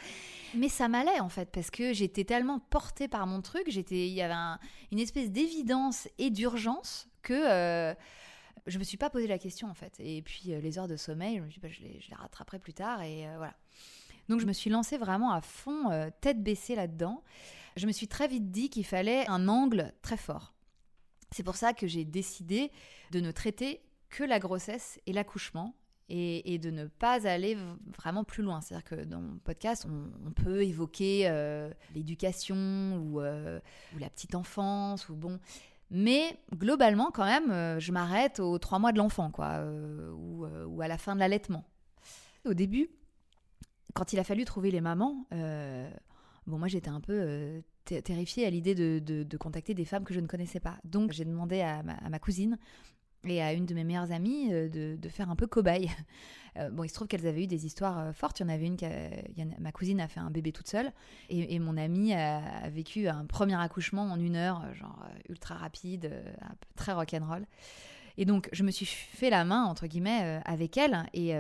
Mais 0.56 0.70
ça 0.70 0.88
m'allait 0.88 1.20
en 1.20 1.30
fait 1.30 1.50
parce 1.52 1.70
que 1.70 1.94
j'étais 1.94 2.24
tellement 2.24 2.60
portée 2.60 3.08
par 3.08 3.28
mon 3.28 3.42
truc, 3.42 3.64
j'étais, 3.68 4.08
il 4.08 4.14
y 4.14 4.22
avait 4.22 4.58
une 4.92 5.00
espèce 5.00 5.30
d'évidence 5.30 6.08
et 6.18 6.30
d'urgence 6.30 7.08
que 7.22 7.34
euh, 7.34 7.94
je 8.68 8.80
me 8.80 8.84
suis 8.84 8.98
pas 8.98 9.10
posé 9.10 9.28
la 9.28 9.38
question 9.38 9.68
en 9.68 9.74
fait. 9.74 9.94
Et 10.00 10.22
puis 10.22 10.54
euh, 10.54 10.62
les 10.62 10.80
heures 10.80 10.88
de 10.88 10.96
sommeil, 10.96 11.38
je 11.50 11.58
me 11.58 11.62
bah, 11.62 11.70
je, 11.70 11.82
les, 11.82 12.00
rattraperai 12.16 12.60
plus 12.60 12.74
tard 12.74 13.02
et 13.02 13.28
euh, 13.28 13.38
voilà. 13.38 13.56
Donc 14.28 14.40
je 14.40 14.46
me 14.46 14.54
suis 14.54 14.70
lancée 14.70 14.98
vraiment 14.98 15.32
à 15.32 15.42
fond, 15.42 16.12
tête 16.22 16.44
baissée 16.44 16.76
là-dedans. 16.76 17.24
Je 17.76 17.88
me 17.88 17.92
suis 17.92 18.08
très 18.08 18.28
vite 18.28 18.52
dit 18.52 18.70
qu'il 18.70 18.86
fallait 18.86 19.28
un 19.28 19.48
angle 19.48 19.92
très 20.04 20.18
fort. 20.18 20.54
C'est 21.32 21.42
pour 21.42 21.56
ça 21.56 21.74
que 21.74 21.88
j'ai 21.88 22.06
décidé 22.06 22.72
de 23.12 23.22
ne 23.22 23.32
traiter 23.32 23.82
que 24.10 24.24
la 24.24 24.38
grossesse 24.38 25.00
et 25.08 25.14
l'accouchement 25.14 25.74
et, 26.10 26.58
de 26.58 26.72
ne 26.72 26.86
pas 26.86 27.28
aller 27.28 27.58
vraiment 27.98 28.24
plus 28.24 28.43
loin. 28.43 28.62
C'est-à-dire 28.62 28.89
que 28.89 29.04
dans 29.06 29.22
mon 29.22 29.38
podcast, 29.38 29.86
on, 29.88 30.32
peut 30.32 30.63
évoquer 30.63 31.24
euh, 31.28 31.69
l'éducation 31.95 32.56
euh, 32.58 33.60
ou, 33.93 34.00
la 34.00 34.10
petite 34.10 34.36
enfance 34.36 35.10
ou 35.10 35.15
bon. 35.15 35.39
Mais 35.91 36.39
globalement, 36.56 37.12
quand 37.12 37.26
même, 37.26 37.52
euh, 37.52 37.80
je 37.80 37.91
m'arrête 37.91 38.39
aux 38.39 38.60
trois 38.60 38.80
mois 38.80 38.91
de 38.91 38.98
l'enfant, 38.98 39.32
quoi, 39.32 39.63
ou, 40.13 40.82
à 40.82 40.88
la 40.88 40.98
fin 40.98 41.15
de 41.15 41.19
l'allaitement. 41.19 41.65
Au 42.45 42.54
début, 42.54 42.89
quand 43.93 44.13
il 44.13 44.19
a 44.19 44.24
fallu 44.24 44.45
trouver 44.45 44.72
les 44.72 44.82
mamans, 44.82 45.26
bon, 45.32 46.58
moi 46.58 46.67
j'étais 46.67 46.89
un 46.89 47.02
peu 47.02 47.62
terrifiée 47.86 48.45
à 48.45 48.50
l'idée 48.50 48.76
de, 48.76 49.38
contacter 49.38 49.74
des 49.74 49.86
femmes 49.86 50.04
que 50.04 50.13
je 50.13 50.19
ne 50.19 50.28
connaissais 50.28 50.60
pas. 50.60 50.78
Donc 50.84 51.12
j'ai 51.12 51.26
demandé 51.26 51.62
à 51.62 51.84
ma, 51.84 51.93
à 51.93 52.10
ma 52.10 52.19
cousine 52.19 52.58
et 53.28 53.42
à 53.42 53.54
une 53.54 53.66
de 53.66 53.74
mes 53.74 53.84
meilleures 53.84 54.12
amies 54.12 54.50
de, 54.50 54.96
de 54.96 55.10
faire 55.10 55.30
un 55.30 55.36
peu 55.36 55.48
cobaye. 55.48 55.90
bon, 56.72 56.84
il 56.84 56.90
se 56.90 56.94
trouve 56.94 57.08
qu'elles 57.08 57.28
avaient 57.28 57.44
eu 57.44 57.48
des 57.48 57.66
histoires 57.66 58.14
fortes. 58.16 58.40
Il 58.40 58.44
y 58.44 58.46
en 58.46 58.50
avait 58.50 58.68
une, 58.68 59.56
ma 59.60 59.72
cousine 59.72 60.02
a 60.02 60.08
fait 60.08 60.20
un 60.20 60.32
bébé 60.32 60.52
toute 60.52 60.68
seule, 60.68 60.92
et, 61.30 61.60
mon 61.60 61.78
amie 61.78 62.14
a, 62.14 62.70
vécu 62.70 63.08
un 63.08 63.26
premier 63.26 63.56
accouchement 63.56 64.04
en 64.04 64.20
une 64.20 64.36
heure, 64.36 64.64
genre 64.74 65.06
ultra 65.30 65.56
rapide, 65.56 66.12
très 66.76 66.94
rock'n'roll. 66.94 67.46
Et 68.18 68.26
donc, 68.26 68.50
je 68.52 68.64
me 68.64 68.72
suis 68.72 68.86
fait 68.86 69.30
la 69.30 69.46
main, 69.46 69.64
entre 69.64 69.88
guillemets, 69.88 70.42
avec 70.46 70.78
elle, 70.78 71.06
et 71.14 71.34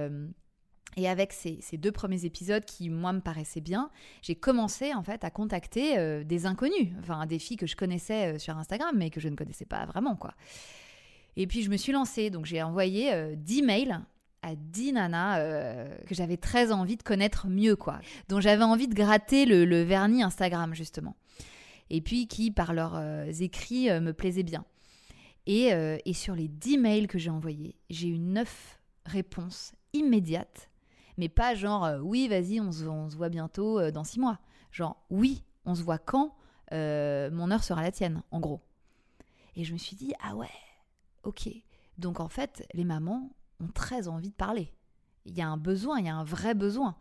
et 0.97 1.07
avec 1.07 1.33
ces, 1.33 1.59
deux 1.77 1.91
premiers 1.91 2.25
épisodes 2.25 2.65
qui, 2.65 2.89
moi, 2.89 3.13
me 3.13 3.21
paraissaient 3.21 3.61
bien, 3.61 3.89
j'ai 4.21 4.35
commencé 4.35 4.93
en 4.93 5.03
fait 5.03 5.23
à 5.23 5.29
contacter 5.29 5.97
euh, 5.97 6.23
des 6.23 6.45
inconnus, 6.45 6.89
enfin 6.99 7.25
des 7.25 7.39
filles 7.39 7.57
que 7.57 7.67
je 7.67 7.75
connaissais 7.75 8.35
euh, 8.35 8.39
sur 8.39 8.57
Instagram, 8.57 8.95
mais 8.95 9.09
que 9.09 9.19
je 9.19 9.29
ne 9.29 9.35
connaissais 9.35 9.65
pas 9.65 9.85
vraiment, 9.85 10.15
quoi. 10.15 10.33
Et 11.35 11.47
puis 11.47 11.61
je 11.61 11.69
me 11.69 11.77
suis 11.77 11.91
lancée, 11.91 12.29
donc 12.29 12.45
j'ai 12.45 12.61
envoyé 12.61 13.13
euh, 13.13 13.35
10 13.35 13.63
mails 13.63 14.01
à 14.41 14.55
10 14.55 14.93
nanas 14.93 15.43
que 16.07 16.15
j'avais 16.15 16.37
très 16.37 16.71
envie 16.71 16.95
de 16.95 17.03
connaître 17.03 17.47
mieux, 17.47 17.75
quoi. 17.75 17.99
Dont 18.29 18.39
j'avais 18.39 18.63
envie 18.63 18.87
de 18.87 18.93
gratter 18.93 19.45
le, 19.45 19.81
vernis 19.83 20.23
Instagram, 20.23 20.73
justement. 20.73 21.17
Et 21.89 21.99
puis 21.99 22.27
qui, 22.27 22.49
par 22.49 22.73
leurs 22.73 22.97
écrits, 23.41 23.89
me 23.99 24.13
plaisaient 24.13 24.43
bien. 24.43 24.63
Et, 25.45 25.71
et 26.05 26.13
sur 26.13 26.35
les 26.35 26.47
10 26.47 26.77
mails 26.77 27.07
que 27.07 27.19
j'ai 27.19 27.29
envoyés, 27.29 27.75
j'ai 27.89 28.07
eu 28.07 28.17
9 28.17 28.79
réponses 29.07 29.73
immédiates 29.91 30.69
mais 31.19 31.27
pas 31.27 31.53
genre 31.53 31.83
euh, 31.83 31.99
oui, 31.99 32.29
vas-y, 32.29 32.61
on 32.61 32.71
se, 32.71 33.15
voit 33.15 33.27
bientôt 33.27 33.77
euh, 33.77 33.91
dans 33.91 34.05
six 34.05 34.19
mois. 34.21 34.39
Genre 34.71 34.95
oui, 35.09 35.43
on 35.65 35.75
se 35.75 35.83
voit 35.83 35.97
quand 35.97 36.33
euh, 36.71 37.29
mon 37.29 37.51
heure 37.51 37.63
sera 37.63 37.83
la 37.83 37.91
tienne, 37.91 38.23
en 38.31 38.39
gros. 38.39 38.61
Et 39.57 39.65
je 39.65 39.73
me 39.73 39.77
suis 39.77 39.97
dit, 39.97 40.13
ah 40.23 40.35
ouais, 40.35 40.47
ok. 41.23 41.49
Donc 41.97 42.19
en 42.19 42.29
fait, 42.29 42.67
les 42.73 42.85
mamans 42.85 43.31
ont 43.59 43.67
très 43.67 44.07
envie 44.07 44.29
de 44.29 44.35
parler. 44.35 44.73
Il 45.25 45.37
y 45.37 45.41
a 45.41 45.47
un 45.47 45.57
besoin, 45.57 45.99
il 45.99 46.05
y 46.05 46.09
a 46.09 46.15
un 46.15 46.23
vrai 46.23 46.53
besoin. 46.53 46.95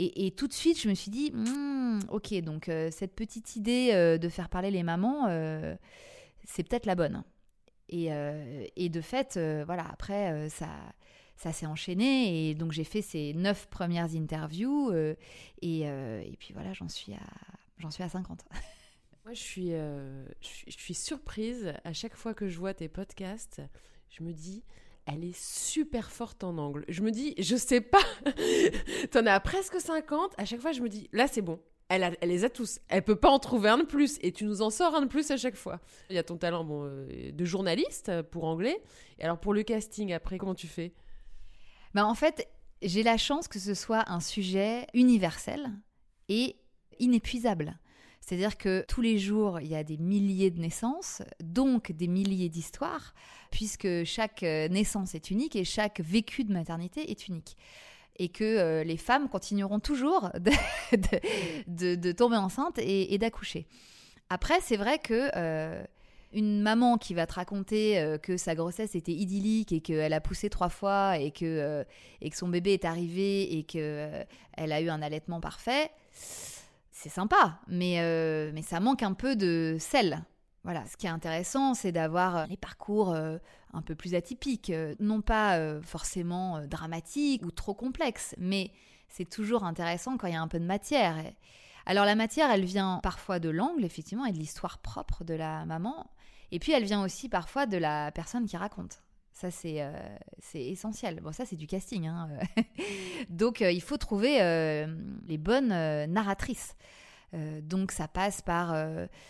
Et, 0.00 0.30
tout 0.30 0.46
de 0.46 0.52
suite, 0.52 0.80
je 0.80 0.88
me 0.88 0.94
suis 0.94 1.10
dit, 1.10 1.32
hmm, 1.32 1.98
ok, 2.10 2.32
donc 2.42 2.70
cette 2.92 3.16
petite 3.16 3.56
idée 3.56 4.16
de 4.16 4.28
faire 4.28 4.48
parler 4.48 4.70
les 4.70 4.84
mamans, 4.84 5.26
c'est 6.44 6.62
peut-être 6.62 6.86
la 6.86 6.94
bonne. 6.94 7.24
Et, 7.88 8.08
et 8.76 8.88
de 8.90 9.00
fait, 9.00 9.40
voilà, 9.66 9.88
après, 9.90 10.48
ça, 10.50 10.68
ça 11.38 11.52
s'est 11.52 11.66
enchaîné 11.66 12.50
et 12.50 12.54
donc 12.54 12.72
j'ai 12.72 12.84
fait 12.84 13.00
ces 13.00 13.32
neuf 13.32 13.68
premières 13.68 14.14
interviews 14.14 14.90
euh, 14.90 15.14
euh, 15.64 16.20
et, 16.20 16.36
puis 16.36 16.52
voilà, 16.52 16.72
j'en 16.72 16.88
suis 16.88 17.14
à, 17.14 17.20
j'en 17.78 17.90
suis 17.90 18.02
à 18.02 18.08
50. 18.08 18.44
Moi, 19.28 19.34
je 19.34 19.42
suis, 19.42 19.74
euh, 19.74 20.24
je 20.40 20.70
suis, 20.70 20.94
surprise 20.94 21.74
à 21.84 21.92
chaque 21.92 22.16
fois 22.16 22.32
que 22.32 22.48
je 22.48 22.58
vois 22.58 22.72
tes 22.72 22.88
podcasts. 22.88 23.60
Je 24.08 24.22
me 24.22 24.32
dis, 24.32 24.64
elle 25.04 25.22
est 25.22 25.38
super 25.38 26.10
forte 26.10 26.44
en 26.44 26.56
angle. 26.56 26.86
Je 26.88 27.02
me 27.02 27.10
dis, 27.10 27.34
je 27.36 27.54
sais 27.54 27.82
pas, 27.82 28.00
t'en 29.10 29.26
as 29.26 29.38
presque 29.40 29.78
50. 29.78 30.32
À 30.38 30.46
chaque 30.46 30.62
fois, 30.62 30.72
je 30.72 30.80
me 30.80 30.88
dis, 30.88 31.10
là, 31.12 31.26
c'est 31.26 31.42
bon. 31.42 31.60
Elle, 31.90 32.16
les 32.22 32.44
a 32.44 32.48
tous. 32.48 32.80
Elle 32.88 33.04
peut 33.04 33.16
pas 33.16 33.28
en 33.28 33.38
trouver 33.38 33.68
un 33.68 33.76
de 33.76 33.82
plus. 33.82 34.16
Et 34.22 34.32
tu 34.32 34.46
nous 34.46 34.62
en 34.62 34.70
sors 34.70 34.94
un 34.94 35.02
de 35.02 35.08
plus 35.08 35.30
à 35.30 35.36
chaque 35.36 35.56
fois. 35.56 35.78
Il 36.08 36.16
y 36.16 36.18
a 36.18 36.22
ton 36.22 36.38
talent 36.38 36.64
bon, 36.64 36.86
de 36.86 37.44
journaliste 37.44 38.22
pour 38.30 38.44
anglais. 38.44 38.82
Et 39.18 39.24
alors, 39.24 39.38
pour 39.38 39.52
le 39.52 39.62
casting, 39.62 40.10
après, 40.14 40.38
comment 40.38 40.54
tu 40.54 40.68
fais? 40.68 40.94
Bah, 41.92 42.06
en 42.06 42.14
fait, 42.14 42.48
j'ai 42.80 43.02
la 43.02 43.18
chance 43.18 43.46
que 43.46 43.58
ce 43.58 43.74
soit 43.74 44.10
un 44.10 44.20
sujet 44.20 44.86
universel 44.94 45.70
et 46.30 46.56
inépuisable. 46.98 47.78
C'est-à-dire 48.28 48.58
que 48.58 48.84
tous 48.86 49.00
les 49.00 49.16
jours, 49.16 49.58
il 49.58 49.68
y 49.68 49.74
a 49.74 49.82
des 49.82 49.96
milliers 49.96 50.50
de 50.50 50.60
naissances, 50.60 51.22
donc 51.42 51.92
des 51.92 52.08
milliers 52.08 52.50
d'histoires, 52.50 53.14
puisque 53.50 54.04
chaque 54.04 54.42
euh, 54.42 54.68
naissance 54.68 55.14
est 55.14 55.30
unique 55.30 55.56
et 55.56 55.64
chaque 55.64 56.00
vécu 56.00 56.44
de 56.44 56.52
maternité 56.52 57.10
est 57.10 57.26
unique. 57.28 57.56
Et 58.18 58.28
que 58.28 58.44
euh, 58.44 58.84
les 58.84 58.98
femmes 58.98 59.30
continueront 59.30 59.80
toujours 59.80 60.30
de, 60.92 62.12
tomber 62.12 62.36
enceinte 62.36 62.78
et, 62.82 63.16
d'accoucher. 63.16 63.66
Après, 64.28 64.60
c'est 64.60 64.76
vrai 64.76 64.98
que 64.98 65.30
euh, 65.34 65.82
une 66.34 66.60
maman 66.60 66.98
qui 66.98 67.14
va 67.14 67.26
te 67.26 67.32
raconter 67.32 68.18
que 68.22 68.36
sa 68.36 68.54
grossesse 68.54 68.94
était 68.94 69.12
idyllique 69.12 69.72
et 69.72 69.80
qu'elle 69.80 70.12
a 70.12 70.20
poussé 70.20 70.50
trois 70.50 70.68
fois 70.68 71.16
et 71.16 71.30
que, 71.30 71.82
et 72.20 72.28
que 72.28 72.36
son 72.36 72.48
bébé 72.48 72.74
est 72.74 72.84
arrivé 72.84 73.56
et 73.56 73.62
qu'elle 73.62 74.26
elle 74.52 74.72
a 74.72 74.82
eu 74.82 74.90
un 74.90 75.00
allaitement 75.00 75.40
parfait, 75.40 75.90
c'est 77.00 77.08
sympa, 77.10 77.60
mais, 77.68 78.00
mais 78.52 78.62
ça 78.62 78.80
manque 78.80 79.04
un 79.04 79.12
peu 79.12 79.36
de 79.36 79.76
sel. 79.78 80.24
Voilà, 80.64 80.84
ce 80.86 80.96
qui 80.96 81.06
est 81.06 81.10
intéressant, 81.10 81.74
c'est 81.74 81.92
d'avoir 81.92 82.48
les 82.48 82.56
parcours 82.56 83.14
un 83.14 83.82
peu 83.82 83.94
plus 83.94 84.16
atypiques, 84.16 84.72
non 84.98 85.20
pas 85.20 85.80
forcément 85.82 86.66
dramatiques 86.66 87.44
ou 87.44 87.52
trop 87.52 87.72
complexes, 87.72 88.34
mais 88.36 88.72
c'est 89.08 89.30
toujours 89.30 89.62
intéressant 89.62 90.16
quand 90.16 90.26
il 90.26 90.34
y 90.34 90.36
a 90.36 90.42
un 90.42 90.48
peu 90.48 90.58
de 90.58 90.64
matière. 90.64 91.16
Alors 91.86 92.04
la 92.04 92.16
matière, 92.16 92.50
elle 92.50 92.64
vient 92.64 92.98
parfois 93.00 93.38
de 93.38 93.48
l'angle, 93.48 93.84
effectivement, 93.84 94.26
et 94.26 94.32
de 94.32 94.38
l'histoire 94.38 94.78
propre 94.78 95.22
de 95.22 95.34
la 95.34 95.64
maman, 95.66 96.10
et 96.50 96.58
puis 96.58 96.72
elle 96.72 96.84
vient 96.84 97.04
aussi 97.04 97.28
parfois 97.28 97.66
de 97.66 97.76
la 97.76 98.10
personne 98.10 98.46
qui 98.46 98.56
raconte. 98.56 99.02
Ça, 99.38 99.52
c'est 99.52 99.76
euh, 99.82 99.92
essentiel. 100.52 101.20
Bon, 101.20 101.30
ça, 101.30 101.44
c'est 101.46 101.54
du 101.54 101.68
casting. 101.68 102.08
Hein. 102.08 102.28
donc, 103.28 103.62
euh, 103.62 103.70
il 103.70 103.80
faut 103.80 103.96
trouver 103.96 104.42
euh, 104.42 104.92
les 105.28 105.38
bonnes 105.38 105.68
narratrices. 105.68 106.74
donc, 107.62 107.92
ça 107.92 108.08
passe 108.08 108.42
par 108.42 108.74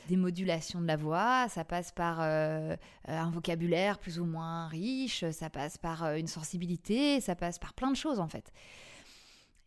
des 0.09 0.17
modulations 0.17 0.81
de 0.81 0.87
la 0.87 0.97
voix, 0.97 1.47
ça 1.51 1.63
passe 1.65 1.93
par 1.93 2.21
un 2.21 3.31
vocabulaire 3.31 3.99
plus 3.99 4.19
ou 4.19 4.25
moins 4.25 4.69
riche, 4.69 5.29
ça 5.31 5.51
passe 5.51 5.77
par 5.77 6.15
une 6.15 6.29
sensibilité, 6.29 7.21
ça 7.21 7.35
passe 7.35 7.59
par 7.59 7.75
plein 7.75 7.91
de 7.91 7.97
choses, 7.97 8.19
en 8.19 8.29
fait. 8.29 8.51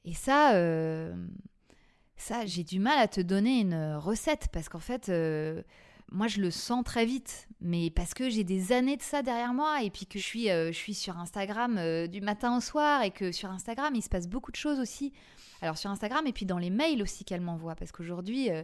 Et 0.06 0.16
ça, 0.16 0.54
ça 2.16 2.46
j'ai 2.48 2.64
du 2.64 2.80
mal 2.80 2.98
à 2.98 3.08
te 3.08 3.22
donner 3.22 3.60
une 3.60 3.96
recette 3.96 4.48
parce 4.52 4.70
qu'en 4.70 4.80
fait 4.80 5.12
moi, 6.12 6.28
je 6.28 6.42
le 6.42 6.52
sens 6.52 6.84
très 6.84 7.06
vite, 7.06 7.48
mais 7.62 7.90
parce 7.90 8.14
que 8.14 8.30
j'ai 8.30 8.44
des 8.44 8.74
années 8.74 8.98
de 8.98 9.02
ça 9.02 9.22
derrière 9.22 9.54
moi, 9.54 9.82
et 9.82 9.90
puis 9.90 10.06
que 10.06 10.20
je 10.20 10.24
suis, 10.24 10.50
euh, 10.50 10.68
je 10.68 10.78
suis 10.78 10.94
sur 10.94 11.18
Instagram 11.18 11.78
euh, 11.78 12.08
du 12.08 12.20
matin 12.20 12.58
au 12.58 12.60
soir, 12.60 13.02
et 13.04 13.12
que 13.12 13.32
sur 13.32 13.50
Instagram, 13.50 13.96
il 13.96 14.02
se 14.02 14.10
passe 14.10 14.28
beaucoup 14.28 14.52
de 14.52 14.58
choses 14.58 14.80
aussi. 14.80 15.14
Alors 15.62 15.78
sur 15.78 15.90
Instagram, 15.90 16.28
et 16.28 16.34
puis 16.34 16.46
dans 16.46 16.58
les 16.58 16.70
mails 16.70 17.02
aussi 17.02 17.24
qu'elle 17.24 17.40
m'envoie, 17.40 17.76
parce 17.76 17.94
qu'aujourd'hui, 17.94 18.52
euh, 18.52 18.64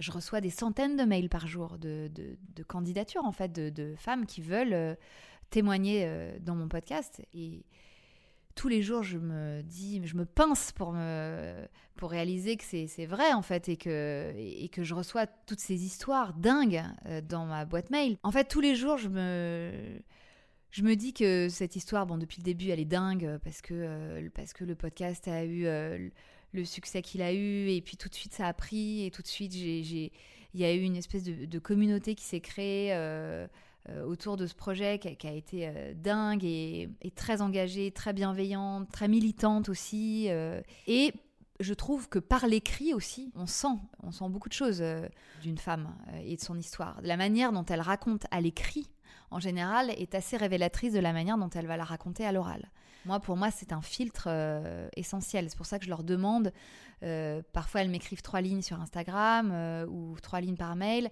je 0.00 0.10
reçois 0.10 0.40
des 0.40 0.50
centaines 0.50 0.96
de 0.96 1.04
mails 1.04 1.28
par 1.28 1.46
jour 1.46 1.78
de, 1.78 2.10
de, 2.12 2.62
candidatures, 2.64 3.24
en 3.24 3.32
fait, 3.32 3.52
de, 3.52 3.70
de 3.70 3.94
femmes 3.96 4.26
qui 4.26 4.40
veulent 4.40 4.96
témoigner 5.50 6.08
dans 6.40 6.54
mon 6.54 6.68
podcast. 6.68 7.20
Et, 7.34 7.64
tous 8.54 8.68
les 8.68 8.82
jours, 8.82 9.02
je 9.02 9.18
me 9.18 9.62
dis, 9.62 10.00
je 10.04 10.16
me 10.16 10.24
pince 10.24 10.72
pour, 10.72 10.92
me, 10.92 11.66
pour 11.96 12.10
réaliser 12.10 12.56
que 12.56 12.64
c'est 12.64 13.06
vrai 13.06 13.32
en 13.32 13.42
fait 13.42 13.68
et 13.68 13.76
que, 13.76 14.32
et 14.36 14.68
que 14.68 14.82
je 14.82 14.94
reçois 14.94 15.26
toutes 15.26 15.60
ces 15.60 15.84
histoires 15.84 16.34
dingues 16.34 16.82
euh, 17.06 17.20
dans 17.20 17.46
ma 17.46 17.64
boîte 17.64 17.90
mail. 17.90 18.16
En 18.22 18.32
fait, 18.32 18.44
tous 18.44 18.60
les 18.60 18.74
jours, 18.74 18.98
je 18.98 19.08
me, 19.08 19.72
je 20.70 20.82
me 20.82 20.94
dis 20.94 21.12
que 21.12 21.48
cette 21.48 21.76
histoire, 21.76 22.06
bon, 22.06 22.18
depuis 22.18 22.38
le 22.38 22.44
début, 22.44 22.68
elle 22.68 22.80
est 22.80 22.84
dingue 22.84 23.38
parce 23.44 23.62
que, 23.62 23.74
euh, 23.74 24.28
parce 24.34 24.52
que 24.52 24.64
le 24.64 24.74
podcast 24.74 25.28
a 25.28 25.44
eu 25.44 25.66
euh, 25.66 26.08
le 26.52 26.64
succès 26.64 27.02
qu'il 27.02 27.22
a 27.22 27.32
eu 27.32 27.68
et 27.68 27.80
puis 27.80 27.96
tout 27.96 28.08
de 28.08 28.14
suite 28.14 28.34
ça 28.34 28.46
a 28.46 28.52
pris 28.52 29.04
et 29.04 29.10
tout 29.10 29.22
de 29.22 29.28
suite, 29.28 29.54
il 29.54 30.10
y 30.54 30.64
a 30.64 30.74
eu 30.74 30.80
une 30.80 30.96
espèce 30.96 31.24
de, 31.24 31.58
communauté 31.58 32.14
qui 32.14 32.24
s'est 32.24 32.40
créée. 32.40 32.92
Autour 34.06 34.36
de 34.36 34.46
ce 34.46 34.54
projet 34.54 34.98
qui 34.98 35.26
a, 35.26 35.32
été 35.32 35.68
euh, 35.68 35.92
dingue 35.94 36.44
et, 36.44 36.88
très 37.14 37.42
engagée, 37.42 37.90
très 37.90 38.12
bienveillante, 38.12 38.90
très 38.90 39.08
militante 39.08 39.68
aussi. 39.68 40.26
Euh, 40.28 40.60
et 40.86 41.12
je 41.60 41.74
trouve 41.74 42.08
que 42.08 42.18
par 42.18 42.46
l'écrit 42.46 42.94
aussi, 42.94 43.32
on 43.34 43.46
sent, 43.46 43.78
on 44.02 44.12
sent 44.12 44.28
beaucoup 44.28 44.48
de 44.48 44.54
choses 44.54 44.82
d'une 45.42 45.58
femme 45.58 45.94
et 46.24 46.36
de 46.36 46.40
son 46.40 46.58
histoire. 46.58 46.98
La 47.02 47.18
manière 47.18 47.52
dont 47.52 47.64
elle 47.64 47.82
raconte 47.82 48.26
à 48.30 48.40
l'écrit, 48.40 48.90
en 49.30 49.40
général, 49.40 49.90
est 49.90 50.14
assez 50.14 50.38
révélatrice 50.38 50.94
de 50.94 51.00
la 51.00 51.12
manière 51.12 51.36
dont 51.36 51.50
elle 51.50 51.66
va 51.66 51.76
la 51.76 51.84
raconter 51.84 52.24
à 52.24 52.32
l'oral. 52.32 52.70
Moi, 53.04 53.20
pour 53.20 53.36
moi, 53.36 53.50
c'est 53.50 53.72
un 53.72 53.82
filtre 53.82 54.28
essentiel. 54.96 55.50
C'est 55.50 55.56
pour 55.56 55.66
ça 55.66 55.78
que 55.78 55.84
je 55.84 55.90
leur 55.90 56.02
demande. 56.02 56.50
parfois, 57.52 57.82
elles 57.82 57.90
m'écrivent 57.90 58.22
trois 58.22 58.40
lignes 58.40 58.62
sur 58.62 58.80
Instagram 58.80 59.86
ou 59.90 60.16
trois 60.22 60.40
lignes 60.40 60.56
par 60.56 60.76
mail 60.76 61.10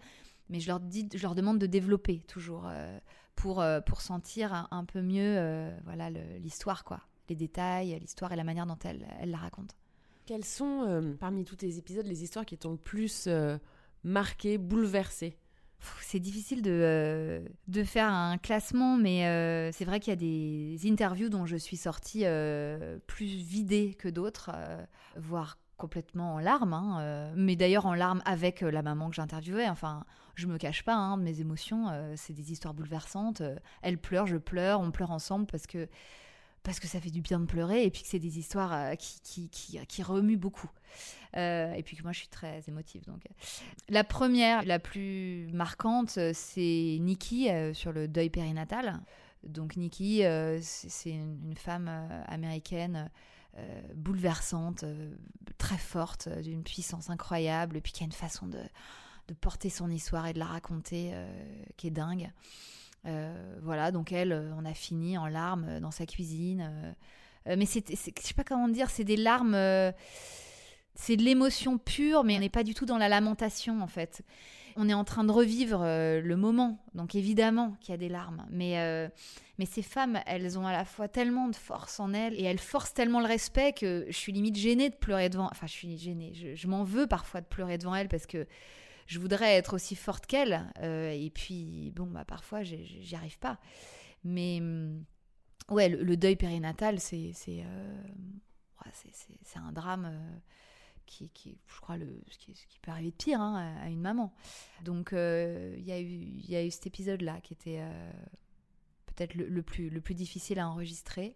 mais 0.48 0.60
je 0.60 0.68
leur, 0.68 0.80
dis, 0.80 1.08
je 1.14 1.22
leur 1.22 1.34
demande 1.34 1.58
de 1.58 1.66
développer 1.66 2.20
toujours 2.26 2.66
euh, 2.66 2.98
pour, 3.34 3.60
euh, 3.60 3.80
pour 3.80 4.00
sentir 4.00 4.68
un, 4.70 4.84
peu 4.84 5.02
mieux 5.02 5.36
euh, 5.36 5.76
voilà 5.84 6.10
l'histoire, 6.10 6.84
quoi. 6.84 7.00
Les 7.28 7.36
détails, 7.36 7.98
l'histoire 8.00 8.32
et 8.32 8.36
la 8.36 8.44
manière 8.44 8.66
dont 8.66 8.78
elle, 8.84 9.06
elle 9.20 9.30
la 9.30 9.38
raconte. 9.38 9.76
Quelles 10.24 10.44
sont, 10.44 11.16
parmi 11.20 11.44
tous 11.44 11.56
tes 11.56 11.76
épisodes, 11.76 12.06
les 12.06 12.22
histoires 12.22 12.46
qui 12.46 12.56
t'ont 12.56 12.72
le 12.72 12.78
plus 12.78 13.28
marqué, 14.02 14.56
bouleversé? 14.56 15.38
C'est 16.00 16.20
difficile 16.20 16.62
de, 16.62 17.44
de, 17.68 17.84
faire 17.84 18.10
un 18.10 18.36
classement, 18.38 18.96
mais 18.96 19.70
c'est 19.72 19.84
vrai 19.84 20.00
qu'il 20.00 20.10
y 20.10 20.12
a 20.12 20.16
des 20.16 20.90
interviews 20.90 21.28
dont 21.28 21.44
je 21.44 21.56
suis 21.56 21.76
sortie 21.76 22.24
plus 23.06 23.26
vidée 23.26 23.94
que 23.94 24.08
d'autres, 24.08 24.50
voire 25.16 25.58
complètement 25.78 26.34
en 26.34 26.38
larmes, 26.40 26.74
hein, 26.74 26.98
euh, 27.00 27.32
mais 27.34 27.56
d'ailleurs 27.56 27.86
en 27.86 27.94
larmes 27.94 28.20
avec 28.26 28.62
euh, 28.62 28.70
la 28.70 28.82
maman 28.82 29.08
que 29.08 29.14
j'interviewais. 29.14 29.68
Enfin, 29.68 30.04
je 30.34 30.46
me 30.46 30.58
cache 30.58 30.82
pas, 30.82 30.94
hein, 30.94 31.16
mes 31.16 31.40
émotions, 31.40 31.88
euh, 31.88 32.12
c'est 32.16 32.34
des 32.34 32.52
histoires 32.52 32.74
bouleversantes. 32.74 33.40
elle 33.80 33.96
pleure, 33.96 34.26
je 34.26 34.36
pleure, 34.36 34.80
on 34.80 34.90
pleure 34.90 35.12
ensemble 35.12 35.46
parce 35.46 35.66
que 35.66 35.88
parce 36.64 36.80
que 36.80 36.88
ça 36.88 37.00
fait 37.00 37.10
du 37.10 37.22
bien 37.22 37.40
de 37.40 37.46
pleurer 37.46 37.84
et 37.84 37.90
puis 37.90 38.02
que 38.02 38.08
c'est 38.08 38.18
des 38.18 38.38
histoires 38.38 38.94
qui, 38.98 39.48
qui, 39.48 39.78
qui, 39.88 40.02
remuent 40.02 40.36
beaucoup. 40.36 40.68
et 41.34 41.82
puis 41.82 41.96
que 41.96 42.02
moi 42.02 42.12
je 42.12 42.18
suis 42.18 42.28
très 42.28 42.62
émotive. 42.68 43.04
Donc. 43.06 43.22
La 43.88 44.04
première, 44.04 44.64
la 44.66 44.78
plus 44.78 45.48
marquante, 45.54 46.18
c'est 46.34 46.98
Nikki 47.00 47.48
sur 47.72 47.92
le 47.92 48.06
deuil 48.06 48.28
périnatal. 48.28 49.00
Donc 49.44 49.76
Nikki, 49.76 50.24
c'est 50.60 51.10
une, 51.10 51.54
femme 51.56 51.88
américaine 52.26 53.08
euh, 53.58 53.80
bouleversante, 53.94 54.84
euh, 54.84 55.10
très 55.58 55.78
forte, 55.78 56.28
euh, 56.28 56.42
d'une 56.42 56.62
puissance 56.62 57.10
incroyable, 57.10 57.76
et 57.76 57.80
puis 57.80 57.92
qui 57.92 58.02
a 58.02 58.06
une 58.06 58.12
façon 58.12 58.46
de, 58.46 58.60
de 59.28 59.34
porter 59.34 59.70
son 59.70 59.90
histoire 59.90 60.26
et 60.26 60.32
de 60.32 60.38
la 60.38 60.46
raconter 60.46 61.12
qui 61.76 61.88
est 61.88 61.90
dingue. 61.90 62.30
voilà, 63.62 63.92
donc 63.92 64.12
elle, 64.12 64.32
on 64.56 64.64
a 64.64 64.74
fini 64.74 65.18
en 65.18 65.26
larmes 65.26 65.80
dans 65.80 65.90
sa 65.90 66.06
cuisine. 66.06 66.94
mais 67.46 67.66
c'est, 67.66 67.90
je 67.90 67.96
sais 67.96 68.34
pas 68.34 68.44
comment 68.44 68.68
dire, 68.68 68.88
c'est 68.88 69.04
des 69.04 69.16
larmes 69.16 69.54
c'est 70.94 71.16
de 71.16 71.22
l'émotion 71.22 71.78
pure, 71.78 72.24
mais 72.24 72.36
on 72.36 72.40
n'est 72.40 72.48
pas 72.48 72.64
du 72.64 72.74
tout 72.74 72.86
dans 72.86 72.98
la 72.98 73.08
lamentation 73.08 73.82
en 73.82 73.86
fait. 73.86 74.22
On 74.80 74.88
est 74.88 74.94
en 74.94 75.02
train 75.02 75.24
de 75.24 75.32
revivre 75.32 75.80
euh, 75.82 76.20
le 76.20 76.36
moment, 76.36 76.78
donc 76.94 77.16
évidemment 77.16 77.76
qu'il 77.80 77.90
y 77.90 77.94
a 77.94 77.96
des 77.96 78.08
larmes. 78.08 78.46
Mais, 78.48 78.78
euh, 78.78 79.08
mais 79.58 79.66
ces 79.66 79.82
femmes, 79.82 80.20
elles 80.24 80.56
ont 80.56 80.68
à 80.68 80.72
la 80.72 80.84
fois 80.84 81.08
tellement 81.08 81.48
de 81.48 81.56
force 81.56 81.98
en 81.98 82.14
elles 82.14 82.34
et 82.34 82.44
elles 82.44 82.60
forcent 82.60 82.94
tellement 82.94 83.18
le 83.18 83.26
respect 83.26 83.72
que 83.72 84.06
je 84.06 84.16
suis 84.16 84.30
limite 84.30 84.54
gênée 84.54 84.88
de 84.88 84.94
pleurer 84.94 85.30
devant. 85.30 85.48
Enfin, 85.50 85.66
je 85.66 85.72
suis 85.72 85.98
gênée. 85.98 86.32
Je, 86.54 86.68
m'en 86.68 86.84
veux 86.84 87.08
parfois 87.08 87.40
de 87.40 87.46
pleurer 87.46 87.76
devant 87.76 87.92
elles 87.96 88.06
parce 88.06 88.26
que 88.26 88.46
je 89.08 89.18
voudrais 89.18 89.56
être 89.56 89.74
aussi 89.74 89.96
forte 89.96 90.26
qu'elles. 90.26 90.70
Euh, 90.80 91.10
et 91.10 91.30
puis, 91.30 91.92
bon, 91.96 92.06
bah 92.06 92.24
parfois, 92.24 92.62
j'y 92.62 93.16
arrive 93.16 93.40
pas. 93.40 93.58
Mais 94.22 94.62
ouais, 95.70 95.88
le, 95.88 96.16
deuil 96.16 96.36
périnatal, 96.36 97.00
c'est 97.00 97.32
c'est 97.34 97.64
un 99.56 99.72
drame 99.72 100.08
qui, 101.08 101.30
qui, 101.30 101.58
je 101.66 101.80
crois, 101.80 101.96
le, 101.96 102.06
ce, 102.30 102.38
qui, 102.38 102.78
peut 102.82 102.90
arriver 102.90 103.10
de 103.10 103.16
pire 103.16 103.40
hein, 103.40 103.74
à, 103.82 103.88
une 103.88 104.00
maman. 104.00 104.32
Donc, 104.84 105.12
euh, 105.12 105.74
il 105.78 105.84
y, 105.84 105.92
a 105.92 105.98
eu, 105.98 106.04
y 106.48 106.54
a 106.54 106.64
eu 106.64 106.70
cet 106.70 106.86
épisode-là 106.86 107.40
qui 107.40 107.54
était 107.54 107.78
euh, 107.80 108.12
peut-être 109.06 109.34
le, 109.34 109.62
plus, 109.62 109.90
le 109.90 110.00
plus 110.00 110.14
difficile 110.14 110.60
à 110.60 110.68
enregistrer. 110.68 111.34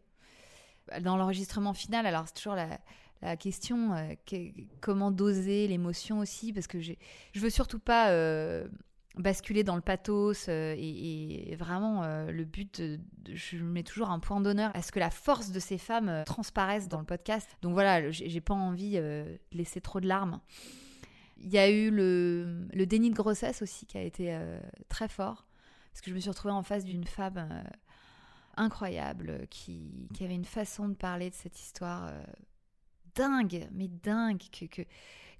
Dans 1.00 1.16
l'enregistrement 1.16 1.72
final, 1.72 2.06
alors 2.06 2.26
c'est 2.26 2.34
toujours 2.34 2.54
la, 2.54 2.78
la 3.22 3.36
question 3.36 3.94
euh, 3.94 4.14
comment 4.80 5.10
doser 5.10 5.66
l'émotion 5.68 6.18
aussi, 6.18 6.52
parce 6.52 6.66
que 6.66 6.80
je 6.80 6.94
veux 7.36 7.50
surtout 7.50 7.78
pas 7.78 8.12
basculer 9.16 9.62
dans 9.62 9.76
le 9.76 9.82
pathos 9.82 10.46
euh, 10.48 10.74
et, 10.78 11.54
vraiment 11.56 12.02
euh, 12.02 12.30
le 12.30 12.44
but, 12.44 12.82
je 13.32 13.56
mets 13.58 13.82
toujours 13.82 14.10
un 14.10 14.18
point 14.18 14.40
d'honneur 14.40 14.70
à 14.74 14.82
ce 14.82 14.92
que 14.92 14.98
la 14.98 15.10
force 15.10 15.50
de 15.50 15.60
ces 15.60 15.78
femmes 15.78 16.08
euh, 16.08 16.24
transparaisse 16.24 16.88
dans 16.88 16.98
le 16.98 17.04
podcast. 17.04 17.48
Donc 17.60 17.74
voilà, 17.74 18.10
j'ai 18.10 18.40
pas 18.40 18.54
envie 18.54 18.92
de 18.92 19.38
laisser 19.52 19.80
trop 19.80 20.00
de 20.00 20.08
larmes. 20.08 20.40
Il 21.38 21.50
y 21.50 21.58
a 21.58 21.68
eu 21.68 21.90
le, 21.90 22.66
le 22.72 22.86
déni 22.86 23.10
de 23.10 23.16
grossesse 23.16 23.62
aussi 23.62 23.84
qui 23.84 23.98
a 23.98 24.02
été 24.02 24.38
très 24.88 25.08
fort 25.08 25.44
parce 25.90 26.00
que 26.00 26.08
je 26.08 26.14
me 26.14 26.20
suis 26.20 26.30
retrouvée 26.30 26.54
en 26.54 26.62
face 26.62 26.84
d'une 26.84 27.04
femme 27.04 27.64
incroyable 28.56 29.48
qui, 29.50 30.08
qui, 30.14 30.22
avait 30.22 30.36
une 30.36 30.44
façon 30.44 30.88
de 30.88 30.94
parler 30.94 31.30
de 31.30 31.34
cette 31.34 31.58
histoire 31.58 32.12
dingue, 33.16 33.68
mais 33.72 33.88
dingue 33.88 34.40
que 34.70 34.82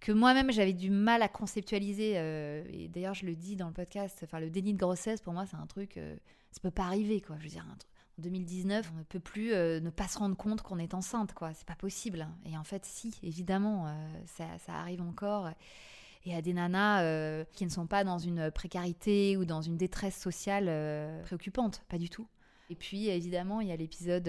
que 0.02 0.10
moi-même 0.10 0.50
j'avais 0.50 0.72
du 0.72 0.90
mal 0.90 1.22
à 1.22 1.28
conceptualiser. 1.28 2.14
Euh, 2.16 2.64
et 2.70 2.88
d'ailleurs, 2.88 3.14
je 3.14 3.24
le 3.24 3.34
dis 3.34 3.56
dans 3.56 3.68
le 3.68 3.72
podcast, 3.72 4.20
enfin, 4.24 4.40
le 4.40 4.50
déni 4.50 4.74
de 4.74 4.78
grossesse, 4.78 5.20
pour 5.22 5.32
moi, 5.32 5.46
c'est 5.46 5.56
un 5.56 5.66
truc, 5.66 5.96
euh, 5.96 6.16
ça 6.50 6.60
peut 6.60 6.72
pas 6.72 6.82
arriver, 6.82 7.20
quoi. 7.20 7.36
Je 7.38 7.44
veux 7.44 7.50
dire, 7.50 7.64
en 7.70 8.22
2019, 8.22 8.92
on 8.94 8.98
ne 8.98 9.04
peut 9.04 9.20
plus 9.20 9.52
euh, 9.54 9.80
ne 9.80 9.90
pas 9.90 10.08
se 10.08 10.18
rendre 10.18 10.36
compte 10.36 10.60
qu'on 10.62 10.78
est 10.78 10.92
enceinte, 10.92 11.32
quoi. 11.34 11.54
C'est 11.54 11.66
pas 11.66 11.76
possible. 11.76 12.26
Et 12.44 12.58
en 12.58 12.64
fait, 12.64 12.84
si, 12.84 13.14
évidemment, 13.22 13.86
ça, 14.26 14.44
ça, 14.66 14.74
arrive 14.74 15.00
encore. 15.00 15.48
Et 16.24 16.34
à 16.34 16.42
des 16.42 16.52
nanas 16.52 17.44
qui 17.52 17.64
ne 17.64 17.70
sont 17.70 17.86
pas 17.86 18.02
dans 18.02 18.18
une 18.18 18.50
précarité 18.50 19.36
ou 19.36 19.44
dans 19.44 19.62
une 19.62 19.76
détresse 19.76 20.20
sociale 20.20 21.22
préoccupante, 21.22 21.82
pas 21.88 21.98
du 21.98 22.10
tout. 22.10 22.26
Et 22.70 22.74
puis, 22.74 23.08
évidemment, 23.08 23.60
il 23.60 23.68
y 23.68 23.72
a 23.72 23.76
l'épisode 23.76 24.28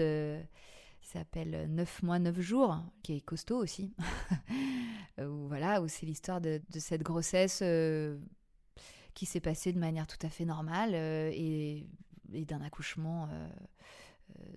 qui 1.04 1.10
s'appelle 1.10 1.66
9 1.68 2.02
mois, 2.02 2.18
9 2.18 2.40
jours, 2.40 2.82
qui 3.02 3.16
est 3.16 3.20
costaud 3.20 3.58
aussi. 3.58 3.92
où, 5.18 5.48
voilà, 5.48 5.82
où 5.82 5.88
c'est 5.88 6.06
l'histoire 6.06 6.40
de, 6.40 6.62
cette 6.78 7.02
grossesse 7.02 7.60
euh, 7.62 8.16
qui 9.12 9.26
s'est 9.26 9.40
passée 9.40 9.74
de 9.74 9.78
manière 9.78 10.06
tout 10.06 10.26
à 10.26 10.30
fait 10.30 10.46
normale 10.46 10.92
euh, 10.94 11.30
et, 11.30 11.86
d'un 12.32 12.62
accouchement 12.62 13.28
euh, 13.30 13.48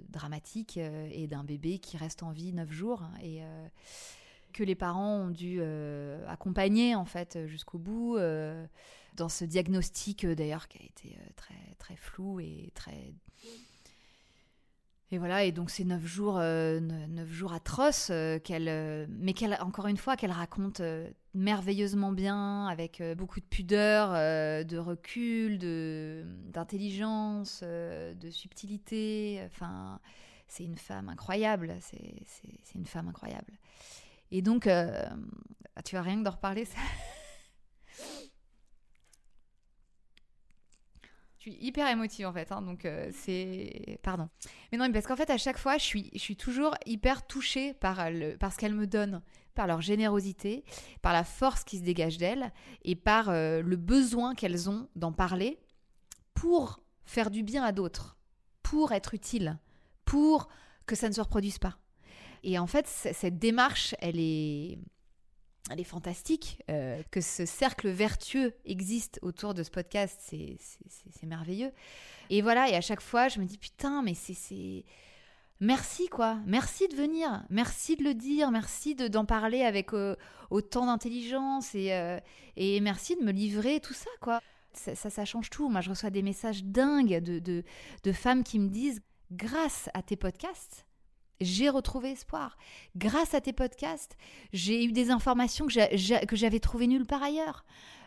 dramatique 0.07 0.77
et 0.77 1.27
d'un 1.27 1.43
bébé 1.43 1.79
qui 1.79 1.97
reste 1.97 2.23
en 2.23 2.31
vie 2.31 2.53
9 2.53 2.71
jours. 2.71 3.03
Et 3.21 3.41
que 4.53 4.63
les 4.63 4.73
parents 4.73 5.17
ont 5.17 5.29
dû 5.29 5.61
accompagner 6.27 6.95
en 6.95 7.05
fait 7.05 7.45
jusqu'au 7.45 7.77
bout 7.77 8.17
dans 9.15 9.29
ce 9.29 9.45
diagnostic 9.45 10.25
d'ailleurs 10.25 10.67
qui 10.69 10.79
a 10.79 10.85
été 10.85 11.19
très 11.77 11.95
flou 11.97 12.39
et 12.39 12.71
très 12.73 13.13
et 15.09 15.17
voilà, 15.19 15.45
et 15.45 15.53
donc 15.53 15.69
c'est 15.69 15.85
neuf 15.85 16.05
jours, 16.05 16.37
euh, 16.37 16.81
neuf 16.81 17.31
jours 17.31 17.53
atroces, 17.53 18.09
euh, 18.11 18.39
euh, 18.49 19.05
mais 19.09 19.33
encore 19.61 19.87
une 19.87 19.95
fois, 19.95 20.17
qu'elle 20.17 20.31
raconte 20.31 20.81
merveilleusement 21.33 22.11
bien, 22.11 22.67
avec 22.67 23.01
beaucoup 23.15 23.39
de 23.39 23.45
pudeur, 23.45 24.11
de 24.11 24.77
recul, 24.77 25.59
de, 25.59 26.25
d'intelligence, 26.51 27.63
de 27.63 28.29
subtilité. 28.29 29.41
Enfin, 29.45 30.01
c'est 30.49 30.65
une 30.65 30.77
femme 30.77 31.07
incroyable. 31.07 31.75
C'est, 31.79 32.75
une 32.75 32.85
femme 32.85 33.07
incroyable. 33.07 33.53
Et 34.31 34.41
donc, 34.41 34.63
tu 35.85 35.95
as 35.95 36.01
rien 36.01 36.17
que 36.19 36.23
d'en 36.23 36.31
reparler, 36.31 36.65
ça? 36.65 36.79
Hyper 41.59 41.87
émotive 41.87 42.27
en 42.27 42.33
fait, 42.33 42.51
hein, 42.51 42.61
donc 42.61 42.85
euh, 42.85 43.09
c'est... 43.13 43.99
Pardon. 44.03 44.29
Mais 44.71 44.77
non, 44.77 44.85
mais 44.87 44.93
parce 44.93 45.07
qu'en 45.07 45.15
fait, 45.15 45.29
à 45.29 45.37
chaque 45.37 45.57
fois, 45.57 45.77
je 45.77 45.83
suis, 45.83 46.09
je 46.13 46.19
suis 46.19 46.35
toujours 46.35 46.75
hyper 46.85 47.25
touchée 47.25 47.73
par, 47.73 48.09
le, 48.11 48.35
par 48.37 48.53
ce 48.53 48.57
qu'elles 48.57 48.75
me 48.75 48.87
donnent, 48.87 49.21
par 49.55 49.67
leur 49.67 49.81
générosité, 49.81 50.63
par 51.01 51.13
la 51.13 51.23
force 51.23 51.63
qui 51.63 51.77
se 51.79 51.83
dégage 51.83 52.17
d'elles, 52.17 52.51
et 52.83 52.95
par 52.95 53.29
euh, 53.29 53.61
le 53.61 53.75
besoin 53.75 54.35
qu'elles 54.35 54.69
ont 54.69 54.87
d'en 54.95 55.11
parler 55.11 55.59
pour 56.33 56.79
faire 57.05 57.31
du 57.31 57.43
bien 57.43 57.63
à 57.63 57.71
d'autres, 57.71 58.17
pour 58.61 58.91
être 58.91 59.13
utile, 59.13 59.57
pour 60.05 60.47
que 60.85 60.95
ça 60.95 61.09
ne 61.09 61.13
se 61.13 61.21
reproduise 61.21 61.57
pas. 61.57 61.77
Et 62.43 62.59
en 62.59 62.67
fait, 62.67 62.87
cette 62.87 63.39
démarche, 63.39 63.95
elle 63.99 64.19
est 64.19 64.77
elle 65.70 65.80
est 65.80 65.86
fantastique. 65.86 66.61
Euh, 66.70 67.01
que 67.11 67.22
ce 67.22 67.45
cercle 67.45 67.89
vertueux 67.89 68.53
existe 68.65 69.20
autour 69.22 69.53
de 69.53 69.63
ce 69.63 69.72
podcast, 69.72 70.20
c'est 70.22 71.28
merveilleux. 71.28 71.72
Et 72.30 72.41
voilà, 72.41 72.70
et 72.70 72.76
à 72.76 72.82
chaque 72.82 73.01
fois, 73.01 73.28
je 73.28 73.39
me 73.39 73.45
dis, 73.45 73.57
putain, 73.57 74.01
mais 74.01 74.13
c'est... 74.13 74.84
Merci, 75.59 76.07
quoi. 76.07 76.38
Merci 76.45 76.88
de 76.88 76.95
venir. 76.95 77.43
Merci 77.49 77.95
de 77.95 78.03
le 78.03 78.13
dire. 78.13 78.51
Merci 78.51 78.93
d'en 78.93 79.26
parler 79.26 79.63
avec 79.63 79.91
euh, 79.93 80.15
autant 80.51 80.86
d'intelligence. 80.86 81.74
Et, 81.74 81.93
euh, 81.93 82.20
et 82.57 82.80
merci 82.80 83.15
de 83.15 83.24
me 83.24 83.32
livrer 83.32 83.80
tout 83.80 83.93
ça, 83.93 84.09
quoi. 84.22 84.39
Ça, 84.74 84.95
ça, 84.95 85.26
change 85.26 85.49
tout. 85.49 85.70
Moi, 85.70 85.82
je 85.82 85.89
reçois 85.89 86.11
des 86.11 86.22
messages 86.22 86.63
dingues 86.63 87.24
de, 87.24 87.39
de, 87.39 87.63
de 88.03 88.11
femmes 88.11 88.43
qui 88.43 88.59
me 88.59 88.70
disent, 88.70 89.01
grâce 89.32 89.89
à 89.95 90.03
tes 90.03 90.15
podcasts, 90.15 90.86
j'ai 91.41 91.69
retrouvé 91.69 92.11
espoir. 92.11 92.57
Grâce 92.95 93.33
à 93.33 93.41
tes 93.41 93.53
podcasts, 93.53 94.17
j'ai 94.53 94.83
eu 94.83 94.91
des 94.91 95.11
informations 95.11 95.67
que 95.67 96.35
j'avais 96.35 96.59
trouvées 96.59 96.88
nulle 96.88 97.05
part 97.05 97.23
ailleurs. 97.23 97.63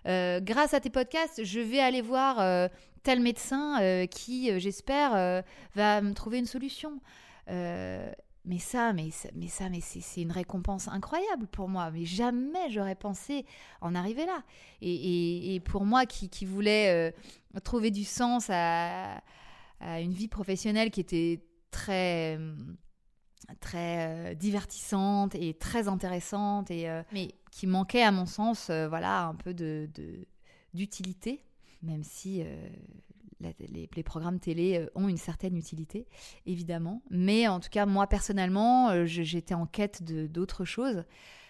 Euh, 0.06 0.40
grâce 0.40 0.74
à 0.74 0.80
tes 0.80 0.90
podcasts, 0.90 1.44
je 1.44 1.60
vais 1.60 1.80
aller 1.80 2.02
voir 2.02 2.40
euh, 2.40 2.68
tel 3.02 3.20
médecin 3.20 3.80
euh, 3.80 4.06
qui, 4.06 4.58
j'espère, 4.60 5.42
va 5.74 6.00
me 6.00 6.12
trouver 6.14 6.38
une 6.38 6.46
solution. 6.46 7.00
mais 7.48 8.58
ça, 8.58 8.92
mais, 8.92 9.10
mais 9.34 9.48
ça, 9.48 9.68
mais 9.68 9.80
c'est 9.80 10.22
une 10.22 10.32
récompense 10.32 10.88
incroyable 10.88 11.46
pour 11.46 11.68
moi. 11.68 11.90
Mais 11.90 12.04
jamais 12.04 12.70
j'aurais 12.70 12.94
pensé 12.94 13.44
en 13.80 13.94
arriver 13.94 14.26
là. 14.26 14.42
Et, 14.80 15.60
pour 15.64 15.84
moi 15.84 16.06
qui, 16.06 16.28
qui 16.28 16.46
voulais 16.46 17.14
trouver 17.64 17.90
du 17.90 18.04
sens 18.04 18.48
à, 18.50 19.22
à, 19.80 20.00
une 20.00 20.12
vie 20.12 20.28
professionnelle 20.28 20.90
qui 20.90 21.00
était 21.00 21.40
très 21.70 22.38
très 23.60 24.32
euh, 24.32 24.34
divertissante 24.34 25.34
et 25.34 25.54
très 25.54 25.88
intéressante, 25.88 26.70
et, 26.70 26.88
euh, 26.88 27.02
mais 27.12 27.34
qui 27.50 27.66
manquait 27.66 28.02
à 28.02 28.12
mon 28.12 28.26
sens 28.26 28.70
euh, 28.70 28.88
voilà, 28.88 29.26
un 29.26 29.34
peu 29.34 29.54
de, 29.54 29.88
d'utilité, 30.74 31.44
même 31.82 32.04
si 32.04 32.44
les, 33.40 33.88
les, 33.94 34.02
programmes 34.02 34.38
télé 34.38 34.86
ont 34.94 35.08
une 35.08 35.16
certaine 35.16 35.56
utilité, 35.56 36.06
évidemment. 36.46 37.02
Mais 37.10 37.48
en 37.48 37.58
tout 37.58 37.70
cas, 37.70 37.86
moi 37.86 38.06
personnellement, 38.06 39.06
j'étais 39.06 39.54
en 39.54 39.66
quête 39.66 40.02
de, 40.02 40.26
d'autres 40.26 40.64
choses. 40.64 41.04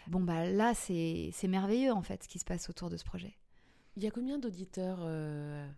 Bon, 0.06 0.20
bah 0.20 0.46
là, 0.46 0.72
c'est 0.74 1.32
merveilleux, 1.48 1.92
en 1.92 2.02
fait, 2.02 2.22
ce 2.22 2.28
qui 2.28 2.38
se 2.38 2.44
passe 2.44 2.70
autour 2.70 2.90
de 2.90 2.96
ce 2.96 3.04
projet. 3.04 3.36
Il 3.96 4.04
y 4.04 4.06
a 4.06 4.10
combien 4.10 4.38
d'auditeurs 4.38 5.00
euh, 5.02 5.68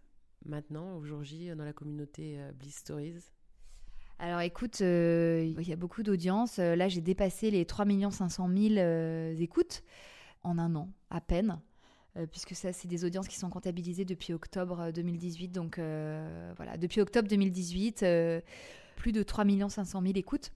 maintenant, 0.44 0.96
aujourd'hui, 0.96 1.48
dans 1.56 1.64
la 1.64 1.72
communauté 1.72 2.38
Bliss 2.58 2.76
Stories? 2.76 3.24
Alors 4.22 4.40
écoute, 4.40 4.82
euh, 4.82 5.52
il 5.58 5.68
y 5.68 5.72
a 5.72 5.76
beaucoup 5.76 6.04
d'audience. 6.04 6.58
Là, 6.58 6.86
j'ai 6.88 7.00
dépassé 7.00 7.50
les 7.50 7.64
3 7.64 7.84
500 8.12 8.48
000 8.48 9.34
écoutes 9.40 9.82
en 10.44 10.58
un 10.58 10.76
an, 10.76 10.88
à 11.10 11.20
peine. 11.20 11.58
puisque 12.30 12.54
ça, 12.54 12.72
c'est 12.72 12.86
des 12.86 13.04
audiences 13.04 13.26
qui 13.26 13.36
sont 13.36 13.50
comptabilisées 13.50 14.04
depuis 14.04 14.32
octobre 14.32 14.92
2018. 14.92 15.48
Donc 15.48 15.80
voilà, 16.56 16.76
depuis 16.78 17.00
octobre 17.00 17.28
2018, 17.28 18.06
plus 18.94 19.10
de 19.10 19.24
3 19.24 19.44
500 19.68 20.00
000 20.00 20.12
écoutes. 20.14 20.52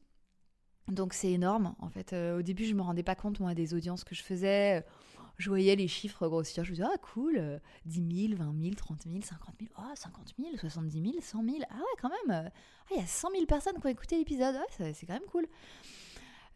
Donc 0.86 1.12
c'est 1.12 1.32
énorme. 1.32 1.74
En 1.80 1.88
fait, 1.88 2.12
au 2.12 2.42
début, 2.42 2.66
je 2.66 2.74
me 2.74 2.82
rendais 2.82 3.02
pas 3.02 3.16
compte 3.16 3.40
moi 3.40 3.52
des 3.54 3.74
audiences 3.74 4.04
que 4.04 4.14
je 4.14 4.22
faisais 4.22 4.84
je 5.38 5.48
voyais 5.48 5.76
les 5.76 5.88
chiffres 5.88 6.28
grossir. 6.28 6.64
Je 6.64 6.70
me 6.70 6.76
disais, 6.76 6.88
ah 6.90 6.98
cool, 6.98 7.60
10 7.84 8.28
000, 8.28 8.38
20 8.38 8.62
000, 8.62 8.74
30 8.74 9.02
000, 9.02 9.22
50 9.22 9.54
000, 9.60 9.70
oh, 9.78 9.94
50 9.94 10.34
000, 10.38 10.56
70 10.56 11.02
000, 11.02 11.14
100 11.20 11.44
000. 11.44 11.56
Ah 11.70 11.74
ouais, 11.74 11.82
quand 12.00 12.10
même. 12.10 12.50
Ah, 12.88 12.94
il 12.94 12.98
y 12.98 13.02
a 13.02 13.06
100 13.06 13.30
000 13.32 13.46
personnes 13.46 13.74
qui 13.80 13.86
ont 13.86 13.90
écouté 13.90 14.16
l'épisode. 14.16 14.56
Ouais, 14.80 14.92
c'est 14.92 15.06
quand 15.06 15.14
même 15.14 15.28
cool. 15.30 15.46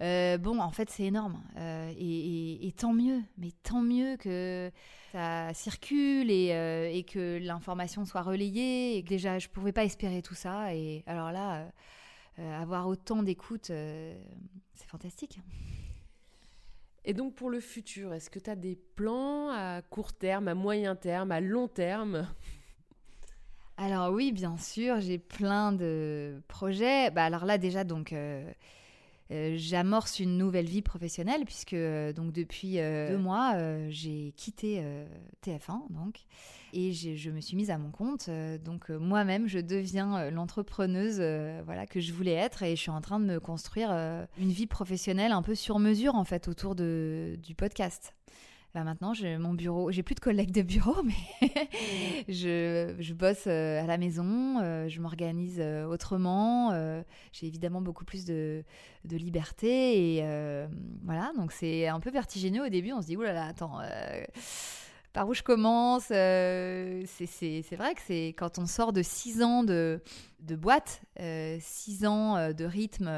Euh, 0.03 0.39
bon, 0.39 0.59
en 0.59 0.71
fait, 0.71 0.89
c'est 0.91 1.05
énorme. 1.05 1.43
Euh, 1.57 1.93
et, 1.99 2.73
tant 2.77 2.93
mieux. 2.93 3.23
Mais 3.39 3.51
tant 3.63 3.83
mieux 3.83 4.17
que 4.17 4.71
ça 5.13 5.53
circule 5.55 6.31
et, 6.31 6.53
euh, 6.53 6.89
et 6.91 7.03
que 7.03 7.39
l'information 7.39 8.05
soit 8.05 8.23
relayée. 8.23 8.97
Et 8.97 9.03
que 9.03 9.09
déjà, 9.09 9.39
je 9.39 9.49
ne 9.49 9.53
pouvais 9.53 9.73
pas 9.73 9.85
espérer 9.85 10.23
tout 10.23 10.35
ça. 10.35 10.75
Et 10.75 11.03
alors 11.07 11.33
là, 11.33 11.67
avoir 12.39 12.89
autant 12.89 13.23
d'écoute, 13.23 13.67
c'est 13.67 14.87
fantastique. 14.87 15.41
Et 17.05 17.15
donc 17.15 17.35
pour 17.35 17.51
le 17.51 17.61
futur, 17.61 18.13
est-ce 18.13 18.29
que 18.29 18.39
tu 18.39 18.51
as 18.51 18.57
des 18.57 18.77
plans 18.77 19.51
à 19.51 19.81
court 19.83 20.13
terme, 20.13 20.49
à 20.49 20.55
moyen 20.55 20.97
terme, 20.97 21.33
à 21.33 21.41
long 21.41 21.67
terme? 21.67 22.29
Alors 23.79 24.13
oui, 24.13 24.33
bien 24.33 24.59
sûr, 24.59 25.01
j'ai 25.01 25.19
plein 25.19 25.73
de 25.73 26.43
projets. 26.49 27.11
Bah 27.11 27.25
alors 27.25 27.47
là 27.47 27.57
déjà, 27.57 27.85
donc 27.85 28.13
euh, 28.13 28.51
euh, 29.31 29.55
j'amorce 29.57 30.19
une 30.19 30.37
nouvelle 30.37 30.67
vie 30.67 30.83
professionnelle 30.83 31.45
puisque 31.45 31.75
euh, 31.75 32.13
donc 32.13 32.33
depuis 32.33 32.77
deux 32.77 33.19
mois, 33.19 33.57
j'ai 33.89 34.33
quitté 34.37 34.83
TF1 35.43 35.91
donc 35.91 36.25
et 36.73 36.93
je 36.93 37.31
me 37.31 37.41
suis 37.41 37.57
mise 37.57 37.71
à 37.71 37.79
mon 37.79 37.91
compte. 37.91 38.27
Euh, 38.29 38.59
donc 38.59 38.91
euh, 38.91 38.99
moi-même, 38.99 39.49
je 39.49 39.59
deviens 39.59 40.17
euh, 40.17 40.31
l'entrepreneuse 40.31 41.21
voilà, 41.65 41.87
que 41.87 42.01
je 42.01 42.13
voulais 42.13 42.33
être 42.33 42.63
et 42.63 42.77
je 42.77 42.81
suis 42.81 42.91
en 42.91 43.01
train 43.01 43.21
de 43.21 43.25
me 43.25 43.41
construire 43.41 43.91
une 44.39 44.51
vie 44.51 44.67
professionnelle 44.67 45.33
un 45.33 45.43
peu 45.43 45.55
sur 45.55 45.79
mesure 45.79 46.15
en 46.15 46.25
fait 46.25 46.49
autour 46.49 46.75
de, 46.75 47.39
du 47.43 47.55
podcast. 47.55 48.15
Là 48.75 48.85
maintenant, 48.85 49.15
j'ai 49.15 49.37
mon 49.37 49.55
bureau, 49.55 49.91
j'ai 49.91 50.03
plus 50.03 50.15
de 50.15 50.21
collègues 50.21 50.53
de 50.53 50.63
bureau, 50.63 51.03
mais 51.05 51.51
je, 52.29 52.95
je, 52.99 53.15
bosse 53.15 53.47
à 53.47 53.85
la 53.87 53.99
maison, 53.99 54.87
je 54.89 55.01
m'organise 55.01 55.61
autrement, 55.89 56.71
j'ai 57.33 57.47
évidemment 57.47 57.81
beaucoup 57.81 58.05
plus 58.05 58.25
de, 58.25 58.63
de 59.05 59.17
liberté 59.17 60.19
et 60.19 60.25
voilà, 61.05 61.33
donc 61.37 61.51
c'est 61.51 61.89
un 61.89 61.99
peu 61.99 62.11
vertigineux 62.11 62.65
au 62.67 62.69
début. 62.69 62.93
On 62.93 63.03
se 63.03 63.07
dit 63.09 63.17
oulala, 63.17 63.47
attends 63.47 63.81
par 65.13 65.29
où 65.29 65.35
je 65.35 65.43
commence. 65.43 66.09
Euh, 66.11 67.05
c'est 67.07 67.77
vrai 67.77 67.95
que 67.95 68.01
c'est 68.07 68.35
quand 68.37 68.59
on 68.59 68.67
sort 68.67 68.93
de 68.93 69.03
six 69.03 69.43
ans 69.43 69.65
de, 69.65 70.03
de 70.41 70.57
boîte, 70.57 71.03
euh, 71.21 71.59
six 71.61 72.07
ans 72.07 72.37
euh, 72.37 72.53
de 72.53 72.65
rythme 72.65 73.11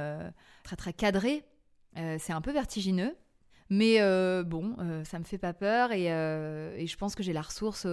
très 0.62 0.76
très 0.76 0.92
cadré, 0.92 1.44
c'est 1.94 2.32
un 2.32 2.40
peu 2.40 2.52
vertigineux. 2.52 3.14
Mais 3.70 3.98
bon, 4.44 4.76
ça 5.04 5.18
me 5.18 5.24
fait 5.24 5.38
pas 5.38 5.52
peur 5.52 5.92
et, 5.92 6.06
et 6.06 6.86
je 6.86 6.96
pense 6.96 7.14
que 7.14 7.22
j'ai 7.22 7.32
la 7.32 7.42
ressource 7.42 7.86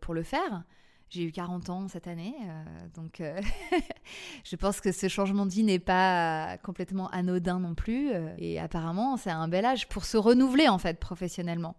pour 0.00 0.14
le 0.14 0.22
faire. 0.22 0.64
J'ai 1.08 1.22
eu 1.22 1.30
40 1.30 1.70
ans 1.70 1.86
cette 1.86 2.08
année, 2.08 2.34
euh, 2.42 2.64
donc 2.96 3.20
euh, 3.20 3.40
je 4.44 4.56
pense 4.56 4.80
que 4.80 4.90
ce 4.90 5.06
changement 5.06 5.46
de 5.46 5.52
vie 5.52 5.62
n'est 5.62 5.78
pas 5.78 6.58
complètement 6.64 7.08
anodin 7.10 7.60
non 7.60 7.76
plus. 7.76 8.10
Euh, 8.10 8.34
et 8.38 8.58
apparemment, 8.58 9.16
c'est 9.16 9.30
un 9.30 9.46
bel 9.46 9.64
âge 9.64 9.88
pour 9.88 10.04
se 10.04 10.16
renouveler 10.16 10.68
en 10.68 10.78
fait 10.78 10.98
professionnellement. 10.98 11.76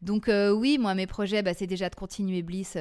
Donc 0.00 0.30
oui, 0.30 0.78
moi 0.78 0.94
mes 0.94 1.06
projets, 1.06 1.42
bah, 1.42 1.52
c'est 1.52 1.66
déjà 1.66 1.90
de 1.90 1.94
continuer 1.94 2.40
Bliss 2.40 2.78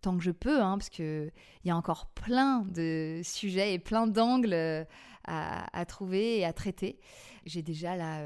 tant 0.00 0.16
que 0.16 0.24
je 0.24 0.32
peux, 0.32 0.60
hein, 0.60 0.76
parce 0.78 0.88
qu'il 0.88 1.30
y 1.64 1.70
a 1.70 1.76
encore 1.76 2.06
plein 2.06 2.64
de 2.74 3.20
sujets 3.22 3.74
et 3.74 3.78
plein 3.78 4.08
d'angles 4.08 4.86
à, 5.26 5.84
trouver 5.86 6.38
et 6.38 6.44
à 6.44 6.52
traiter. 6.52 6.98
J'ai 7.46 7.62
déjà 7.62 7.96
là 7.96 8.20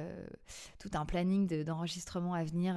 tout 0.79 0.91
un 0.95 1.05
planning 1.05 1.63
d'enregistrement 1.65 2.35
à 2.35 2.45
venir 2.45 2.77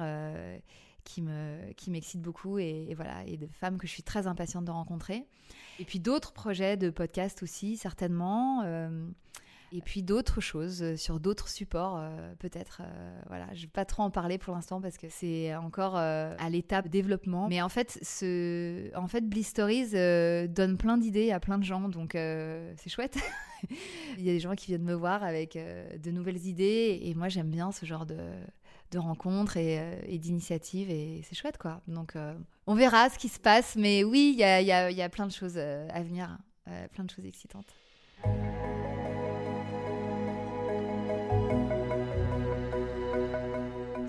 qui 1.04 1.22
me 1.22 1.72
qui 1.72 1.90
m'excite 1.90 2.20
beaucoup 2.20 2.58
et, 2.58 2.94
voilà 2.94 3.24
et 3.26 3.36
de 3.36 3.46
femmes 3.46 3.78
que 3.78 3.86
je 3.86 3.92
suis 3.92 4.02
très 4.02 4.26
impatiente 4.26 4.64
de 4.64 4.70
rencontrer 4.70 5.26
et 5.78 5.84
puis 5.84 6.00
d'autres 6.00 6.32
projets 6.32 6.76
de 6.76 6.90
podcast 6.90 7.42
aussi 7.42 7.76
certainement 7.76 8.62
euh, 8.64 9.06
et 9.72 9.80
puis 9.80 10.02
d'autres 10.02 10.40
choses 10.40 10.96
sur 10.96 11.20
d'autres 11.20 11.48
supports 11.48 11.96
euh, 11.98 12.34
peut-être 12.38 12.82
euh, 12.82 13.20
voilà. 13.28 13.46
Je 13.54 13.62
vais 13.62 13.68
pas 13.68 13.84
trop 13.84 14.02
en 14.02 14.10
parler 14.10 14.38
pour 14.38 14.54
l'instant 14.54 14.80
parce 14.80 14.98
que 14.98 15.08
c'est 15.08 15.54
encore 15.56 15.96
à 15.96 16.50
l'étape 16.50 16.88
développement. 16.88 17.48
Mais 17.48 17.62
en 17.62 17.68
fait 17.68 17.98
ce 18.02 18.94
en 18.96 19.08
fait 19.08 19.28
Bliss 19.28 19.48
Stories 19.48 19.92
donne 20.48 20.76
plein 20.76 20.98
d'idées 20.98 21.32
à 21.32 21.40
plein 21.40 21.58
de 21.58 21.64
gens. 21.64 21.88
Donc 21.88 22.12
c'est 22.12 22.88
chouette. 22.88 23.16
Il 24.18 24.24
y 24.24 24.30
a 24.30 24.32
des 24.32 24.40
gens 24.40 24.54
qui 24.54 24.66
viennent 24.66 24.82
me 24.82 24.94
voir 24.94 25.22
avec 25.22 25.56
de 25.56 26.10
nouvelles 26.10 26.46
idées. 26.46 27.00
Et 27.02 27.14
moi 27.14 27.28
j'aime 27.28 27.50
bien 27.50 27.72
ce 27.72 27.86
genre 27.86 28.06
de 28.06 28.16
de 28.92 28.98
rencontres 28.98 29.56
euh, 29.56 30.00
et, 30.06 30.18
d'initiatives. 30.18 30.90
Et 30.90 31.22
c'est 31.24 31.34
chouette 31.34 31.58
quoi. 31.58 31.80
Donc 31.88 32.14
euh, 32.14 32.34
on 32.66 32.74
verra 32.74 33.10
ce 33.10 33.18
qui 33.18 33.28
se 33.28 33.40
passe, 33.40 33.74
mais 33.76 34.04
oui, 34.04 34.32
il 34.34 34.38
y 34.38 34.44
a, 34.44 34.60
y, 34.60 34.70
a, 34.70 34.90
y 34.90 35.02
a, 35.02 35.08
plein 35.08 35.26
de 35.26 35.32
choses 35.32 35.54
euh, 35.56 35.88
à 35.90 36.02
venir, 36.02 36.38
plein 36.92 37.04
de 37.04 37.10
choses 37.10 37.26
excitantes. 37.26 37.66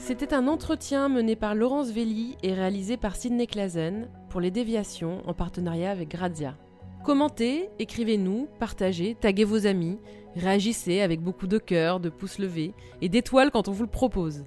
C'était 0.05 0.33
un 0.33 0.49
entretien 0.49 1.07
mené 1.07 1.37
par 1.37 1.55
Laurence 1.55 1.89
Velli 1.89 2.35
et 2.43 2.53
réalisé 2.53 2.97
par 2.97 3.15
Sidney 3.15 3.47
Clazen 3.47 4.09
pour 4.27 4.41
les 4.41 4.51
déviations 4.51 5.21
en 5.25 5.33
partenariat 5.33 5.91
avec 5.91 6.09
Grazia. 6.09 6.57
Commentez, 7.05 7.69
écrivez-nous, 7.79 8.49
partagez, 8.59 9.15
taguez 9.15 9.45
vos 9.45 9.65
amis, 9.65 9.97
réagissez 10.35 10.99
avec 10.99 11.21
beaucoup 11.21 11.47
de 11.47 11.57
cœur, 11.57 12.01
de 12.01 12.09
pouces 12.09 12.37
levés 12.37 12.73
et 12.99 13.07
d'étoiles 13.07 13.49
quand 13.49 13.69
on 13.69 13.71
vous 13.71 13.83
le 13.83 13.89
propose. 13.89 14.43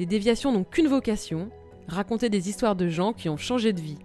Les 0.00 0.06
déviations 0.06 0.50
n'ont 0.50 0.64
qu'une 0.64 0.88
vocation, 0.88 1.50
raconter 1.86 2.28
des 2.28 2.48
histoires 2.48 2.74
de 2.74 2.88
gens 2.88 3.12
qui 3.12 3.28
ont 3.28 3.36
changé 3.36 3.72
de 3.72 3.80
vie. 3.80 3.98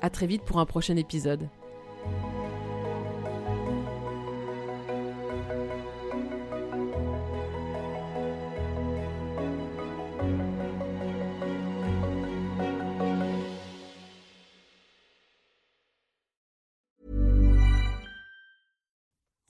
A 0.00 0.08
très 0.08 0.26
vite 0.26 0.44
pour 0.44 0.60
un 0.60 0.66
prochain 0.66 0.96
épisode. 0.96 1.46